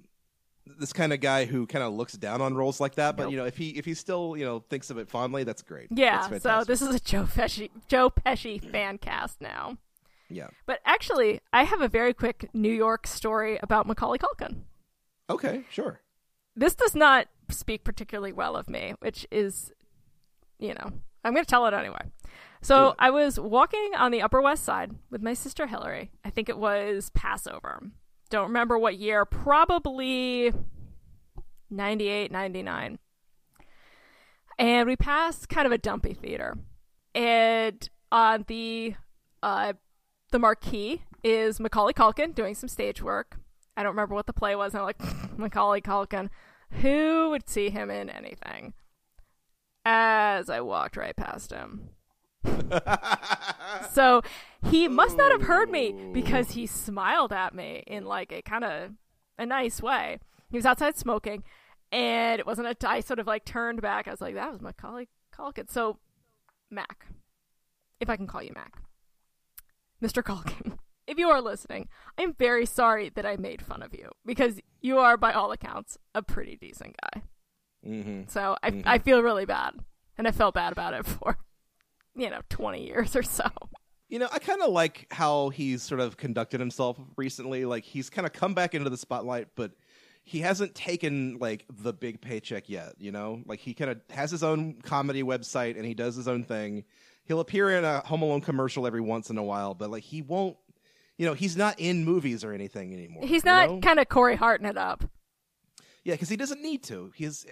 [0.79, 3.17] this kind of guy who kind of looks down on roles like that.
[3.17, 5.61] But you know, if he if he still you know thinks of it fondly, that's
[5.61, 5.87] great.
[5.91, 9.77] Yeah, That's so this is a Joe Pesci Joe Pesci fan cast now.
[10.29, 10.47] yeah.
[10.65, 14.61] But actually, I have a very quick New York story about Macaulay Culkin.
[15.29, 15.99] Okay, sure.
[16.55, 19.71] This does not speak particularly well of me, which is,
[20.59, 20.91] you know,
[21.23, 22.11] I'm going to tell it anyway.
[22.61, 26.11] So I was walking on the Upper West Side with my sister Hillary.
[26.23, 27.79] I think it was Passover.
[28.29, 30.51] Don't remember what year, probably
[31.69, 32.97] 98, 99.
[34.57, 36.57] And we passed kind of a dumpy theater.
[37.13, 38.95] And on the
[39.43, 39.73] uh,
[40.31, 43.37] the marquee is Macaulay Culkin doing some stage work.
[43.77, 44.73] I don't remember what the play was.
[44.73, 46.29] And I'm like, Macaulay Culkin.
[46.81, 48.73] Who would see him in anything?
[49.85, 51.89] As I walked right past him.
[53.91, 54.21] so
[54.69, 58.63] he must not have heard me because he smiled at me in like a kind
[58.63, 58.91] of
[59.37, 60.19] a nice way.
[60.49, 61.43] He was outside smoking,
[61.91, 62.89] and it wasn't a.
[62.89, 64.07] I sort of like turned back.
[64.07, 65.69] I was like, that was Macaulay Culkin.
[65.69, 65.97] So,
[66.69, 67.07] Mac,
[67.99, 68.81] if I can call you Mac,
[70.01, 70.23] Mr.
[70.23, 70.77] Culkin,
[71.07, 71.87] if you are listening,
[72.17, 75.97] I'm very sorry that I made fun of you because you are, by all accounts,
[76.13, 77.21] a pretty decent guy.
[77.85, 78.21] Mm-hmm.
[78.27, 79.73] So I, I feel really bad,
[80.17, 81.37] and I felt bad about it for,
[82.15, 83.49] you know, 20 years or so.
[84.07, 87.65] You know, I kind of like how he's sort of conducted himself recently.
[87.65, 89.71] Like he's kind of come back into the spotlight, but
[90.23, 92.93] he hasn't taken like the big paycheck yet.
[92.99, 96.27] You know, like he kind of has his own comedy website and he does his
[96.27, 96.83] own thing.
[97.25, 100.21] He'll appear in a Home Alone commercial every once in a while, but like he
[100.21, 100.57] won't.
[101.17, 103.25] You know, he's not in movies or anything anymore.
[103.25, 103.79] He's you not know?
[103.79, 105.03] kind of Corey Harting it up.
[106.03, 107.11] yeah, because he doesn't need to.
[107.15, 107.45] He's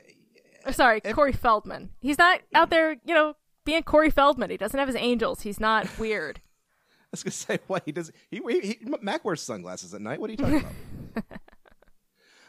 [0.65, 1.89] Uh, Sorry, Corey Feldman.
[2.01, 3.35] He's not out there, you know,
[3.65, 4.49] being Corey Feldman.
[4.49, 5.41] He doesn't have his angels.
[5.41, 6.41] He's not weird.
[6.43, 8.11] I was gonna say what he does.
[8.29, 10.19] He, he, he Mac wears sunglasses at night.
[10.19, 11.23] What are you talking about?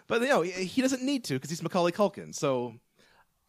[0.06, 2.34] but you know, he, he doesn't need to because he's Macaulay Culkin.
[2.34, 2.74] So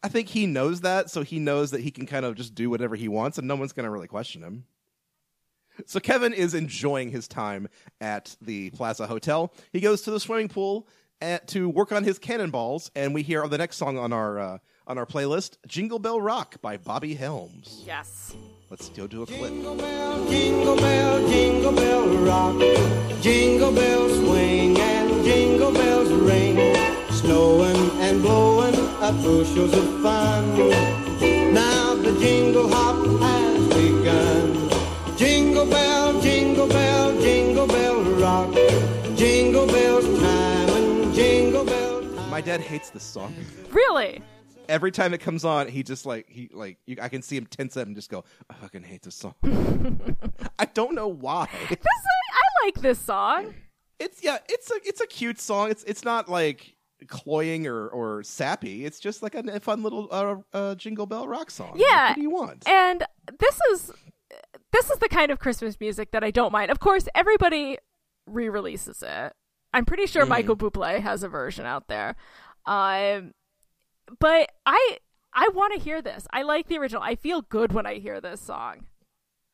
[0.02, 1.10] I think he knows that.
[1.10, 3.56] So he knows that he can kind of just do whatever he wants, and no
[3.56, 4.64] one's gonna really question him.
[5.84, 7.68] So Kevin is enjoying his time
[8.00, 9.52] at the Plaza Hotel.
[9.72, 10.88] He goes to the swimming pool
[11.20, 14.58] at, to work on his cannonballs, and we hear the next song on our uh,
[14.86, 17.82] on our playlist, "Jingle Bell Rock" by Bobby Helms.
[17.86, 18.34] yes.
[18.68, 19.52] Let's go do a clip.
[19.52, 22.58] Jingle bell, jingle bell, jingle bell rock.
[23.22, 26.56] Jingle bells swing and jingle bells ring.
[27.10, 30.56] Snowing and blowing up bushels of fun.
[31.54, 32.96] Now the jingle hop
[42.36, 43.34] My dad hates this song.
[43.70, 44.22] Really?
[44.68, 47.46] Every time it comes on, he just like he like you, I can see him
[47.46, 49.34] tense up and just go, "I fucking hate this song."
[50.58, 51.48] I don't know why.
[51.70, 53.54] This I like this song.
[53.98, 55.70] It's yeah, it's a it's a cute song.
[55.70, 56.76] It's it's not like
[57.08, 58.84] cloying or or sappy.
[58.84, 61.70] It's just like a, fun little uh, uh, jingle bell rock song.
[61.72, 62.08] Like, Yeah.
[62.08, 62.68] what do you want?
[62.68, 63.02] And
[63.38, 63.92] this is
[64.72, 66.70] this is the kind of Christmas music that I don't mind.
[66.70, 67.78] Of course, everybody
[68.26, 69.32] re-releases it.
[69.76, 72.16] I'm pretty sure Michael Bublé has a version out there.
[72.64, 73.34] Um,
[74.18, 74.98] but I
[75.34, 76.26] I want to hear this.
[76.32, 77.02] I like the original.
[77.02, 78.86] I feel good when I hear this song.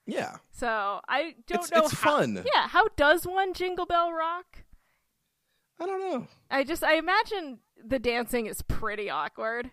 [0.06, 1.82] yeah, So I don't It's- know.
[1.84, 2.44] it's how- fun.
[2.54, 2.68] Yeah.
[2.68, 4.58] How does one Jingle Bell rock?
[5.80, 6.26] I don't know.
[6.50, 9.70] I just I imagine the dancing is pretty awkward.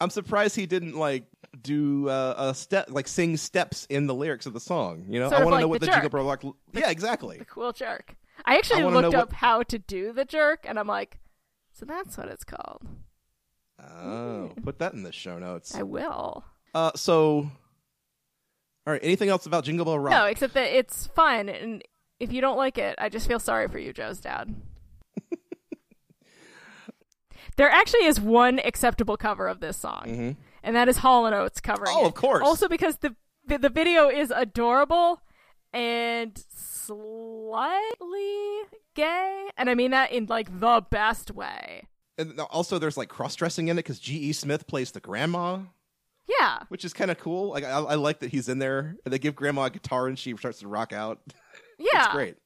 [0.00, 1.24] I'm surprised he didn't like
[1.62, 5.04] do uh, a step like sing steps in the lyrics of the song.
[5.08, 6.42] You know, Sort I want to like know what the the, jingle bell rock.
[6.72, 7.38] Yeah, exactly.
[7.38, 8.16] The cool jerk.
[8.44, 11.18] I actually I looked up what- how to do the jerk, and I'm like,
[11.72, 12.82] so that's what it's called.
[13.82, 15.74] Oh, put that in the show notes.
[15.74, 16.44] I will.
[16.74, 17.50] Uh, so,
[18.86, 19.00] all right.
[19.02, 20.10] Anything else about Jingle Bell Rock?
[20.12, 21.82] No, except that it's fun, and
[22.20, 24.54] if you don't like it, I just feel sorry for you, Joe's dad.
[27.56, 31.60] there actually is one acceptable cover of this song, and that is Hall and Oates
[31.60, 31.98] covering Mm-hmm.
[31.98, 32.08] Oh, it.
[32.08, 32.42] of course.
[32.44, 33.14] Also because the
[33.46, 35.20] the, the video is adorable
[35.72, 36.42] and
[36.86, 38.62] slightly
[38.94, 41.86] gay, and I mean that in like the best way.
[42.16, 44.32] And also, there's like cross dressing in it because G.E.
[44.34, 45.60] Smith plays the grandma,
[46.28, 47.50] Yeah, which is kind of cool.
[47.50, 48.96] Like, I, I like that he's in there.
[49.04, 51.18] And they give grandma a guitar and she starts to rock out.
[51.78, 52.36] yeah, It's great.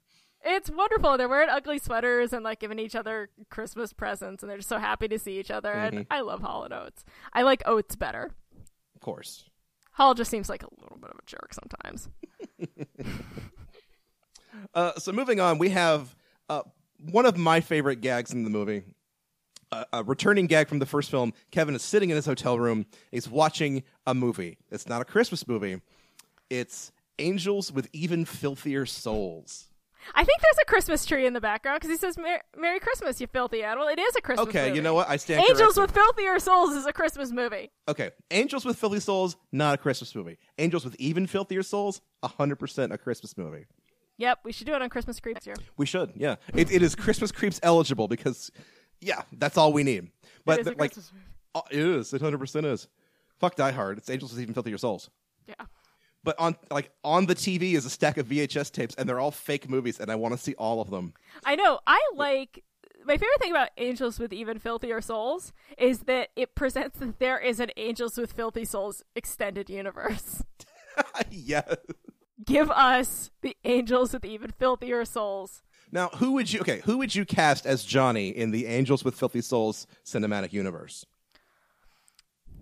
[0.43, 1.19] It's wonderful.
[1.19, 4.79] They're wearing ugly sweaters and like giving each other Christmas presents, and they're just so
[4.79, 5.75] happy to see each other.
[5.75, 5.97] Mm-hmm.
[5.99, 7.05] And I love Hall and Oates.
[7.35, 8.31] I like Oates better.
[8.95, 9.45] Of course.
[9.93, 12.09] Hall just seems like a little bit of a jerk sometimes.
[14.75, 16.15] Uh, so moving on, we have
[16.49, 16.63] uh,
[16.99, 18.83] one of my favorite gags in the movie.
[19.71, 21.33] Uh, a returning gag from the first film.
[21.51, 22.87] Kevin is sitting in his hotel room.
[23.11, 24.57] He's watching a movie.
[24.71, 25.81] It's not a Christmas movie.
[26.49, 29.67] It's Angels with Even Filthier Souls.
[30.15, 33.21] I think there's a Christmas tree in the background because he says Mer- "Merry Christmas,
[33.21, 34.47] you filthy animal." It is a Christmas.
[34.47, 34.59] Movie.
[34.59, 34.77] Okay, movie.
[34.77, 35.09] you know what?
[35.11, 35.83] I stand Angels corrected.
[35.83, 37.71] with filthier souls is a Christmas movie.
[37.89, 40.39] Okay, Angels with Filthy Souls, not a Christmas movie.
[40.57, 43.67] Angels with Even Filthier Souls, 100% a Christmas movie.
[44.19, 45.57] Yep, we should do it on Christmas Creep next year.
[45.77, 46.37] We should, yeah.
[46.55, 48.51] It, it is Christmas Creeps eligible because,
[49.01, 50.11] yeah, that's all we need.
[50.45, 51.13] But it is a th- like, Christmas
[51.55, 52.13] oh, it is.
[52.13, 52.89] It 100% is.
[53.39, 53.99] Fuck Die Hard.
[53.99, 55.11] It's Angels with Even Filthier Souls.
[55.47, 55.55] Yeah.
[56.25, 59.31] But on like on the TV is a stack of VHS tapes, and they're all
[59.31, 61.15] fake movies, and I want to see all of them.
[61.45, 61.79] I know.
[61.87, 62.65] I like
[63.05, 67.39] my favorite thing about Angels with Even Filthier Souls is that it presents that there
[67.39, 70.43] is an Angels with Filthy Souls extended universe.
[71.31, 71.75] yeah.
[72.45, 75.63] Give us the Angels with Even Filthier Souls.
[75.91, 76.61] Now, who would you?
[76.61, 81.05] Okay, who would you cast as Johnny in the Angels with Filthy Souls cinematic universe?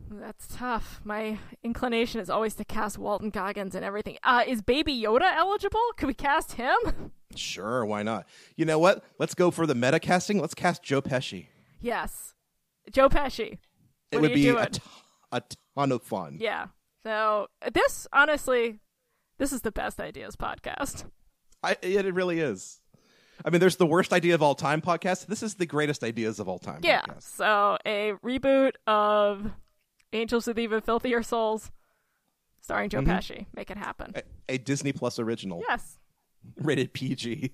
[0.08, 1.00] That's tough.
[1.04, 4.18] My inclination is always to cast Walton Goggins and everything.
[4.22, 5.80] Uh, is Baby Yoda eligible?
[5.96, 6.76] Could we cast him?
[7.34, 8.26] Sure, why not?
[8.54, 9.02] You know what?
[9.18, 10.40] Let's go for the meta casting.
[10.40, 11.46] Let's cast Joe Pesci.
[11.80, 12.32] yes.
[12.92, 13.58] Joe Pesci.
[14.12, 14.62] It would be doing?
[14.62, 14.80] a, t-
[15.32, 15.42] a
[15.76, 16.38] ton of fun.
[16.40, 16.66] Yeah.
[17.02, 18.78] So this, honestly,
[19.39, 21.05] this is the best ideas podcast.
[21.62, 22.80] I, it, really is.
[23.45, 25.26] I mean, there's the worst idea of all time podcast.
[25.26, 26.80] This is the greatest ideas of all time.
[26.82, 27.03] Yeah.
[27.03, 27.22] podcast.
[27.37, 29.51] So a reboot of
[30.12, 31.70] Angels with Even Filthier Souls,
[32.61, 33.05] starring Mm-hmm.
[33.07, 33.47] Joe Pesci.
[33.55, 34.12] Make it happen.
[34.16, 35.99] A, a Disney Plus original, Yes.
[36.57, 37.53] rated PG.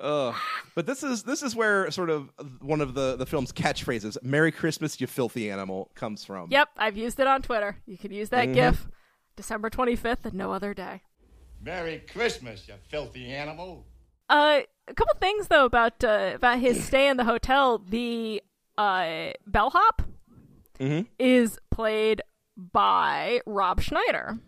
[0.00, 0.34] Ugh.
[0.74, 4.50] But this is this is where sort of one of the the film's catchphrases "Merry
[4.50, 6.50] Christmas, you filthy animal" comes from.
[6.50, 6.68] Yep.
[6.78, 7.76] I've used it on Twitter.
[7.86, 8.52] You can use Mm-hmm.
[8.52, 8.88] that GIF.
[9.36, 11.02] December 25th and no other day.
[11.60, 13.86] Merry Christmas, you filthy animal.
[14.28, 17.78] Uh, a couple things though about uh, about his stay in the hotel.
[17.78, 18.42] The
[18.78, 20.02] uh, bellhop
[20.80, 21.02] Mm-hmm.
[21.20, 22.20] is played
[22.56, 24.38] by Rob Schneider.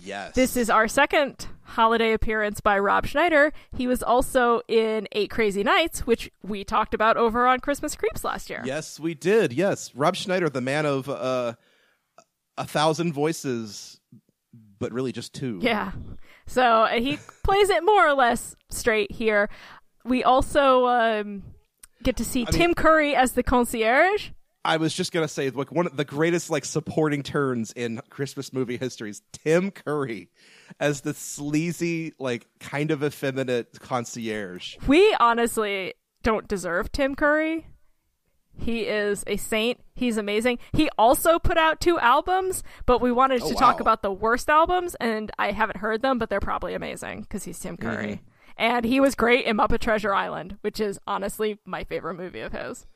[0.00, 0.36] Yes.
[0.36, 3.52] This is our second holiday appearance by Rob Schneider.
[3.76, 8.22] He was also in Eight Crazy Nights, which we talked about over on Christmas Creeps
[8.22, 8.62] last year.
[8.64, 9.52] Yes, we did.
[9.52, 11.54] Yes, Rob Schneider, the man of uh,
[12.56, 13.97] a thousand voices,
[14.78, 15.58] but really just two.
[15.62, 15.92] Yeah.
[16.46, 19.48] So uh, he plays it more or less straight here.
[20.04, 21.42] We also um,
[22.02, 24.30] get to see I Tim mean- Curry as the concierge.
[24.64, 28.52] I was just gonna say, like one of the greatest like supporting turns in Christmas
[28.52, 30.30] movie history is Tim Curry
[30.78, 34.76] as the sleazy, like kind of effeminate concierge.
[34.86, 37.66] We honestly don't deserve Tim Curry.
[38.58, 39.80] He is a saint.
[39.94, 40.58] He's amazing.
[40.72, 44.48] He also put out two albums, but we wanted Oh, to talk about the worst
[44.50, 48.06] albums, and I haven't heard them, but they're probably amazing because he's Tim Curry.
[48.06, 48.24] Mm-hmm.
[48.60, 52.52] And he was great in Muppet Treasure Island, which is honestly my favorite movie of
[52.52, 52.86] his.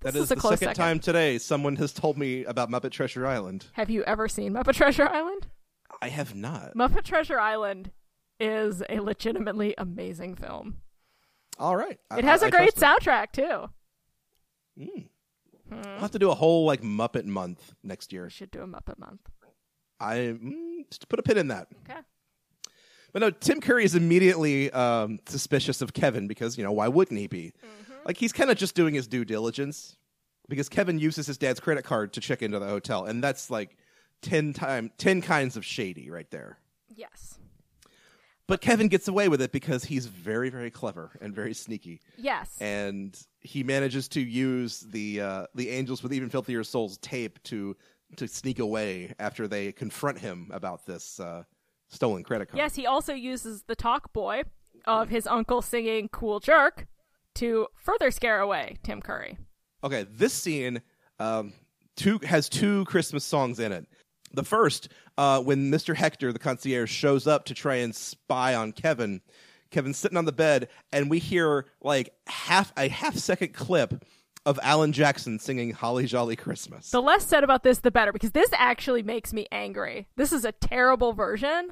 [0.00, 0.74] That This is is a the second, second.
[0.74, 3.66] time today someone has told me about Muppet Treasure Island.
[3.72, 5.46] Have you ever seen Muppet Treasure Island?
[6.02, 6.74] I have not.
[6.74, 7.90] Muppet Treasure Island
[8.38, 10.76] is a legitimately amazing film.
[11.58, 11.98] All right.
[12.10, 13.70] I- It has I- a I great soundtrack too.
[14.76, 15.10] It.
[15.72, 18.24] I'll have to do a whole like Muppet month next year.
[18.24, 19.20] We should do a Muppet month.
[19.98, 21.68] I mm, just put a pin in that.
[21.88, 22.00] Okay.
[23.12, 27.18] But no, Tim Curry is immediately um, suspicious of Kevin because you know why wouldn't
[27.18, 27.52] he be?
[28.04, 29.96] Like he's kind of just doing his due diligence
[30.48, 33.76] because Kevin uses his dad's credit card to check into the hotel, and that's like
[34.22, 36.58] ten time ten kinds of shady right there.
[36.94, 37.38] Yes.
[38.48, 42.56] But Kevin gets away with it because he's very very clever and very sneaky, Yes.
[42.60, 47.76] and he manages to use the uh, the Angels with Even Filthier Souls tape to
[48.16, 51.42] to sneak away after they confront him about this uh,
[51.88, 52.58] stolen credit card.
[52.58, 54.44] Yes, he also uses the talk boy
[54.84, 56.86] of his uncle singing Cool Jerk
[57.34, 59.36] to further scare away Tim Curry.
[59.82, 60.80] Okay, this scene
[61.18, 61.52] um,
[61.96, 63.86] two has two Christmas songs in it.
[64.36, 65.96] The first, uh, when Mr.
[65.96, 69.22] Hector, the concierge, shows up to try and spy on Kevin.
[69.70, 74.04] Kevin's sitting on the bed, and we hear like half a half second clip
[74.44, 78.32] of Alan Jackson singing "Holly Jolly Christmas." The less said about this, the better, because
[78.32, 80.06] this actually makes me angry.
[80.16, 81.70] This is a terrible version.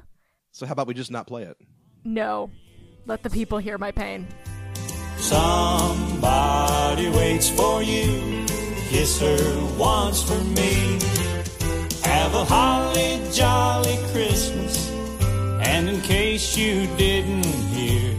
[0.51, 1.57] So how about we just not play it?
[2.03, 2.49] No.
[3.05, 4.27] Let the people hear my pain.
[5.17, 8.45] Somebody waits for you.
[8.89, 11.24] Kiss her once for me.
[12.05, 14.89] Have a holly jolly Christmas.
[15.61, 18.15] And in case you didn't hear,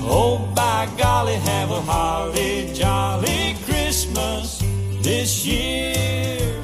[0.00, 4.58] oh by golly, have a holly jolly Christmas
[5.02, 6.60] this year.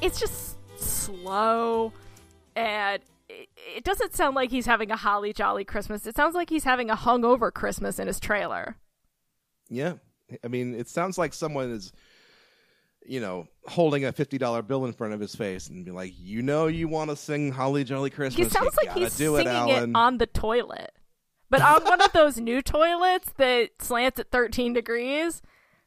[0.00, 1.92] It's just slow
[2.56, 6.06] and it, it doesn't sound like he's having a holly jolly Christmas.
[6.06, 8.76] It sounds like he's having a hungover Christmas in his trailer.
[9.68, 9.94] Yeah,
[10.42, 11.92] I mean, it sounds like someone is,
[13.06, 16.12] you know, holding a fifty dollar bill in front of his face and be like,
[16.18, 18.48] "You know, you want to sing Holly Jolly Christmas?
[18.48, 20.92] He sounds You like he's do singing it, it, on the toilet.
[21.50, 25.40] But on one of those new toilets that slants at 13 degrees,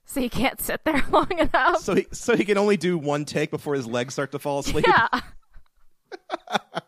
[0.05, 1.80] so he can't sit there long enough.
[1.82, 4.59] so he so he can only do one take before his legs start to fall
[4.59, 4.86] asleep.
[4.88, 5.07] yeah.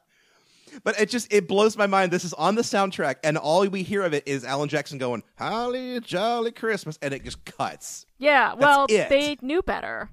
[0.83, 2.11] But it just it blows my mind.
[2.11, 5.23] This is on the soundtrack, and all we hear of it is Alan Jackson going
[5.37, 8.05] "Holly Jolly Christmas," and it just cuts.
[8.17, 9.09] Yeah, well, it.
[9.09, 10.09] they knew better.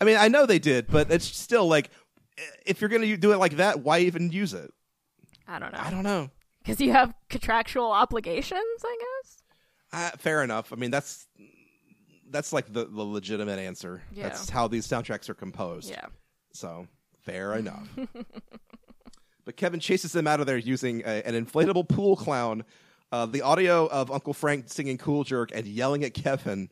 [0.00, 1.90] I mean, I know they did, but it's still like,
[2.64, 4.72] if you're gonna do it like that, why even use it?
[5.46, 5.80] I don't know.
[5.80, 6.30] I don't know.
[6.60, 9.42] Because you have contractual obligations, I guess.
[9.92, 10.72] Uh, fair enough.
[10.72, 11.26] I mean, that's
[12.30, 14.02] that's like the, the legitimate answer.
[14.12, 14.24] Yeah.
[14.24, 15.90] That's how these soundtracks are composed.
[15.90, 16.06] Yeah.
[16.52, 16.86] So
[17.22, 17.88] fair enough.
[19.44, 22.64] but Kevin chases them out of there using a, an inflatable pool clown,
[23.12, 26.70] uh, the audio of Uncle Frank singing "Cool Jerk" and yelling at Kevin,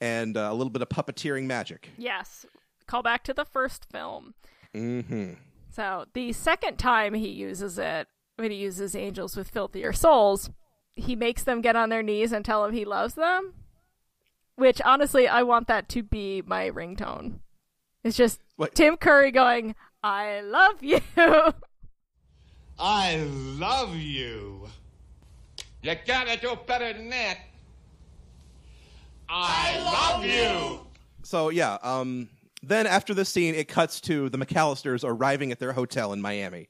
[0.00, 1.88] and uh, a little bit of puppeteering magic.
[1.96, 2.44] Yes.
[2.90, 4.34] Call back to the first film.
[4.74, 5.34] Mm-hmm.
[5.70, 10.50] So the second time he uses it, when he uses angels with filthier souls,
[10.94, 13.54] he makes them get on their knees and tell him he loves them.
[14.56, 17.38] Which honestly, I want that to be my ringtone.
[18.02, 18.74] It's just What?
[18.74, 21.00] Tim Curry going, "I love you."
[22.76, 24.66] I love you.
[25.82, 27.38] You gotta do better than that.
[29.28, 30.80] I, love you.
[31.22, 32.28] So yeah, um,
[32.62, 36.68] then after this scene, it cuts to the McCallisters arriving at their hotel in Miami,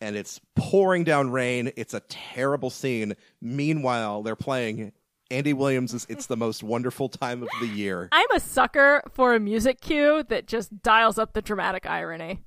[0.00, 1.72] and it's pouring down rain.
[1.76, 3.14] It's a terrible scene.
[3.40, 4.92] Meanwhile, they're playing
[5.30, 9.40] Andy Williams' "It's the Most Wonderful Time of the Year." I'm a sucker for a
[9.40, 12.42] music cue that just dials up the dramatic irony.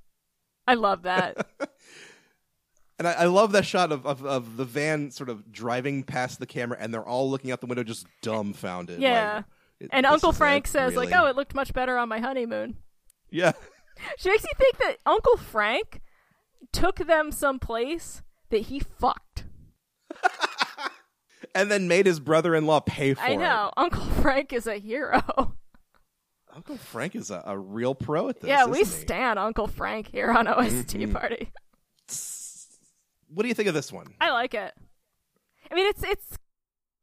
[0.67, 1.47] I love that.
[2.99, 6.37] And I, I love that shot of, of, of the van sort of driving past
[6.39, 8.99] the camera, and they're all looking out the window, just dumbfounded.
[8.99, 9.35] yeah.
[9.37, 9.45] Like,
[9.79, 12.77] it- and Uncle Frank it, says like, "Oh, it looked much better on my honeymoon."
[13.29, 13.51] yeah."
[14.17, 15.99] She makes you think that Uncle Frank
[16.71, 19.43] took them someplace that he fucked.
[21.55, 23.29] And then made his brother-in-law pay for it.
[23.29, 23.37] I it.
[23.37, 23.71] know.
[23.75, 25.55] Uncle Frank is a hero.
[26.53, 28.47] Uncle Frank is a, a real pro at this.
[28.49, 31.13] yeah, we stand Uncle Frank here on OST Mhm.
[31.13, 31.51] Party.
[33.31, 34.07] What do you think of this one?
[34.19, 34.73] I like it.
[35.71, 36.37] I mean, it's it's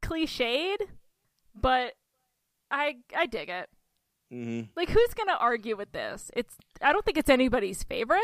[0.01, 0.75] cliched,
[1.55, 1.93] but
[2.71, 3.69] I I dig it.
[4.33, 4.69] Mm-hmm.
[4.75, 6.31] Like, who's gonna argue with this?
[6.35, 8.21] It's I don't think it's anybody's favorite,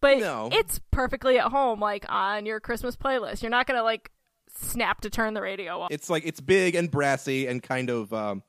[0.00, 0.48] but No.
[0.52, 3.42] it's perfectly at home, like on your Christmas playlist.
[3.42, 4.10] You're not gonna like
[4.56, 5.90] snap to turn the radio off.
[5.90, 8.42] It's like it's big and brassy and kind of um,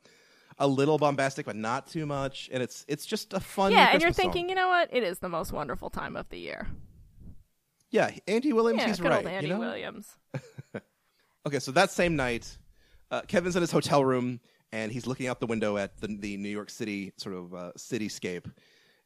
[0.58, 2.48] a little bombastic, but not too much.
[2.52, 3.72] And it's it's just a fun.
[3.72, 4.32] yeah, and you're Christmas song.
[4.32, 4.88] thinking, you know what?
[4.92, 6.68] It is the most wonderful time of the year.
[7.90, 8.82] Yeah, Andy Williams.
[8.82, 9.26] yeah, he's good right.
[9.26, 9.60] Andy you know?
[9.60, 10.14] Williams.
[11.46, 12.58] Okay, so that same night,
[13.10, 14.40] uh, Kevin's in his hotel room
[14.72, 17.72] and he's looking out the window at the, the New York City sort of uh,
[17.76, 18.50] cityscape.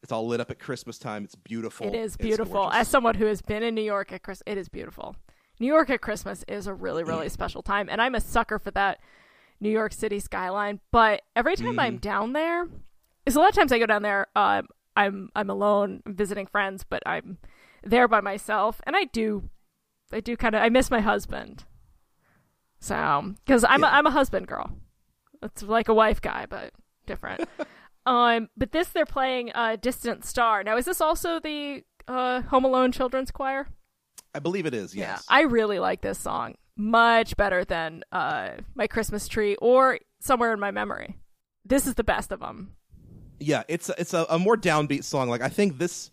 [0.03, 1.25] It's all lit up at Christmas time.
[1.25, 1.87] It's beautiful.
[1.87, 2.71] It is beautiful.
[2.73, 5.15] As someone who has been in New York at Christmas, it is beautiful.
[5.61, 8.73] New York at Christmas is a really, really special time, and I'm a sucker for
[8.73, 8.99] that
[9.61, 10.81] New York City skyline.
[10.91, 12.67] But every time I'm down there,
[13.27, 14.27] is a lot of times I go down there.
[14.35, 17.39] Um, I'm I'm alone, I'm visiting friends, but I'm
[17.85, 19.49] there by myself, and I do,
[20.13, 21.65] I do kind of I miss my husband.
[22.81, 24.73] So, because I'm a, I'm a husband girl.
[25.43, 26.73] It's like a wife guy, but
[27.07, 27.49] different.
[28.07, 32.65] um, but this they're playing uh, "Distant Star." Now, is this also the uh, Home
[32.65, 33.69] Alone Children's Choir?
[34.35, 34.95] I believe it is.
[34.95, 35.25] Yes.
[35.29, 40.61] I really like this song much better than uh, "My Christmas Tree" or "Somewhere in
[40.61, 41.19] My Memory."
[41.65, 42.77] This is the best of them.
[43.39, 45.29] Yeah, it's it's a, a more downbeat song.
[45.29, 46.11] Like I think this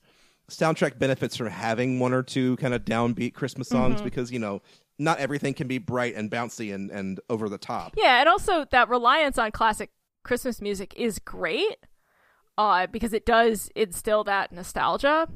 [0.49, 4.03] soundtrack benefits from having one or two kind of downbeat Christmas songs Mhm.
[4.03, 4.61] because you know
[4.99, 7.95] not everything can be bright and bouncy and, and over the top.
[7.97, 9.89] Yeah, and also that reliance on classic
[10.23, 11.77] Christmas music is great
[12.57, 15.27] uh, because it does instill that nostalgia.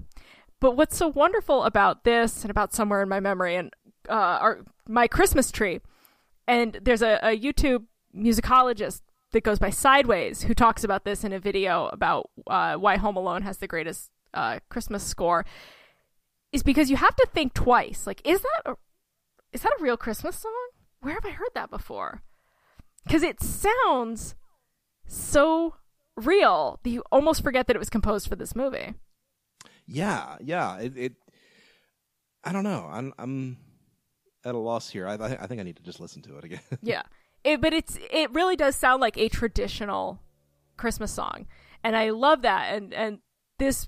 [0.59, 3.74] But what's so wonderful about this and about Somewhere in My Memory and
[4.09, 5.80] uh, our, My Christmas Tree,
[6.47, 7.86] and there's a, a YouTube
[8.16, 9.01] musicologist
[9.32, 13.16] that goes by Sideways who talks about this in a video about uh, why Home
[13.18, 15.45] Alone has the greatest uh, Christmas score,
[16.51, 18.05] is because you have to think twice.
[18.05, 18.76] Like, is that a,
[19.53, 20.51] is that a real Christmas song?
[21.01, 22.21] Where have I heard that before?
[23.05, 24.35] Because it sounds
[25.07, 25.75] so
[26.15, 28.93] real that you almost forget that it was composed for this movie.
[29.85, 30.79] Yeah, yeah.
[30.79, 31.13] It, it
[32.43, 32.87] I don't know.
[32.89, 33.57] I'm I'm
[34.45, 35.07] at a loss here.
[35.07, 36.61] I I I think I need to just listen to it again.
[36.81, 37.03] yeah
[37.43, 40.19] it, but it's it really does sound like a traditional
[40.77, 41.45] christmas song
[41.83, 43.19] and i love that and and
[43.59, 43.87] this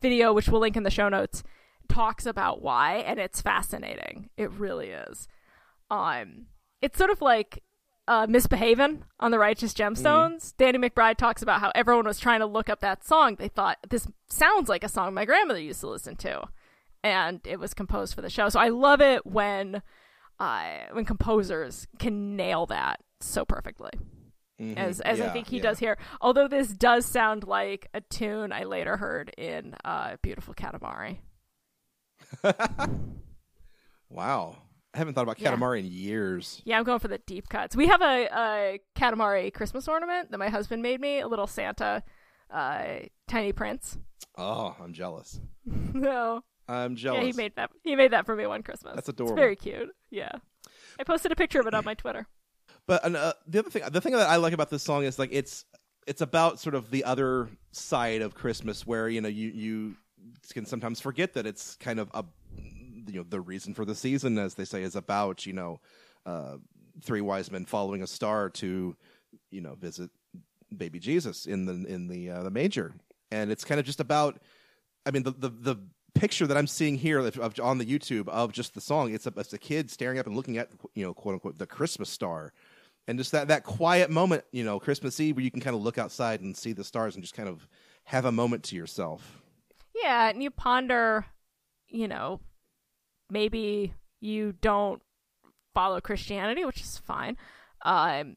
[0.00, 1.42] video which we'll link in the show notes
[1.88, 5.28] talks about why and it's fascinating it really is
[5.90, 6.46] um
[6.80, 7.62] it's sort of like
[8.08, 12.46] uh misbehaving on the righteous gemstones danny mcbride talks about how everyone was trying to
[12.46, 15.86] look up that song they thought this sounds like a song my grandmother used to
[15.88, 16.42] listen to
[17.04, 19.82] and it was composed for the show so i love it when
[20.40, 23.90] uh, when composers can nail that so perfectly,
[24.60, 24.76] Mhm.
[24.76, 25.62] as as I think he yeah.
[25.62, 25.96] does here.
[26.20, 31.18] Although this does sound like a tune I later heard in uh, "Beautiful Katamari."
[34.10, 34.56] Wow.
[34.94, 35.54] I haven't thought about Yeah.
[35.54, 36.60] In years.
[36.64, 37.74] Yeah, I'm going for the deep cuts.
[37.74, 42.02] We have a, a Katamari Christmas ornament that my husband made me, a little Santa,
[42.50, 42.84] uh,
[43.26, 43.96] tiny prince.
[44.36, 45.40] Oh, I'm jealous.
[45.66, 47.20] no, I'm jealous.
[47.20, 47.70] yeah, he made that.
[47.82, 48.94] He made that for me one Christmas.
[48.94, 49.36] That's It's adorable.
[49.36, 49.88] very cute.
[50.10, 50.32] Yeah,
[50.98, 52.26] I posted a picture of it on my Twitter.
[52.86, 55.30] But uh, the other thing, the thing that I like about this song is like
[55.32, 55.64] it's
[56.06, 59.96] it's about sort of the other side of Christmas, where you know you you
[60.50, 62.24] can sometimes forget that it's kind of a
[63.06, 65.80] you know the reason for the season, as they say, is about you know
[66.26, 66.56] uh,
[67.02, 68.96] three wise men following a star to
[69.50, 70.10] you know visit
[70.76, 72.94] baby Jesus in the in the uh, the manger,
[73.30, 74.40] and it's kind of just about.
[75.04, 75.76] I mean, the the the
[76.14, 79.26] picture that I'm seeing here of, of, on the YouTube of just the song, it's
[79.26, 82.08] a, it's a kid staring up and looking at you know quote unquote the Christmas
[82.08, 82.52] star,
[83.08, 85.82] and just that that quiet moment, you know, Christmas Eve where you can kind of
[85.82, 87.66] look outside and see the stars and just kind of
[88.04, 89.41] have a moment to yourself.
[89.94, 91.26] Yeah, and you ponder,
[91.88, 92.40] you know,
[93.30, 95.02] maybe you don't
[95.74, 97.36] follow Christianity, which is fine.
[97.84, 98.36] Um,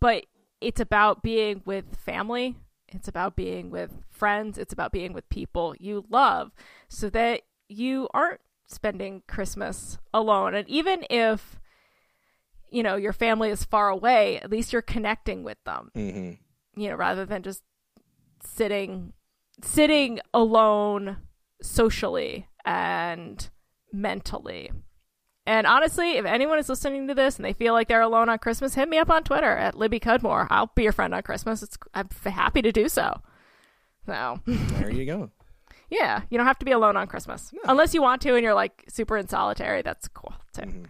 [0.00, 0.26] but
[0.60, 2.56] it's about being with family.
[2.88, 4.56] It's about being with friends.
[4.58, 6.52] It's about being with people you love
[6.88, 10.54] so that you aren't spending Christmas alone.
[10.54, 11.58] And even if,
[12.70, 16.80] you know, your family is far away, at least you're connecting with them, Mm-hmm.
[16.80, 17.62] you know, rather than just
[18.42, 19.12] sitting
[19.62, 21.18] sitting alone
[21.62, 23.48] socially and
[23.92, 24.70] mentally.
[25.46, 28.38] And honestly, if anyone is listening to this and they feel like they're alone on
[28.38, 30.46] Christmas, hit me up on Twitter at Libby Cudmore.
[30.50, 31.62] I'll be your friend on Christmas.
[31.62, 33.20] It's, I'm happy to do so.
[34.06, 35.30] So, There you go.
[35.90, 37.52] yeah, you don't have to be alone on Christmas.
[37.64, 40.62] Unless you want to and you're like super in solitary, that's cool too.
[40.62, 40.84] Mm-hmm.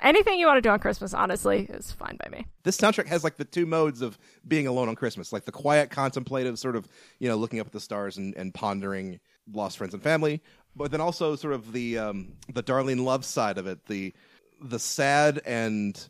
[0.00, 2.46] Anything you want to do on Christmas, honestly, is fine by me.
[2.64, 5.90] This soundtrack has like the two modes of being alone on Christmas, like the quiet,
[5.90, 6.88] contemplative sort of,
[7.20, 9.20] you know, looking up at the stars and, and pondering
[9.52, 10.42] lost friends and family,
[10.74, 14.12] but then also sort of the um, the Darlene Love side of it, the
[14.60, 16.08] the sad and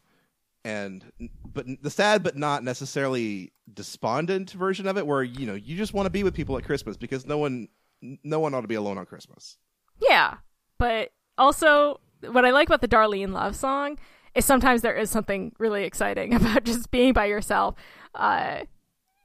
[0.64, 1.04] and
[1.44, 5.92] but the sad but not necessarily despondent version of it, where you know you just
[5.92, 7.68] want to be with people at Christmas because no one
[8.00, 9.58] no one ought to be alone on Christmas.
[10.00, 10.36] Yeah,
[10.78, 12.00] but also
[12.32, 13.98] what I like about the Darlene Love song
[14.34, 17.74] is sometimes there is something really exciting about just being by yourself.
[18.14, 18.60] Uh,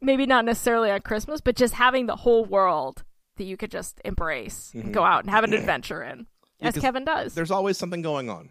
[0.01, 3.03] maybe not necessarily on Christmas, but just having the whole world
[3.37, 6.27] that you could just embrace and go out and have an adventure in.
[6.61, 7.33] as Kevin does.
[7.33, 8.49] There's always something going on.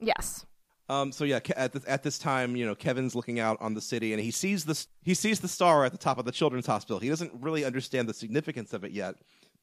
[0.00, 0.46] Yes.
[0.88, 3.80] Um, so yeah, at this, at this time, you know, Kevin's looking out on the
[3.80, 6.66] city, and he sees the he sees the star at the top of the children's
[6.66, 6.98] hospital.
[6.98, 9.14] He doesn't really understand the significance of it yet,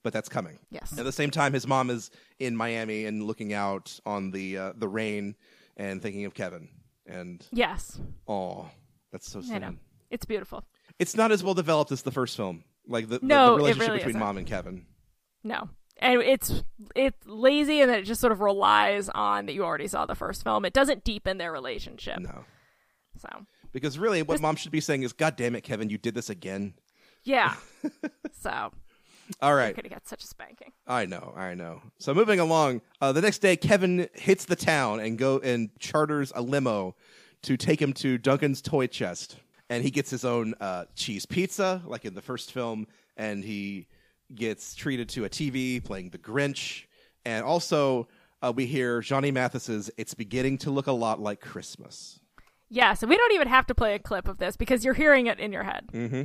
[0.03, 0.59] but that's coming.
[0.71, 0.97] Yes.
[0.97, 4.73] At the same time, his mom is in Miami and looking out on the uh,
[4.75, 5.35] the rain
[5.77, 6.69] and thinking of Kevin.
[7.05, 7.99] And Yes.
[8.27, 8.69] oh,
[9.11, 9.61] that's so I sad.
[9.61, 9.75] know.
[10.11, 10.63] It's beautiful.
[10.99, 13.57] It's not as well developed as the first film, like the, the- No, the, it
[13.57, 14.19] relationship really between isn't.
[14.19, 14.85] mom and Kevin.
[15.43, 15.69] No.
[16.01, 16.63] And it's
[16.95, 20.15] it's lazy and then it just sort of relies on that you already saw the
[20.15, 20.63] first film.
[20.65, 22.19] It doesn't deepen their relationship.
[22.19, 22.45] No,
[23.17, 23.27] So
[23.73, 26.29] because really, what mom should be saying is, "God damn it, Kevin, you did this
[26.29, 26.73] again."
[27.23, 27.55] yeah.
[28.31, 28.71] so
[29.41, 29.75] All right.
[29.75, 30.71] could have got such a spanking.
[30.87, 31.81] I know, I know.
[31.99, 36.31] So moving along, uh, the next day, Kevin hits the town and go and charters
[36.35, 36.95] a limo
[37.43, 39.37] to take him to Duncan's toy chest,
[39.69, 43.87] and he gets his own uh, cheese pizza, like in the first film, and he
[44.33, 46.85] gets treated to a TV playing The Grinch,
[47.25, 48.07] and also
[48.41, 52.19] uh, we hear Johnny Mathis's "It's beginning to look a lot like Christmas."
[52.69, 55.27] Yeah, so we don't even have to play a clip of this because you're hearing
[55.27, 55.87] it in your head.
[55.91, 56.23] Mm-hmm.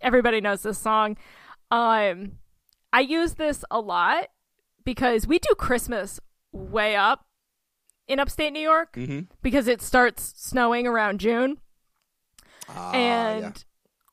[0.00, 1.16] Everybody knows this song.
[1.70, 2.32] Um,
[2.92, 4.28] I use this a lot
[4.84, 6.20] because we do Christmas
[6.52, 7.26] way up
[8.08, 9.20] in upstate New York Mm-hmm.
[9.42, 11.58] because it starts snowing around June.
[12.68, 13.64] Ah, and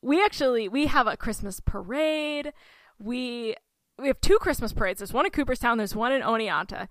[0.02, 2.52] we actually we have a Christmas parade.
[2.98, 3.54] We
[3.98, 4.98] we have two Christmas parades.
[4.98, 5.78] There's one in Cooperstown.
[5.78, 6.88] There's one in Oneonta.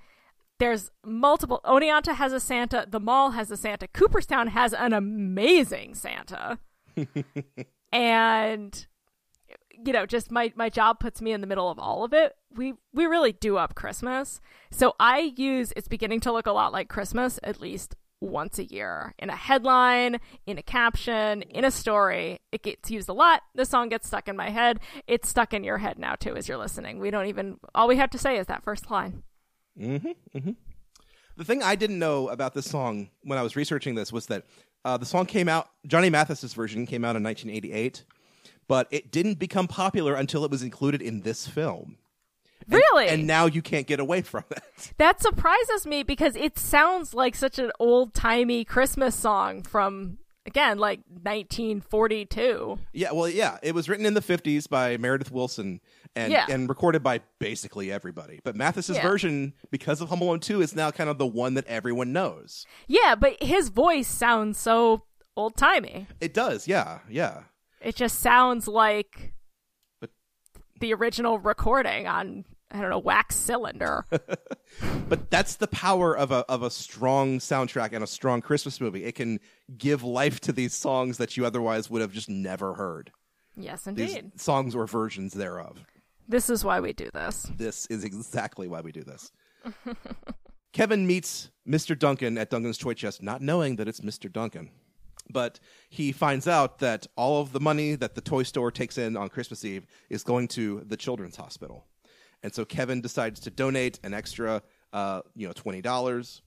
[0.60, 1.60] There's multiple.
[1.66, 2.86] Oneonta has a Santa.
[2.90, 3.88] The mall has a Santa.
[3.88, 6.60] Cooperstown has an amazing Santa.
[7.92, 8.88] and
[9.86, 12.36] you know, just my my job puts me in the middle of all of it.
[12.56, 14.42] We we really do up Christmas.
[14.72, 18.64] So I use it's beginning to look a lot like Christmas at least once a
[18.64, 22.40] year in a headline, in a caption, in a story.
[22.52, 23.42] It gets used a lot.
[23.54, 24.80] The song gets stuck in my head.
[25.08, 27.00] It's stuck in your head now too as you're listening.
[27.00, 29.24] We don't even all we have to say is that first line.
[29.80, 30.52] Mm-hmm, mm-hmm.
[31.36, 34.46] The thing I didn't know about this song when I was researching this was that
[34.86, 38.04] uh, the song came out, Johnny Mathis's version came out in 1988,
[38.68, 41.98] but it didn't become popular until it was included in this film.
[42.66, 43.08] And- Really?
[43.10, 44.64] And now you can't get away from it.
[44.98, 50.78] That surprises me because it sounds like such an old timey Christmas song from again
[50.78, 51.00] like
[51.72, 52.80] 1942.
[52.94, 55.80] Yeah, well, yeah, it was written in the 50s by Meredith Willson
[56.16, 56.46] and Yeah.
[56.50, 58.40] and recorded by basically everybody.
[58.44, 59.02] But Mathis's Yeah.
[59.04, 62.66] version, because of Home Alone 2, is now kind of the one that everyone knows.
[62.88, 65.04] Yeah, but his voice sounds so
[65.36, 66.08] old timey.
[66.22, 67.44] It does, yeah, yeah.
[67.84, 69.34] It just sounds like
[70.00, 70.12] But-
[70.80, 74.06] the original recording on I don't know wax cylinder.
[75.08, 79.04] But that's the power of a of a strong soundtrack and a strong Christmas movie.
[79.04, 79.40] It can
[79.78, 83.12] give life to these songs that you otherwise would have just never heard.
[83.56, 84.40] yes, These indeed.
[84.42, 85.86] songs or versions thereof.
[86.28, 87.44] This is why we do this.
[87.56, 89.32] This is exactly why we do this.
[90.74, 91.98] Kevin meets Mr.
[91.98, 94.32] Duncan at Duncan's Toy Chest, not knowing that it's Mr.
[94.32, 94.72] Duncan.
[95.30, 95.60] But
[95.90, 99.30] he finds out that all of the money that the toy store takes in on
[99.30, 101.86] Christmas Eve is going to the children's hospital.
[102.44, 104.62] And so Kevin decides to donate an extra,
[104.92, 106.42] uh, you know, twenty dollars.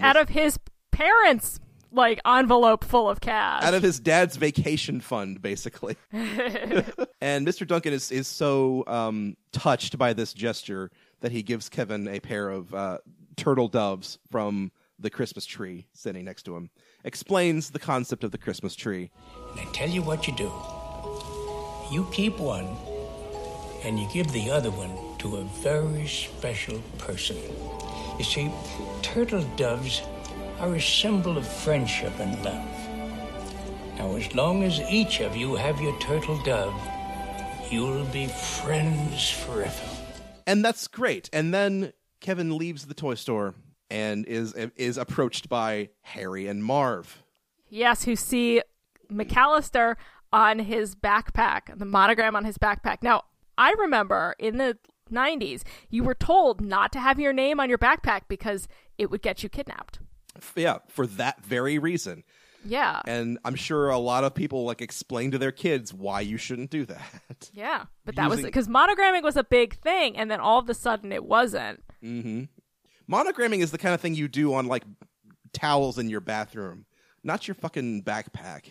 [0.00, 0.58] Out of his
[0.92, 1.58] parents'
[1.92, 3.64] like envelope full of cash.
[3.64, 5.96] out of his dad's vacation fund, basically.
[6.12, 7.66] and Mr.
[7.66, 12.48] Duncan is is so um, touched by this gesture that he gives Kevin a pair
[12.48, 12.98] of uh,
[13.36, 16.70] turtle doves from the Christmas tree sitting next to him.
[17.02, 19.10] Explains the concept of the Christmas tree.
[19.52, 20.52] And I tell you what you do.
[21.90, 22.76] You keep one,
[23.84, 27.36] and you give the other one to a very special person.
[28.18, 28.52] You see,
[29.02, 30.02] turtle doves
[30.58, 32.68] are a symbol of friendship and love.
[33.96, 36.74] Now, as long as each of you have your turtle dove,
[37.70, 39.88] you'll be friends forever.
[40.46, 41.30] And that's great.
[41.32, 43.54] And then Kevin leaves the toy store
[43.90, 47.22] and is is approached by Harry and Marv.
[47.68, 48.62] Yes, who see
[49.10, 49.96] McCallister
[50.32, 52.98] on his backpack, the monogram on his backpack.
[53.02, 53.24] Now,
[53.58, 54.78] I remember in the
[55.10, 59.22] 90s, you were told not to have your name on your backpack because it would
[59.22, 59.98] get you kidnapped.
[60.54, 62.22] Yeah, for that very reason.
[62.64, 63.00] Yeah.
[63.06, 66.70] And I'm sure a lot of people like explain to their kids why you shouldn't
[66.70, 67.50] do that.
[67.52, 67.84] Yeah.
[68.04, 70.74] But that was Using- because monogramming was a big thing, and then all of a
[70.74, 71.82] sudden it wasn't.
[72.00, 72.44] hmm
[73.10, 74.84] Monogramming is the kind of thing you do on like
[75.52, 76.86] towels in your bathroom,
[77.24, 78.66] not your fucking backpack.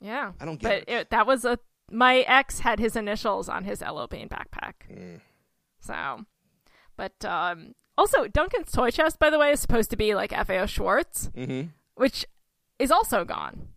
[0.00, 0.32] Yeah.
[0.40, 1.10] I don't get but it.
[1.10, 1.58] that was a.
[1.90, 4.06] My ex had his initials on his L.L.
[4.06, 4.74] Bean backpack.
[4.90, 5.20] Mm.
[5.80, 6.24] So.
[6.96, 10.66] But um, also, Duncan's toy chest, by the way, is supposed to be like FAO
[10.66, 11.68] Schwarz, Mm-hmm.
[11.94, 12.24] which
[12.78, 13.68] is also gone.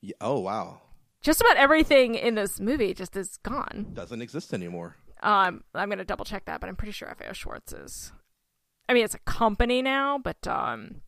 [0.00, 0.80] Yeah, oh wow,
[1.22, 3.92] Just about everything in this movie just is gone.
[3.94, 4.96] doesn't exist anymore.
[5.22, 8.12] Um, I'm gonna double check that, but I'm pretty sure FAO Schwarz is
[8.88, 11.02] I mean, it's a company now, but um,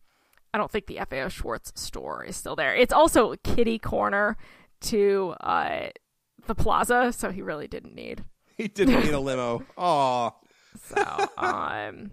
[0.53, 2.75] I don't think the FAO Schwarz store is still there.
[2.75, 4.37] It's also a kitty corner
[4.81, 5.87] to uh,
[6.47, 8.23] the plaza, so he really didn't need.
[8.57, 9.63] He didn't need a limo.
[9.77, 10.31] Aw,
[10.83, 12.11] So, um,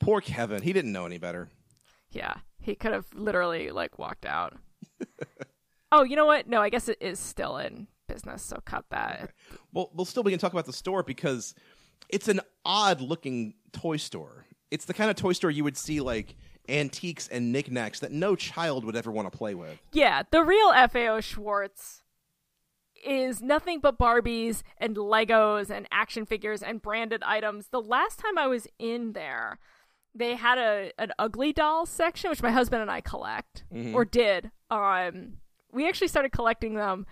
[0.00, 0.62] poor Kevin.
[0.62, 1.48] He didn't know any better.
[2.10, 4.54] yeah, he could have literally like walked out.
[5.92, 6.48] oh, you know what?
[6.48, 9.30] No, I guess it is still in business, so cut that.
[9.72, 11.54] Well, we'll still we can talk about the store because
[12.08, 14.45] it's an odd looking toy store.
[14.70, 16.36] It's the kind of toy store you would see like
[16.68, 19.78] antiques and knickknacks that no child would ever want to play with.
[19.92, 22.02] Yeah, the real FAO Schwarz
[23.04, 27.68] is nothing but Barbies and Legos and action figures and branded items.
[27.68, 29.58] The last time I was in there,
[30.14, 33.64] they had a an ugly doll section, which my husband and I collect
[33.94, 34.50] or did.
[34.70, 35.34] Um,
[35.72, 37.06] we actually started collecting them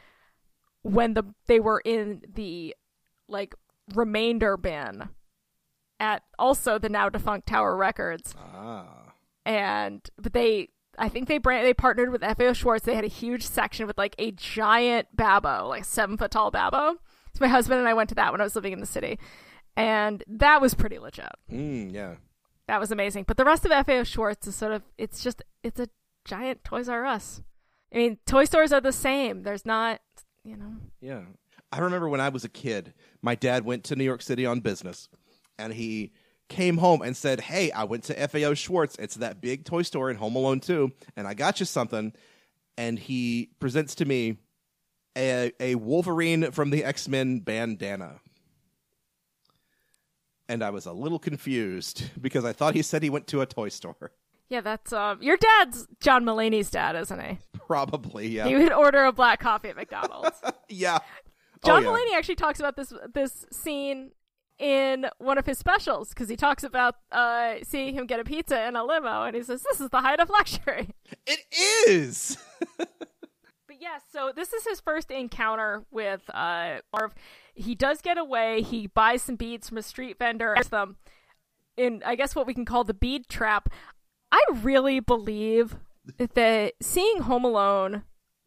[0.83, 2.75] when the they were in the
[3.29, 3.55] like
[3.95, 5.11] remainder bin
[6.05, 9.13] at also the now defunct Tower Records Ah,
[9.47, 10.69] and but they
[10.99, 12.83] I think they brand they partnered with FAO Schwarz.
[12.83, 16.97] They had a huge section with like a giant babo, like seven foot tall babo.
[17.35, 19.19] So my husband and I went to that when I was living in the city,
[19.77, 21.33] and that was pretty legit.
[21.51, 22.15] mm, yeah.
[22.69, 23.25] That was amazing.
[23.27, 25.89] But the rest of FAO Schwarz is sort of it's just it's a
[26.25, 27.43] giant Toys R Us.
[27.93, 29.43] I mean, toy stores are the same.
[29.43, 30.01] There's not,
[30.45, 30.75] you know.
[31.01, 31.23] Yeah.
[31.71, 34.61] I remember when I was a kid, my dad went to New York City on
[34.61, 35.09] business
[35.59, 36.13] and he
[36.49, 38.97] came home and said, Hey, I went to FAO Schwarz.
[38.99, 42.13] It's that big toy store in Home Alone 2, and I got you something.
[42.77, 44.39] And he presents to me
[45.17, 48.21] a, a Wolverine from the X Men bandana.
[50.49, 53.47] And I was a little confused because I thought he said he went to a
[53.47, 54.13] toy store.
[54.51, 57.39] Yeah, that's um your dad's John Mulaney's dad, isn't he?
[57.67, 58.47] Probably, yeah.
[58.47, 60.41] He would order a black coffee at McDonald's.
[60.69, 60.99] yeah.
[61.65, 61.99] John oh, yeah.
[61.99, 64.11] Mulaney actually talks about this this scene
[64.59, 68.67] in one of his specials because he talks about uh, seeing him get a pizza
[68.67, 70.95] in a limo, and he says, "This is the height of luxury."
[71.27, 71.41] It
[71.89, 72.39] is.
[73.67, 77.15] But yeah, so this is his first encounter with uh, Marv.
[77.55, 78.63] He does get away.
[78.63, 80.55] He buys some beads from a street vendor.
[80.71, 80.97] Them
[81.77, 83.69] in, I guess, what we can call the bead trap.
[84.31, 85.77] I really believe
[86.19, 88.05] that seeing Home Alone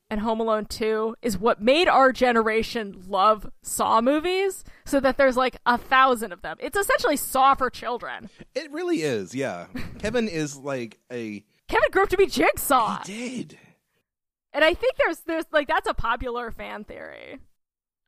[0.10, 5.36] and Home Alone 2 is what made our generation love Saw movies, so that there's
[5.38, 6.58] like a thousand of them.
[6.60, 8.30] It's essentially Saw for children.
[8.56, 9.68] It really is, yeah.
[10.00, 11.44] Kevin is like a.
[11.68, 13.04] Kevin grew up to be Jigsaw.
[13.06, 13.58] He did.
[14.54, 17.40] And I think there's there's like that's a popular fan theory.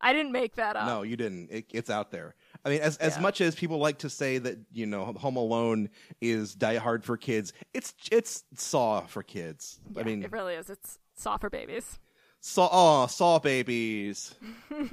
[0.01, 0.87] I didn't make that up.
[0.87, 1.49] No, you didn't.
[1.51, 2.33] It, it's out there.
[2.63, 3.21] I mean, as as Yeah.
[3.21, 5.89] much as people like to say that you know Home Alone
[6.21, 9.79] is Die Hard for kids, it's it's Saw for kids.
[9.97, 10.69] I mean, it really is.
[10.69, 11.99] It's Saw for babies.
[12.39, 14.33] Saw oh Saw babies.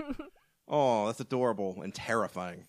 [0.69, 2.65] oh, that's adorable and terrifying.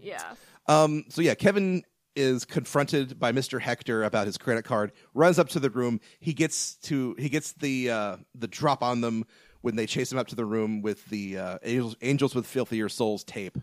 [0.00, 0.34] Yeah.
[0.66, 1.82] Um, so yeah, Kevin
[2.16, 3.60] is confronted by Mr.
[3.60, 4.92] Hector about his credit card.
[5.12, 6.00] Runs up to the room.
[6.18, 9.26] He gets to he gets the uh, the drop on them
[9.60, 12.88] when they chase him up to the room with the uh, angels, angels with filthier
[12.88, 13.58] souls tape.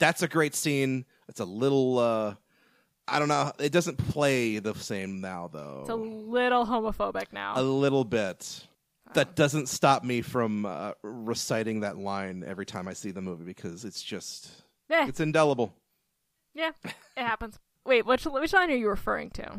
[0.00, 1.04] That's a great scene.
[1.28, 2.00] It's a little.
[2.00, 2.34] Uh,
[3.08, 3.52] I don't know.
[3.58, 5.80] It doesn't play the same now though.
[5.82, 7.54] It's a little homophobic now.
[7.56, 8.66] a little bit.
[9.14, 13.44] That doesn't stop me from uh, reciting that line every time I see the movie
[13.44, 14.50] because it's just
[14.88, 15.74] Eh, it's indelible.
[16.54, 17.58] yeah, it happens.
[17.84, 19.58] Wait, which which line are you referring to?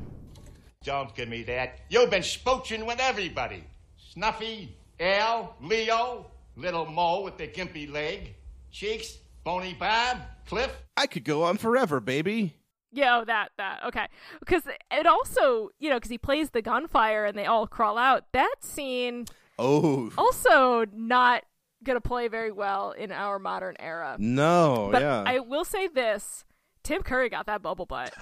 [0.83, 1.81] Don't give me that.
[1.89, 3.63] You've been spooching with everybody.
[4.11, 8.35] Snuffy, Al, Leo, little Mo with the gimpy leg,
[8.71, 10.17] Cheeks, Bony Bob,
[10.47, 10.71] Cliff.
[10.97, 12.55] I could go on forever, baby.
[12.93, 14.07] Yeah, oh, that that okay.
[14.39, 18.25] Because it also, you know, because he plays the gunfire and they all crawl out.
[18.33, 19.25] That scene
[19.59, 21.43] Oh also not
[21.83, 24.15] gonna play very well in our modern era.
[24.19, 25.23] no, But yeah.
[25.25, 26.45] I will say this:
[26.83, 28.13] Tim Curry got that bubble butt.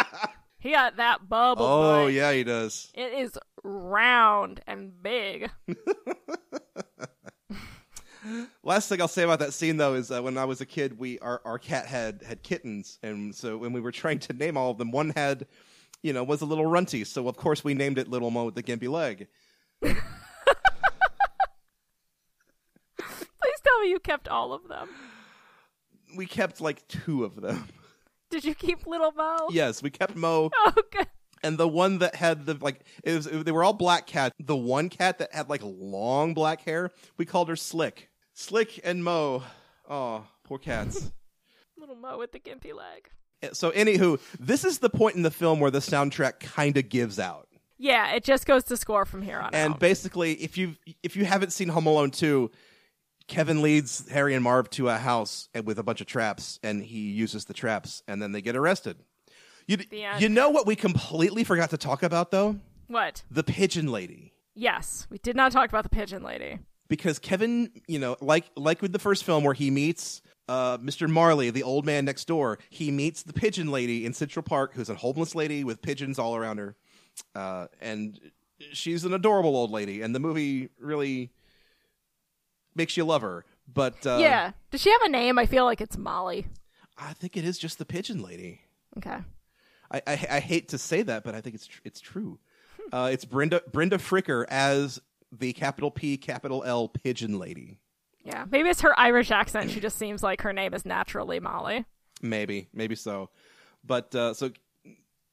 [0.58, 2.12] he got that bubble oh butt.
[2.12, 2.90] yeah, he does.
[2.94, 5.50] It is round and big.
[8.66, 10.98] Last thing I'll say about that scene though is uh, when I was a kid,
[10.98, 14.56] we our our cat had had kittens, and so when we were trying to name
[14.56, 15.46] all of them, one had,
[16.02, 17.04] you know, was a little runty.
[17.04, 19.28] So of course we named it Little Mo with the gimpy leg.
[19.82, 20.00] Please
[23.62, 24.88] tell me you kept all of them.
[26.16, 27.68] We kept like two of them.
[28.30, 29.48] Did you keep little Mo?
[29.50, 30.50] yes, we kept Mo.
[30.66, 31.06] Oh, good.
[31.42, 34.34] and the one that had the like it was they were all black cats.
[34.38, 38.08] The one cat that had like long black hair, we called her Slick.
[38.34, 39.42] Slick and Mo.
[39.88, 41.10] Oh, poor cats.
[41.78, 43.08] Little Mo with the gimpy leg.
[43.42, 46.88] Eh, so anywho, this is the point in the film where the soundtrack kind of
[46.88, 47.48] gives out.
[47.78, 49.80] Yeah, it just goes to score from here on And out.
[49.80, 52.50] basically, if you if you haven't seen Home Alone 2,
[53.26, 57.10] Kevin leads Harry and Marv to a house with a bunch of traps and he
[57.10, 58.96] uses the traps and then they get arrested.
[59.66, 60.22] You, The end.
[60.22, 62.56] you know what we completely forgot to talk about though?
[62.86, 63.22] What?
[63.30, 64.32] The pigeon lady.
[64.54, 66.60] Yes, we did not talk about the pigeon lady.
[66.88, 71.08] Because Kevin, you know, like like with the first film where he meets uh, Mr.
[71.08, 74.90] Marley, the old man next door, he meets the pigeon lady in Central Park, who's
[74.90, 76.76] a homeless lady with pigeons all around her,
[77.34, 78.20] uh, and
[78.72, 81.30] she's an adorable old lady, and the movie really
[82.74, 83.44] makes you love her.
[83.72, 84.52] But uh, yeah.
[84.70, 85.38] Does she have a name?
[85.38, 86.46] I feel like it's Molly.
[86.98, 88.60] I think it is just the pigeon lady.
[88.98, 89.18] Okay.
[89.90, 92.38] I, I, I hate to say that, but I think it's tr- it's true.
[92.92, 95.00] Uh, it's Brenda Brenda Fricker as
[95.38, 97.78] the capital P capital L pigeon lady.
[98.24, 98.44] Yeah.
[98.50, 99.70] Maybe it's her Irish accent.
[99.70, 101.84] She just seems like her name is naturally Molly.
[102.22, 103.28] Maybe, maybe so.
[103.84, 104.50] But uh, so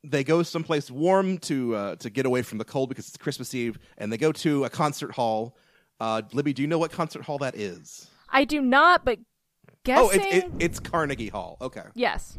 [0.04, 3.54] they go someplace warm to uh, to get away from the cold because it's Christmas
[3.56, 5.56] Eve, and they go to a concert hall.
[6.00, 8.10] Uh, Libby, do you know what concert hall that is?
[8.30, 9.20] I do not, but
[9.84, 10.06] guessing.
[10.06, 11.58] Oh, it's it, it's Carnegie Hall.
[11.62, 12.38] Okay, yes.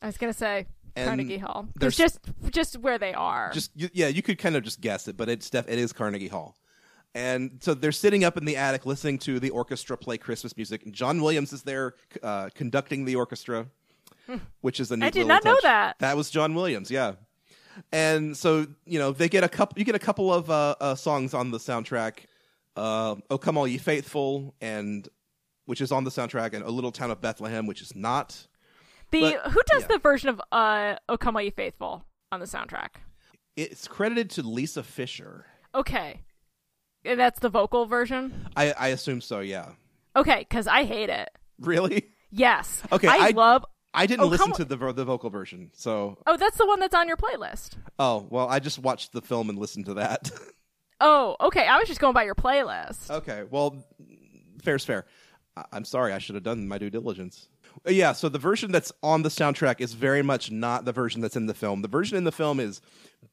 [0.00, 0.66] I was gonna say
[0.96, 1.68] And Carnegie Hall.
[1.76, 2.18] there's- just
[2.50, 3.50] just where they are.
[3.52, 6.28] just yeah, you could kind of just guess it, but it's def- it is Carnegie
[6.28, 6.56] Hall.
[7.14, 10.84] And so they're sitting up in the attic listening to the orchestra play Christmas music.
[10.84, 13.66] And John Williams is there uh, conducting the orchestra,
[14.60, 15.06] which is a neat Hmm.
[15.06, 15.98] I did not know that.
[16.00, 17.14] That was John Williams, yeah.
[17.92, 19.78] And so you know they get a couple.
[19.78, 22.24] You get a couple of uh, uh, songs on the soundtrack.
[22.76, 25.08] Uh, "Oh Come All Ye Faithful," and
[25.66, 28.46] which is on the soundtrack, and "A Little Town of Bethlehem," which is not.
[29.12, 29.88] the but- who does yeah.
[29.88, 32.88] the version of uh "O Come All Ye Faithful" on the soundtrack?
[33.56, 35.46] It's credited to Lisa Fischer.
[35.74, 36.22] Okay,
[37.16, 38.48] that's the vocal version.
[38.56, 39.40] I, I assume so.
[39.40, 39.70] Yeah.
[40.16, 41.30] Okay, because I hate it.
[41.60, 42.04] Really?
[42.30, 42.82] Yes.
[42.92, 43.08] Okay.
[43.08, 43.64] I, love.
[43.94, 46.94] I didn't Oh, listen to the the vocal version, so Oh, that's the one that's
[46.94, 47.76] on your playlist.
[47.98, 48.48] oh well.
[48.48, 50.30] I just watched the film and listened to that.
[51.00, 51.64] Oh, okay.
[51.64, 53.08] I was just going by your playlist.
[53.08, 53.44] okay.
[53.48, 53.84] Well,
[54.64, 55.06] fair's fair.
[55.56, 56.12] I- I'm sorry.
[56.12, 57.48] I should have done my due diligence.
[57.86, 58.10] Yeah.
[58.14, 61.46] So the version that's on the soundtrack is very much not the version that's in
[61.46, 61.82] the film.
[61.82, 62.80] The version in the film is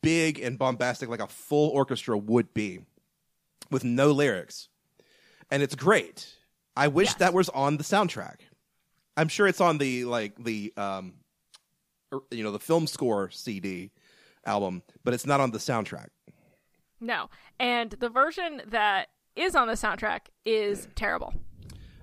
[0.04, 2.82] big and bombastic, like a full orchestra would be,
[3.72, 4.70] with no lyrics,
[5.52, 6.36] and it's great.
[6.76, 8.38] I wish that was on the soundtrack.
[9.18, 11.14] I'm sure it's on the like the um,
[12.32, 13.92] you know, the film score CD
[14.46, 16.08] album, but it's not on the soundtrack.
[17.00, 17.30] No.
[17.60, 21.34] And the version that is on the soundtrack is terrible.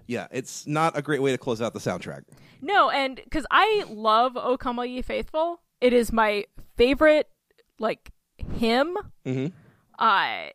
[0.06, 2.24] Yeah, it's not a great way to close out the soundtrack.
[2.60, 6.44] No, and because I love "O Come All Ye Faithful," it is my
[6.76, 7.28] favorite
[7.78, 8.10] like
[8.58, 8.96] hymn.
[9.24, 9.46] Mm-hmm.
[9.98, 10.52] I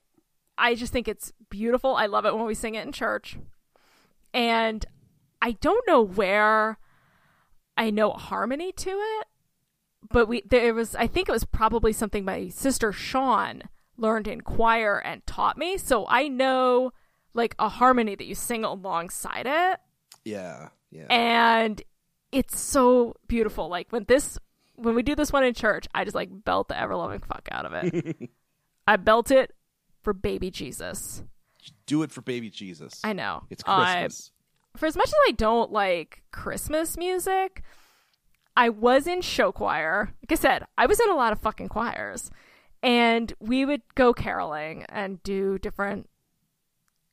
[0.58, 1.96] I just think it's beautiful.
[1.96, 3.38] I love it when we sing it in church,
[4.34, 4.86] and
[5.42, 6.78] I don't know where
[7.76, 9.28] I know harmony to it,
[10.10, 13.64] but we there was I think it was probably something my sister Sean
[13.98, 16.92] learned in choir and taught me, so I know
[17.34, 19.80] like a harmony that you sing alongside it
[20.26, 21.06] Yeah, yeah.
[21.10, 21.82] and
[22.32, 23.70] it's so beautiful.
[23.70, 24.38] Like when this
[24.76, 27.48] when we do this one in church, I just like belt the ever loving fuck
[27.52, 28.30] out of it.
[28.88, 29.52] I belt it
[30.08, 31.22] for baby Jesus.
[31.86, 33.02] Do it for baby Jesus.
[33.04, 33.44] I know.
[33.50, 34.32] It's Christmas.
[34.78, 37.62] for as much as I don't like Christmas music,
[38.56, 40.14] I was in show choir.
[40.24, 42.32] Like I said, I was in a lot of fucking choirs.
[42.82, 46.10] And we would go caroling and do different,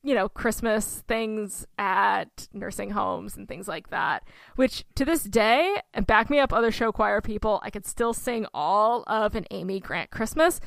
[0.04, 4.22] you know, Christmas things at nursing homes and things like that.
[4.54, 8.14] Which to this day, and back me up other show choir people, I could still
[8.14, 10.60] sing all of an Amy Grant Christmas.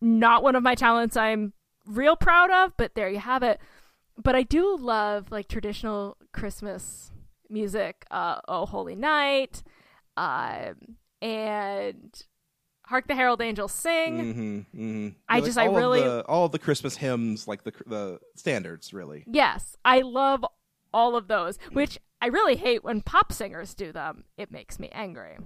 [0.00, 1.52] Not one of my talents I'm
[1.86, 3.60] real proud of, but there you have it
[4.20, 7.12] but I do love like traditional Christmas
[7.48, 8.04] music.
[8.10, 9.62] Uh, oh, Holy Night,
[10.16, 12.22] um, and
[12.86, 14.18] Hark the Herald Angels Sing.
[14.18, 15.08] Mm-hmm, mm-hmm.
[15.28, 19.22] I just- I really- the, all of the Christmas hymns, like the the standards, really.
[19.26, 20.44] Yes, I love
[20.92, 24.24] all of those, which I really hate when pop singers do them.
[24.36, 25.36] It makes me angry,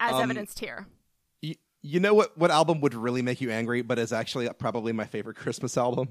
[0.00, 0.86] as Um, evidenced here.
[1.82, 2.36] You, know what?
[2.36, 6.08] What album would really make you angry, but is actually probably my favorite Christmas album?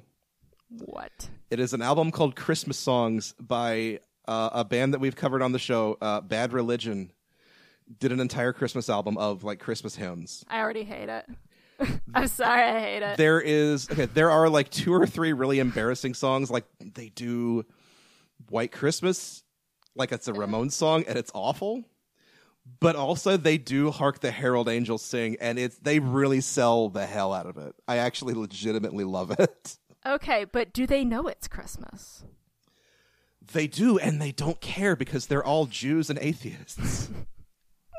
[0.70, 1.30] What?
[1.50, 5.52] It is an album called Christmas Songs by uh, a band that we've covered on
[5.52, 7.12] the show, uh, Bad Religion.
[8.00, 10.44] Did an entire Christmas album of like Christmas hymns.
[10.50, 11.26] I already hate it.
[12.14, 13.18] I'm sorry, I hate it.
[13.18, 14.06] There is okay.
[14.06, 16.52] There are like two or three really embarrassing songs.
[16.52, 17.66] Like they do
[18.50, 19.44] White Christmas,
[19.96, 21.84] like it's a Ramones song, and it's awful.
[22.80, 27.06] But also they do "Hark the Herald Angels Sing," and it's they really sell the
[27.06, 27.76] hell out of it.
[27.88, 29.78] I actually legitimately love it.
[30.06, 32.24] Okay, but do they know it's Christmas?
[33.52, 37.10] They do, and they don't care because they're all Jews and atheists.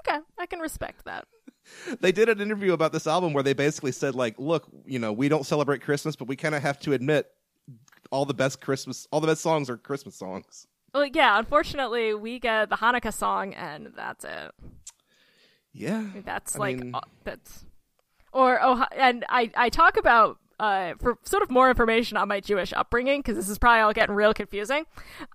[0.06, 1.26] Okay, I can respect that.
[2.00, 5.12] they did an interview about this album where they basically said like look you know
[5.12, 7.26] we don't celebrate christmas but we kind of have to admit
[8.10, 12.38] all the best christmas all the best songs are christmas songs Well, yeah, unfortunately, we
[12.38, 14.52] get the Hanukkah song, and that's it.
[15.72, 16.94] Yeah, That's I like mean-
[17.24, 17.64] that's
[18.32, 22.40] or oh, and I I talk about uh for sort of more information on my
[22.40, 24.84] Jewish upbringing because this is probably all getting real confusing.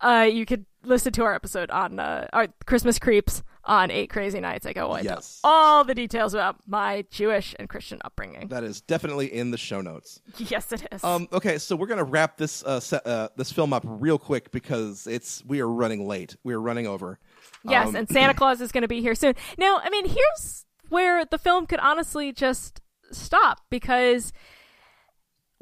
[0.02, 4.42] Uh, you could listen to our episode on uh our Christmas creeps on Eight Crazy
[4.42, 4.66] Nights.
[4.66, 5.40] I go into Yes.
[5.42, 8.50] all the details about my Jewish and Christian upbringing.
[8.50, 10.20] That is definitely in the show notes.
[10.38, 11.02] yes, it is.
[11.02, 14.52] Um, okay, so we're gonna wrap this uh, se- uh, this film up real quick
[14.52, 16.36] because it's we are running late.
[16.44, 17.20] We are running over.
[17.64, 19.36] Yes, Um, and Santa Claus is going to be here soon.
[19.58, 24.34] Now, I mean, here's where the film could honestly just stop because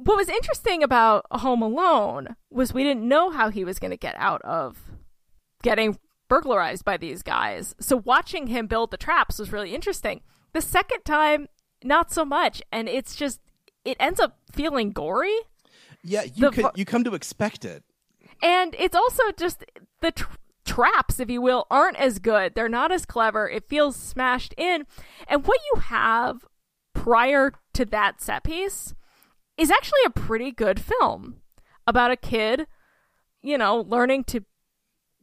[0.04, 3.98] what was interesting about Home Alone was we didn't know how he was going to
[3.98, 4.78] get out of
[5.64, 5.98] getting
[6.28, 7.76] burglarized by these guys.
[7.80, 10.22] So watching him build the traps was really interesting.
[10.54, 11.48] The second time,
[11.84, 13.40] not so much, and it's just
[13.86, 15.38] it ends up feeling gory.
[16.04, 17.84] yeah, you the could you come to expect it.
[18.42, 19.64] And it's also just
[20.02, 22.56] the tr- traps, if you will, aren't as good.
[22.56, 23.48] They're not as clever.
[23.48, 24.86] It feels smashed in.
[25.28, 26.46] And what you have
[26.94, 28.96] prior to that set piece
[29.62, 31.38] is actually a pretty good film
[31.88, 32.68] about a kid,
[33.42, 34.44] you know, learning to,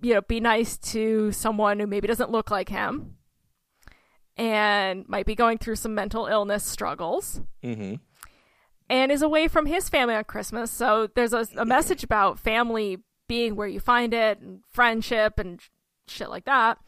[0.00, 3.16] you know, be nice to someone who maybe doesn't look like him
[4.36, 7.94] and might be going through some mental illness struggles Mm-hmm.
[8.88, 10.70] and is away from his family on Christmas.
[10.70, 15.60] So there's a, a message about family being where you find it and friendship and
[16.06, 16.78] shit like that.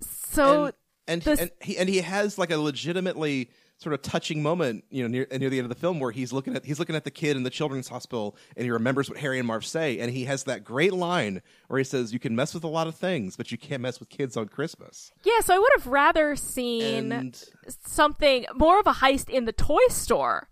[0.00, 0.72] So and
[1.08, 5.02] and, this- and he and he has like a legitimately sort of touching moment, you
[5.02, 7.04] know, near near the end of the film where he's looking at he's looking at
[7.04, 10.12] the kid in the children's hospital and he remembers what Harry and Marv say, and
[10.12, 12.94] he has that great line where he says, "You can mess with a lot of
[12.96, 16.34] things, but you can't mess with kids on Christmas." yeah, so I would have rather
[16.36, 17.44] seen And
[17.84, 20.48] something more of a heist in the toy store.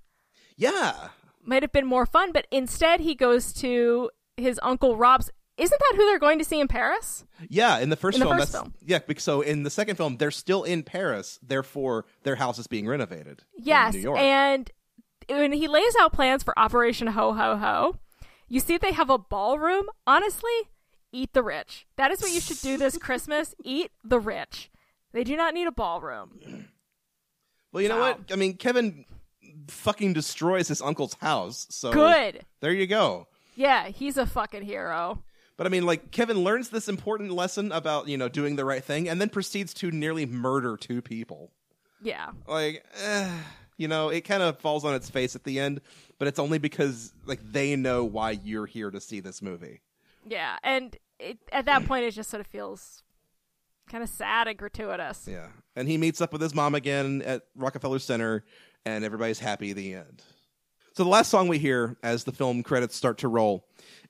[0.57, 1.09] yeah,
[1.45, 5.31] Might have been more fun, but instead he goes to his uncle Rob's.
[5.59, 7.25] Isn't that who they're going to see in Paris?
[7.49, 7.79] yeah.
[7.79, 8.75] In the first In the film, first that's film.
[8.85, 8.99] yeah.
[9.19, 13.43] So in the second film, they're still in Paris, therefore their house is being renovated.
[13.57, 14.19] in Yes, New York.
[14.19, 14.71] and
[15.29, 17.97] when he lays out plans for Operation Ho Ho Ho,
[18.49, 19.87] you see they have a ballroom.
[20.07, 20.51] Honestly,
[21.11, 21.87] eat the rich.
[21.97, 23.55] That is what you should do this Christmas.
[23.65, 24.71] Eat the rich.
[25.13, 26.39] They do not need a ballroom.
[27.73, 28.21] well, you know what?
[28.31, 29.05] I mean, Kevin
[29.69, 31.67] fucking destroys his uncle's house.
[31.71, 32.45] So Good.
[32.61, 33.27] There you go.
[33.57, 35.23] Yeah, he's a fucking hero.
[35.57, 38.85] But I mean, like Kevin learns this important lesson about you know doing the right
[38.85, 41.51] thing, and then proceeds to nearly murder two people.
[42.03, 42.31] Yeah.
[42.47, 43.31] Like, eh,
[43.77, 45.81] you know, it kind of falls on its face at the end,
[46.19, 49.81] but it's only because like they know why you're here to see this movie.
[50.29, 53.03] Yeah, and it, at that point, it just sort of feels
[53.89, 55.29] kind of sad and gratuitous.
[55.31, 58.45] Yeah, and he meets up with his mom again at Rockefeller Center,
[58.85, 59.73] and everybody's happy.
[59.73, 60.23] The end.
[60.95, 63.67] So the last song we hear as the film credits start to roll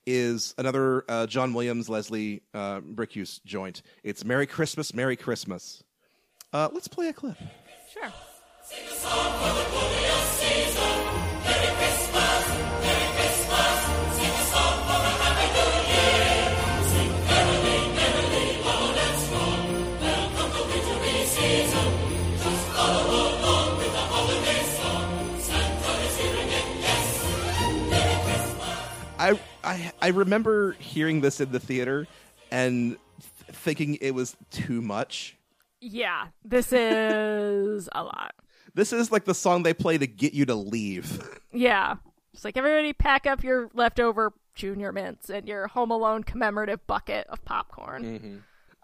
[0.07, 3.83] is another uh, John Williams, Leslie uh, Bricusse joint.
[4.03, 5.83] It's "Merry Christmas, Merry Christmas."
[6.51, 7.37] Uh, let's play a clip.
[7.93, 8.11] Sure.
[29.67, 32.07] I, I I remember hearing this in the theater
[32.51, 35.35] and th- thinking it was too much.
[35.81, 38.33] Yeah, this is a lot.
[38.73, 41.21] This is like the song they play to get you to leave.
[41.53, 41.95] Yeah.
[42.33, 47.25] It's like everybody pack up your leftover junior mints and your Home Alone commemorative bucket
[47.29, 48.03] of popcorn.
[48.03, 48.35] Mm-hmm.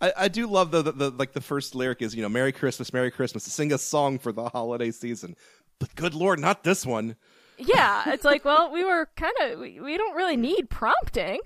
[0.02, 2.52] I, I do love though that the like the first lyric is you know Merry
[2.52, 3.44] Christmas, Merry Christmas.
[3.44, 5.36] Sing a song for the holiday season,
[5.78, 7.16] but good Lord, not this one.
[7.58, 11.40] Yeah, it's like, well, we were kind of, we, we don't really need prompting.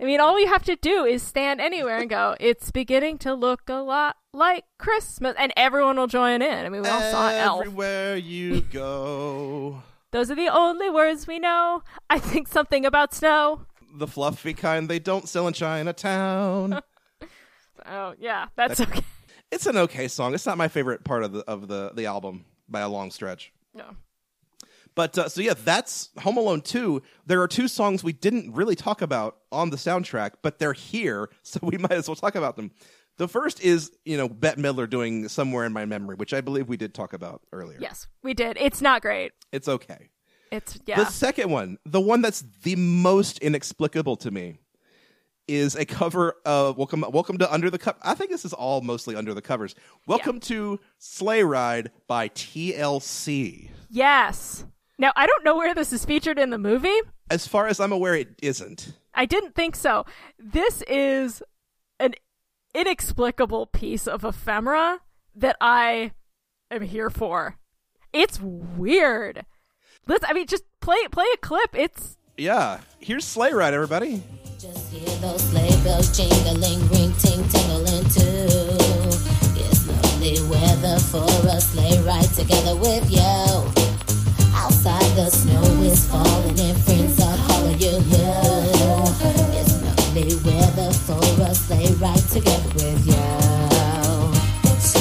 [0.00, 3.32] I mean, all we have to do is stand anywhere and go, it's beginning to
[3.34, 6.66] look a lot like Christmas, and everyone will join in.
[6.66, 7.60] I mean, we all saw Elf.
[7.62, 11.82] Everywhere you go, Those are the only words we know.
[12.10, 13.62] I think something about snow.
[13.94, 16.80] the fluffy kind they don't sell in Chinatown.
[17.88, 19.02] Oh, yeah, that's okay.
[19.52, 20.34] it's an okay song.
[20.34, 23.52] It's not my favorite part of the of the the album by a long stretch.
[23.74, 23.84] No.
[24.96, 27.02] But uh, so yeah, that's Home Alone 2.
[27.26, 31.30] There are two songs we didn't really talk about on the soundtrack, but they're here,
[31.42, 32.72] so we might as well talk about them.
[33.18, 36.68] The first is, you know, Bette Midler doing Somewhere in My Memory, which I believe
[36.68, 37.78] we did talk about earlier.
[37.80, 38.56] Yes, we did.
[38.60, 39.32] It's not great.
[39.52, 40.10] It's okay.
[40.50, 40.96] It's, yeah.
[40.96, 44.58] The second one, the one that's the most inexplicable to me,
[45.48, 47.98] is a cover of Welcome Welcome to Under the Cup.
[48.02, 49.74] I think this is all mostly under the covers.
[50.06, 53.68] Welcome to Sleigh Ride by TLC.
[53.90, 54.64] yes.
[54.98, 56.98] Now, I don't know where this is featured in the movie.
[57.30, 58.92] As far as I'm aware, it isn't.
[59.14, 60.06] I didn't think so.
[60.38, 61.42] This is
[62.00, 62.14] an
[62.74, 65.00] inexplicable piece of ephemera
[65.34, 66.12] that I
[66.70, 67.56] am here for.
[68.12, 69.44] It's weird.
[70.06, 70.24] Let's.
[70.26, 71.70] I mean, just play play a clip.
[71.74, 72.80] It's Yeah.
[72.98, 74.22] Here's Sleigh Ride, everybody.
[74.58, 79.12] Just hear those sleigh bells jingling, ring, ting, tingling too.
[79.60, 83.85] It's lovely weather for a sleigh ride together with you.
[84.58, 87.98] Outside the snow is falling and friends are calling you.
[89.58, 93.14] It's lovely weather for a sleigh ride together with you.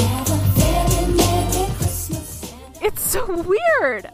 [0.07, 2.53] Have a very Merry Christmas.
[2.81, 4.11] it's so weird.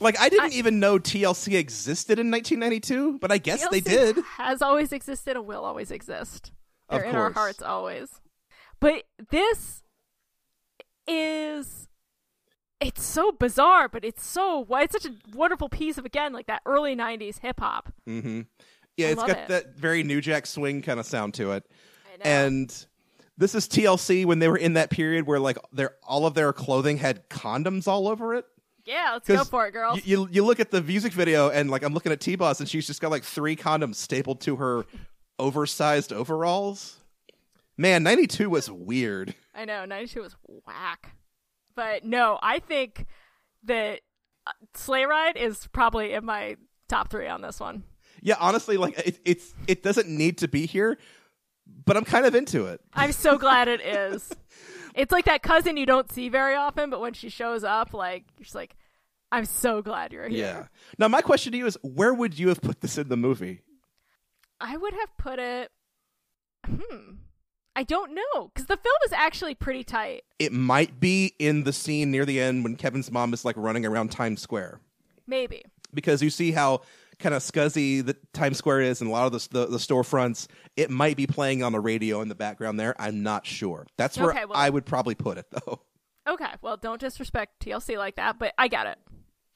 [0.00, 4.18] Like I didn't even know TLC existed in 1992, but I guess they did.
[4.36, 6.52] Has always existed and will always exist.
[6.90, 8.08] They're in our hearts always.
[8.80, 9.82] But this
[11.06, 11.83] is
[12.84, 16.62] it's so bizarre, but it's so it's such a wonderful piece of again like that
[16.66, 17.92] early '90s hip hop.
[18.08, 18.42] Mm-hmm.
[18.96, 19.48] Yeah, I it's got it.
[19.48, 21.66] that very New Jack Swing kind of sound to it.
[22.20, 22.70] And
[23.36, 26.52] this is TLC when they were in that period where like their all of their
[26.52, 28.44] clothing had condoms all over it.
[28.84, 29.96] Yeah, let's go for it, girls.
[29.96, 32.68] y- You, you look at the music video and like I'm looking at T-Boz and
[32.68, 34.84] she's just got like three condoms stapled to her
[35.38, 36.98] oversized overalls.
[37.76, 39.34] Man, 92 was weird.
[39.54, 40.36] I know '92 was
[40.66, 41.16] whack,
[41.74, 43.06] but no, I think
[43.64, 44.00] that
[44.46, 46.56] uh, Sleigh Ride is probably in my
[46.88, 47.84] top three on this one.
[48.22, 50.98] Yeah, honestly, like it, it's it doesn't need to be here,
[51.84, 52.80] but I'm kind of into it.
[52.94, 54.30] I'm so glad it is.
[54.94, 58.24] It's like that cousin you don't see very often, but when she shows up, like
[58.38, 58.76] you're just like,
[59.32, 60.38] I'm so glad you're here.
[60.38, 60.66] Yeah.
[60.98, 63.62] Now my question to you is, where would you have put this in the movie?
[64.60, 65.70] I would have put it.
[66.64, 67.14] Hmm.
[67.76, 70.22] I don't know because the film is actually pretty tight.
[70.38, 73.84] It might be in the scene near the end when Kevin's mom is like running
[73.84, 74.80] around Times Square
[75.26, 75.62] Maybe.
[75.92, 76.82] because you see how
[77.18, 80.46] kind of scuzzy the Times Square is and a lot of the, the the storefronts.
[80.76, 82.94] It might be playing on the radio in the background there.
[83.00, 83.86] I'm not sure.
[83.96, 85.80] That's where Okay, well- I would probably put it though.
[86.26, 86.46] Okay.
[86.62, 88.98] Well, don't disrespect TLC like that, but I get it.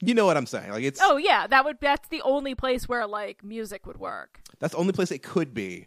[0.01, 0.71] You know what I'm saying?
[0.71, 4.41] Like it's Oh yeah, that would that's the only place where like music would work.
[4.59, 5.87] that's the only place it could be.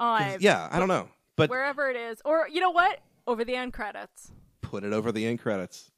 [0.00, 3.00] Uh, yeah, I don't know, but wherever it is, or you know what?
[3.26, 4.32] Over the end credits,
[4.62, 5.90] put it over the end credits.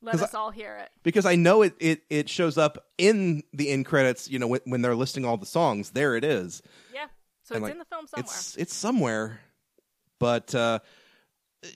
[0.00, 0.90] Let us all hear it.
[1.02, 4.28] because I know it, it, it shows up in the end credits.
[4.28, 6.62] You know when, when they're listing all the songs, there it is.
[6.92, 7.06] Yeah.
[7.42, 8.24] So And, it's like, in the film somewhere.
[8.24, 9.40] It's it's somewhere,
[10.18, 10.80] but uh,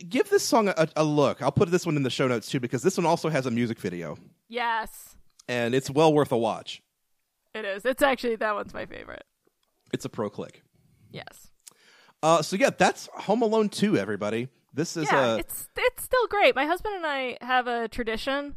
[0.08, 1.42] give this song a, a look.
[1.42, 3.50] I'll put this one in the show notes too because this one also has a
[3.50, 4.18] music video
[4.48, 5.16] Yes,
[5.48, 6.82] and it's well worth a watch.
[7.54, 7.84] it is.
[7.84, 9.24] It's actually that one's my favorite.
[9.92, 10.62] It's a pro click.
[11.10, 11.50] Yes.
[12.22, 13.96] Uh, so yeah, that's Home Alone two.
[13.96, 16.54] Everybody, this is yeah, a it's it's still great.
[16.54, 18.56] My husband and I have a tradition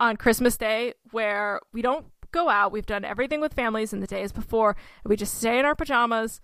[0.00, 2.72] on Christmas Day where we don't go out.
[2.72, 4.76] We've done everything with families in the days before.
[5.04, 6.40] and We just stay in our pajamas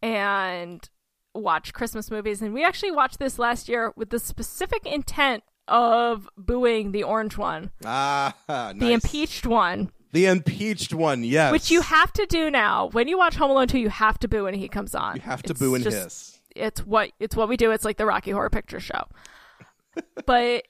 [0.00, 0.88] and
[1.34, 2.40] watch Christmas movies.
[2.42, 7.36] And we actually watched this last year with the specific intent of booing the orange
[7.36, 8.78] one, ah nice.
[8.78, 9.90] the impeached one.
[10.12, 11.24] The impeached one.
[11.24, 12.88] Yes, Which you have to do now.
[12.92, 15.16] When you watch Home Alone 2, you have to boo when he comes on.
[15.16, 16.38] You have to It's boo and just- hiss.
[16.54, 17.70] It's what it's what we do.
[17.70, 19.04] It's like the Rocky Horror Picture Show.
[20.26, 20.64] but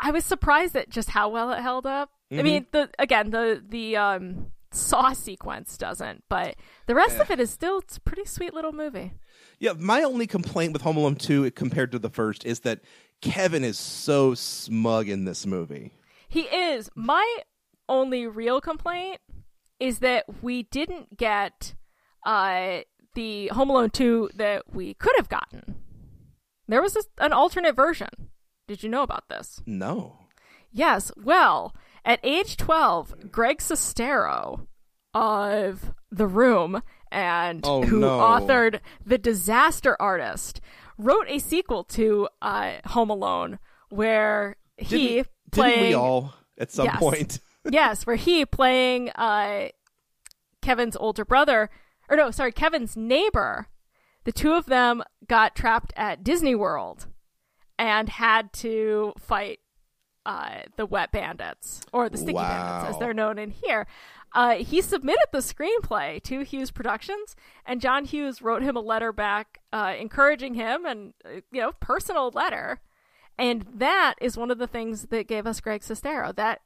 [0.00, 2.10] I was surprised at just how well it held up.
[2.30, 2.44] I Mm-hmm.
[2.44, 6.56] mean, the again, the the um saw sequence doesn't, but
[6.86, 9.12] the rest of it is still it's a pretty sweet little movie.
[9.60, 12.80] Yeah, my only complaint with Home Alone 2 compared to the first is that
[13.22, 15.92] Kevin is so smug in this movie.
[16.28, 16.90] He is.
[16.96, 17.38] My
[17.88, 19.18] only real complaint
[19.80, 21.74] is that we didn't get
[22.24, 22.80] uh,
[23.14, 25.76] the Home Alone 2 that we could have gotten.
[26.68, 28.08] There was this, an alternate version.
[28.66, 29.60] Did you know about this?
[29.66, 30.20] No.
[30.72, 31.12] Yes.
[31.16, 31.74] Well,
[32.04, 34.66] at age 12, Greg Sestero
[35.12, 36.82] of The Room
[37.12, 38.18] and Oh, who no.
[38.18, 40.60] authored The Disaster Artist
[40.96, 43.58] wrote a sequel to uh, Home Alone
[43.90, 46.98] where he Didn't, playing didn't we all at some Yes.
[46.98, 47.38] point?
[47.70, 49.68] Yes, where he playing uh,
[50.62, 51.70] Kevin's older brother,
[52.08, 53.68] or no, sorry, Kevin's neighbor.
[54.24, 57.06] The two of them got trapped at Disney World
[57.78, 59.60] and had to fight
[60.24, 63.86] uh, the Wet Bandits or the Sticky Bandits, as they're known in here.
[64.32, 69.12] Uh, he submitted the screenplay to Hughes Productions, and John Hughes wrote him a letter
[69.12, 72.80] back, uh, encouraging him, and uh, you know, personal letter.
[73.38, 76.34] And that is one of the things that gave us Greg Sestero.
[76.34, 76.62] That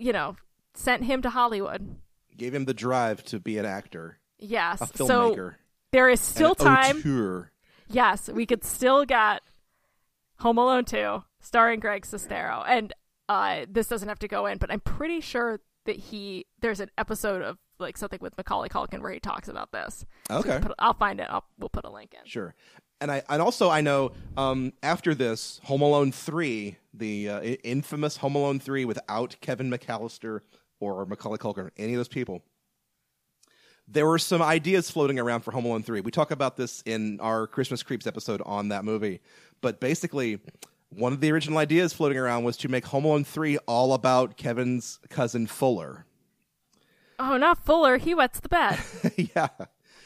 [0.00, 0.36] you know,
[0.74, 1.96] sent him to Hollywood.
[2.36, 4.80] Gave him the drive to be an actor, Yes.
[4.80, 5.52] a so
[5.92, 6.98] there is still time.
[6.98, 7.50] auteur.
[7.88, 9.42] Yes, we could still get
[10.38, 12.64] Home Alone 2 starring Greg Sestero.
[12.66, 12.92] And
[13.28, 16.90] uh, this doesn't have to go in, but I'm pretty sure that he there's an
[16.98, 20.04] episode of like something with Macaulay Culkin where he talks about this.
[20.30, 20.48] Okay.
[20.50, 21.26] can put- I'll find it.
[21.30, 22.26] I'll, we'll put a link in.
[22.28, 22.54] Sure.
[23.00, 28.18] And I and also I know um, after this Home Alone three, the uh, infamous
[28.18, 30.40] Home Alone three without Kevin McCallister
[30.80, 32.42] or Macaulay Culkin, any of those people.
[33.86, 36.00] There were some ideas floating around for Home Alone 3.
[36.00, 39.20] We talk about this in our Christmas Creeps episode on that movie.
[39.62, 40.38] But basically,
[40.90, 44.36] one of the original ideas floating around was to make Home Alone 3 all about
[44.36, 46.06] Kevin's cousin Fuller.
[47.18, 47.98] Oh, not Fuller.
[47.98, 48.78] He wets the bed.
[49.36, 49.48] yeah.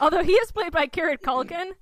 [0.01, 1.73] Although he is played by Kieran Culkin,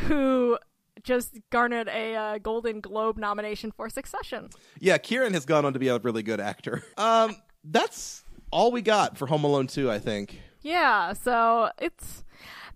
[0.00, 0.58] who
[1.02, 4.50] just garnered a uh, Golden Globe nomination for Succession.
[4.78, 6.82] Yeah, Kieran has gone on to be a really good actor.
[6.96, 10.40] Um, that's all we got for Home Alone 2, I think.
[10.60, 12.24] Yeah, so it's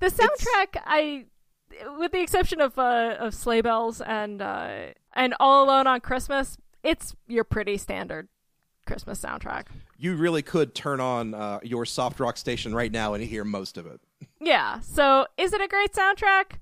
[0.01, 0.80] the soundtrack.
[0.84, 1.26] I,
[1.98, 6.56] with the exception of uh, of Sleigh Bells and uh, and All Alone on Christmas,
[6.82, 8.28] it's your pretty standard
[8.86, 9.66] Christmas soundtrack.
[9.98, 13.76] You really could turn on uh, your soft rock station right now and hear most
[13.78, 14.01] of it.
[14.40, 14.80] Yeah.
[14.80, 16.59] So, is it a great soundtrack?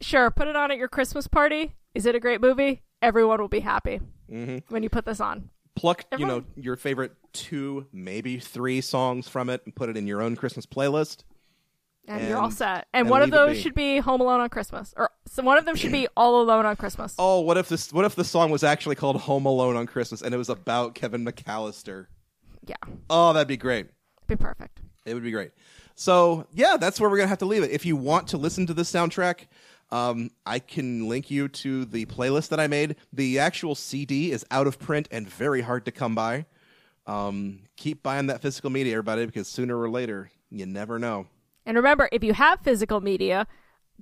[0.00, 0.30] Sure.
[0.30, 1.74] Put it on at your Christmas party.
[1.94, 2.82] Is it a great movie?
[3.02, 4.00] Everyone will be happy
[4.30, 4.62] Mhm.
[4.68, 5.50] when you put this on.
[5.74, 10.06] Pluck, you know, your favorite two, maybe three songs from it and put it in
[10.08, 11.22] your own Christmas playlist.
[12.08, 12.86] And, you're all set.
[12.92, 13.62] And, and one of those be.
[13.62, 16.64] should be Home Alone on Christmas, or so one of them should be All Alone
[16.64, 17.14] on Christmas.
[17.18, 17.92] Oh, what if this?
[17.92, 20.94] What if the song was actually called "Home Alone on Christmas" and it was about
[20.94, 22.06] Kevin McCallister?
[22.66, 22.76] Yeah,
[23.10, 23.86] Oh, that'd be great.
[24.18, 24.80] It'd be perfect.
[25.04, 25.50] It would be great.
[25.94, 27.70] So yeah, that's where we're gonna have to leave it.
[27.70, 29.46] If you want to listen to this soundtrack,
[29.90, 32.96] um, I can link you to the playlist that I made.
[33.12, 36.46] The actual CD is out of print and very hard to come by.
[37.06, 41.26] Um, keep buying that physical media, everybody, because sooner or later, you never know.
[41.64, 43.46] And remember, if you have physical media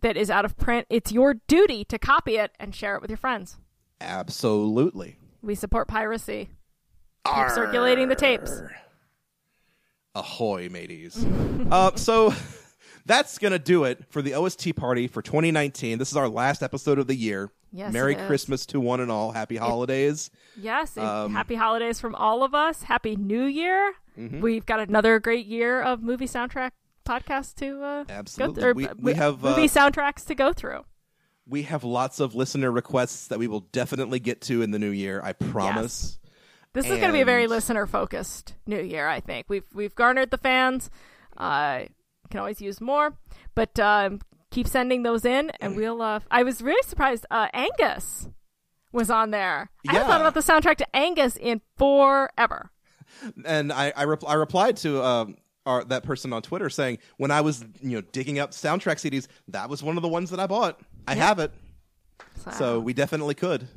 [0.00, 3.10] that is out of print, it's your duty to copy it and share it with
[3.10, 3.58] your friends.
[4.00, 5.18] Absolutely.
[5.40, 6.50] We support piracy.
[7.24, 8.60] Keep circulating the tapes.
[10.14, 11.24] Ahoy, mateys.
[11.70, 12.34] uh, so
[13.06, 15.98] that's going to do it for the OST party for 2019.
[15.98, 17.50] This is our last episode of the year.
[17.72, 18.14] Yes, Merry.
[18.14, 19.32] Christmas to one and all.
[19.32, 20.30] Happy holidays.
[20.56, 22.82] Yes, Um, happy holidays from all of us.
[22.84, 23.94] Happy New Year.
[24.18, 24.40] Mhm.
[24.40, 26.70] We've got another great year of movie soundtrack
[27.04, 28.54] podcasts to uh, Absolutely.
[28.54, 30.84] Go th- or, We- uh, we have, uh, movie soundtracks to go through.
[31.46, 34.90] We have lots of listener requests that we will definitely get to in the new
[34.90, 35.20] year.
[35.22, 36.18] I promise.
[36.72, 39.06] This is going to be a very listener focused New Year.
[39.08, 40.90] I think we've we've garnered the fans.
[41.36, 41.84] Uh,
[42.26, 43.16] can always use more,
[43.54, 44.20] but um,
[44.50, 46.00] keep sending those in, and we'll.
[46.02, 47.26] Uh, I was really surprised.
[47.30, 48.28] Uh, Angus
[48.92, 49.70] was on there.
[49.88, 52.70] I haven't thought about the soundtrack to Angus in forever.
[53.44, 57.30] And I I, rep- I replied to um, our, that person on Twitter saying when
[57.30, 60.40] I was you know digging up soundtrack CDs, that was one of the ones that
[60.40, 60.80] I bought.
[61.06, 61.52] I have it,
[62.52, 63.68] so we definitely could.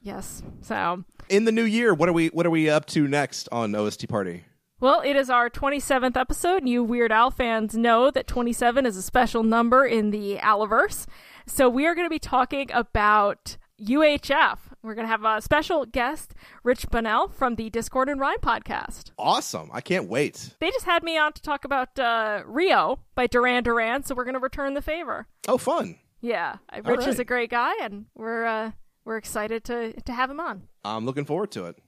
[0.00, 0.42] Yes.
[0.60, 3.74] So In the new year, what are we what are we up to next on
[3.74, 4.44] OST Party?
[4.80, 8.96] Well, it is our 27th episode, and you Weird Al fans know that 27 is
[8.96, 11.06] a special number in the Aliverse.
[11.46, 14.58] So we are going to be talking about UHF.
[14.82, 16.34] We're going to have a special guest,
[16.64, 19.12] Rich Bunnell from the Discord and Rhyme podcast.
[19.16, 19.70] Awesome!
[19.72, 20.54] I can't wait.
[20.60, 24.24] They just had me on to talk about uh, Rio by Duran Duran, so we're
[24.24, 25.28] going to return the favor.
[25.48, 25.98] Oh, fun!
[26.20, 28.72] Yeah, Rich is a great guy, and we're uh,
[29.04, 30.64] we're excited to to have him on.
[30.84, 31.78] I'm looking forward to it.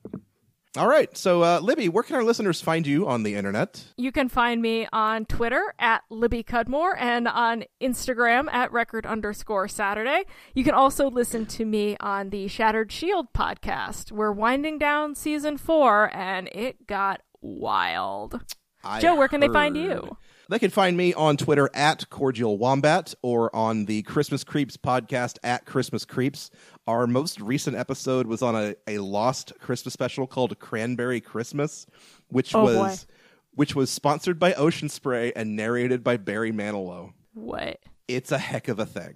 [0.77, 3.83] All right, so uh, Libby, where can our listeners find you on the internet?
[3.97, 9.69] You can find me on Twitter at Libby Cudmore and on Instagram at record underscore
[9.69, 10.25] Saturday.
[10.53, 14.13] You can also listen to me on the Shattered Shield podcast.
[14.13, 18.43] We're winding down season four and it got wild.
[18.85, 20.19] I Joe, where can they find you?
[20.49, 25.39] They can find me on Twitter at Cordial Wombat or on the Christmas Creeps podcast
[25.43, 26.51] at Christmas Creeps.
[26.87, 31.87] Our most recent episode was on a, a lost Christmas special called Cranberry Christmas,
[32.29, 32.77] which Oh, boy.
[32.77, 33.07] was
[33.55, 37.13] which was sponsored by Ocean Spray and narrated by Barry Manilow.
[37.33, 37.81] What?
[38.07, 39.15] It's a heck of a thing.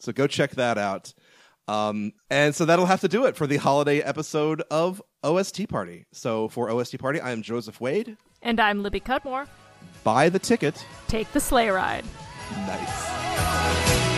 [0.00, 1.14] So go check that out.
[1.66, 6.04] Um, and so that'll have to do it for the holiday episode of OST Party.
[6.12, 8.16] So for OST Party, I am Joseph Wade.
[8.42, 9.46] And I'm Libby Cudmore.
[10.04, 10.84] Buy the ticket.
[11.08, 12.04] Take the sleigh ride.
[12.66, 14.09] Nice.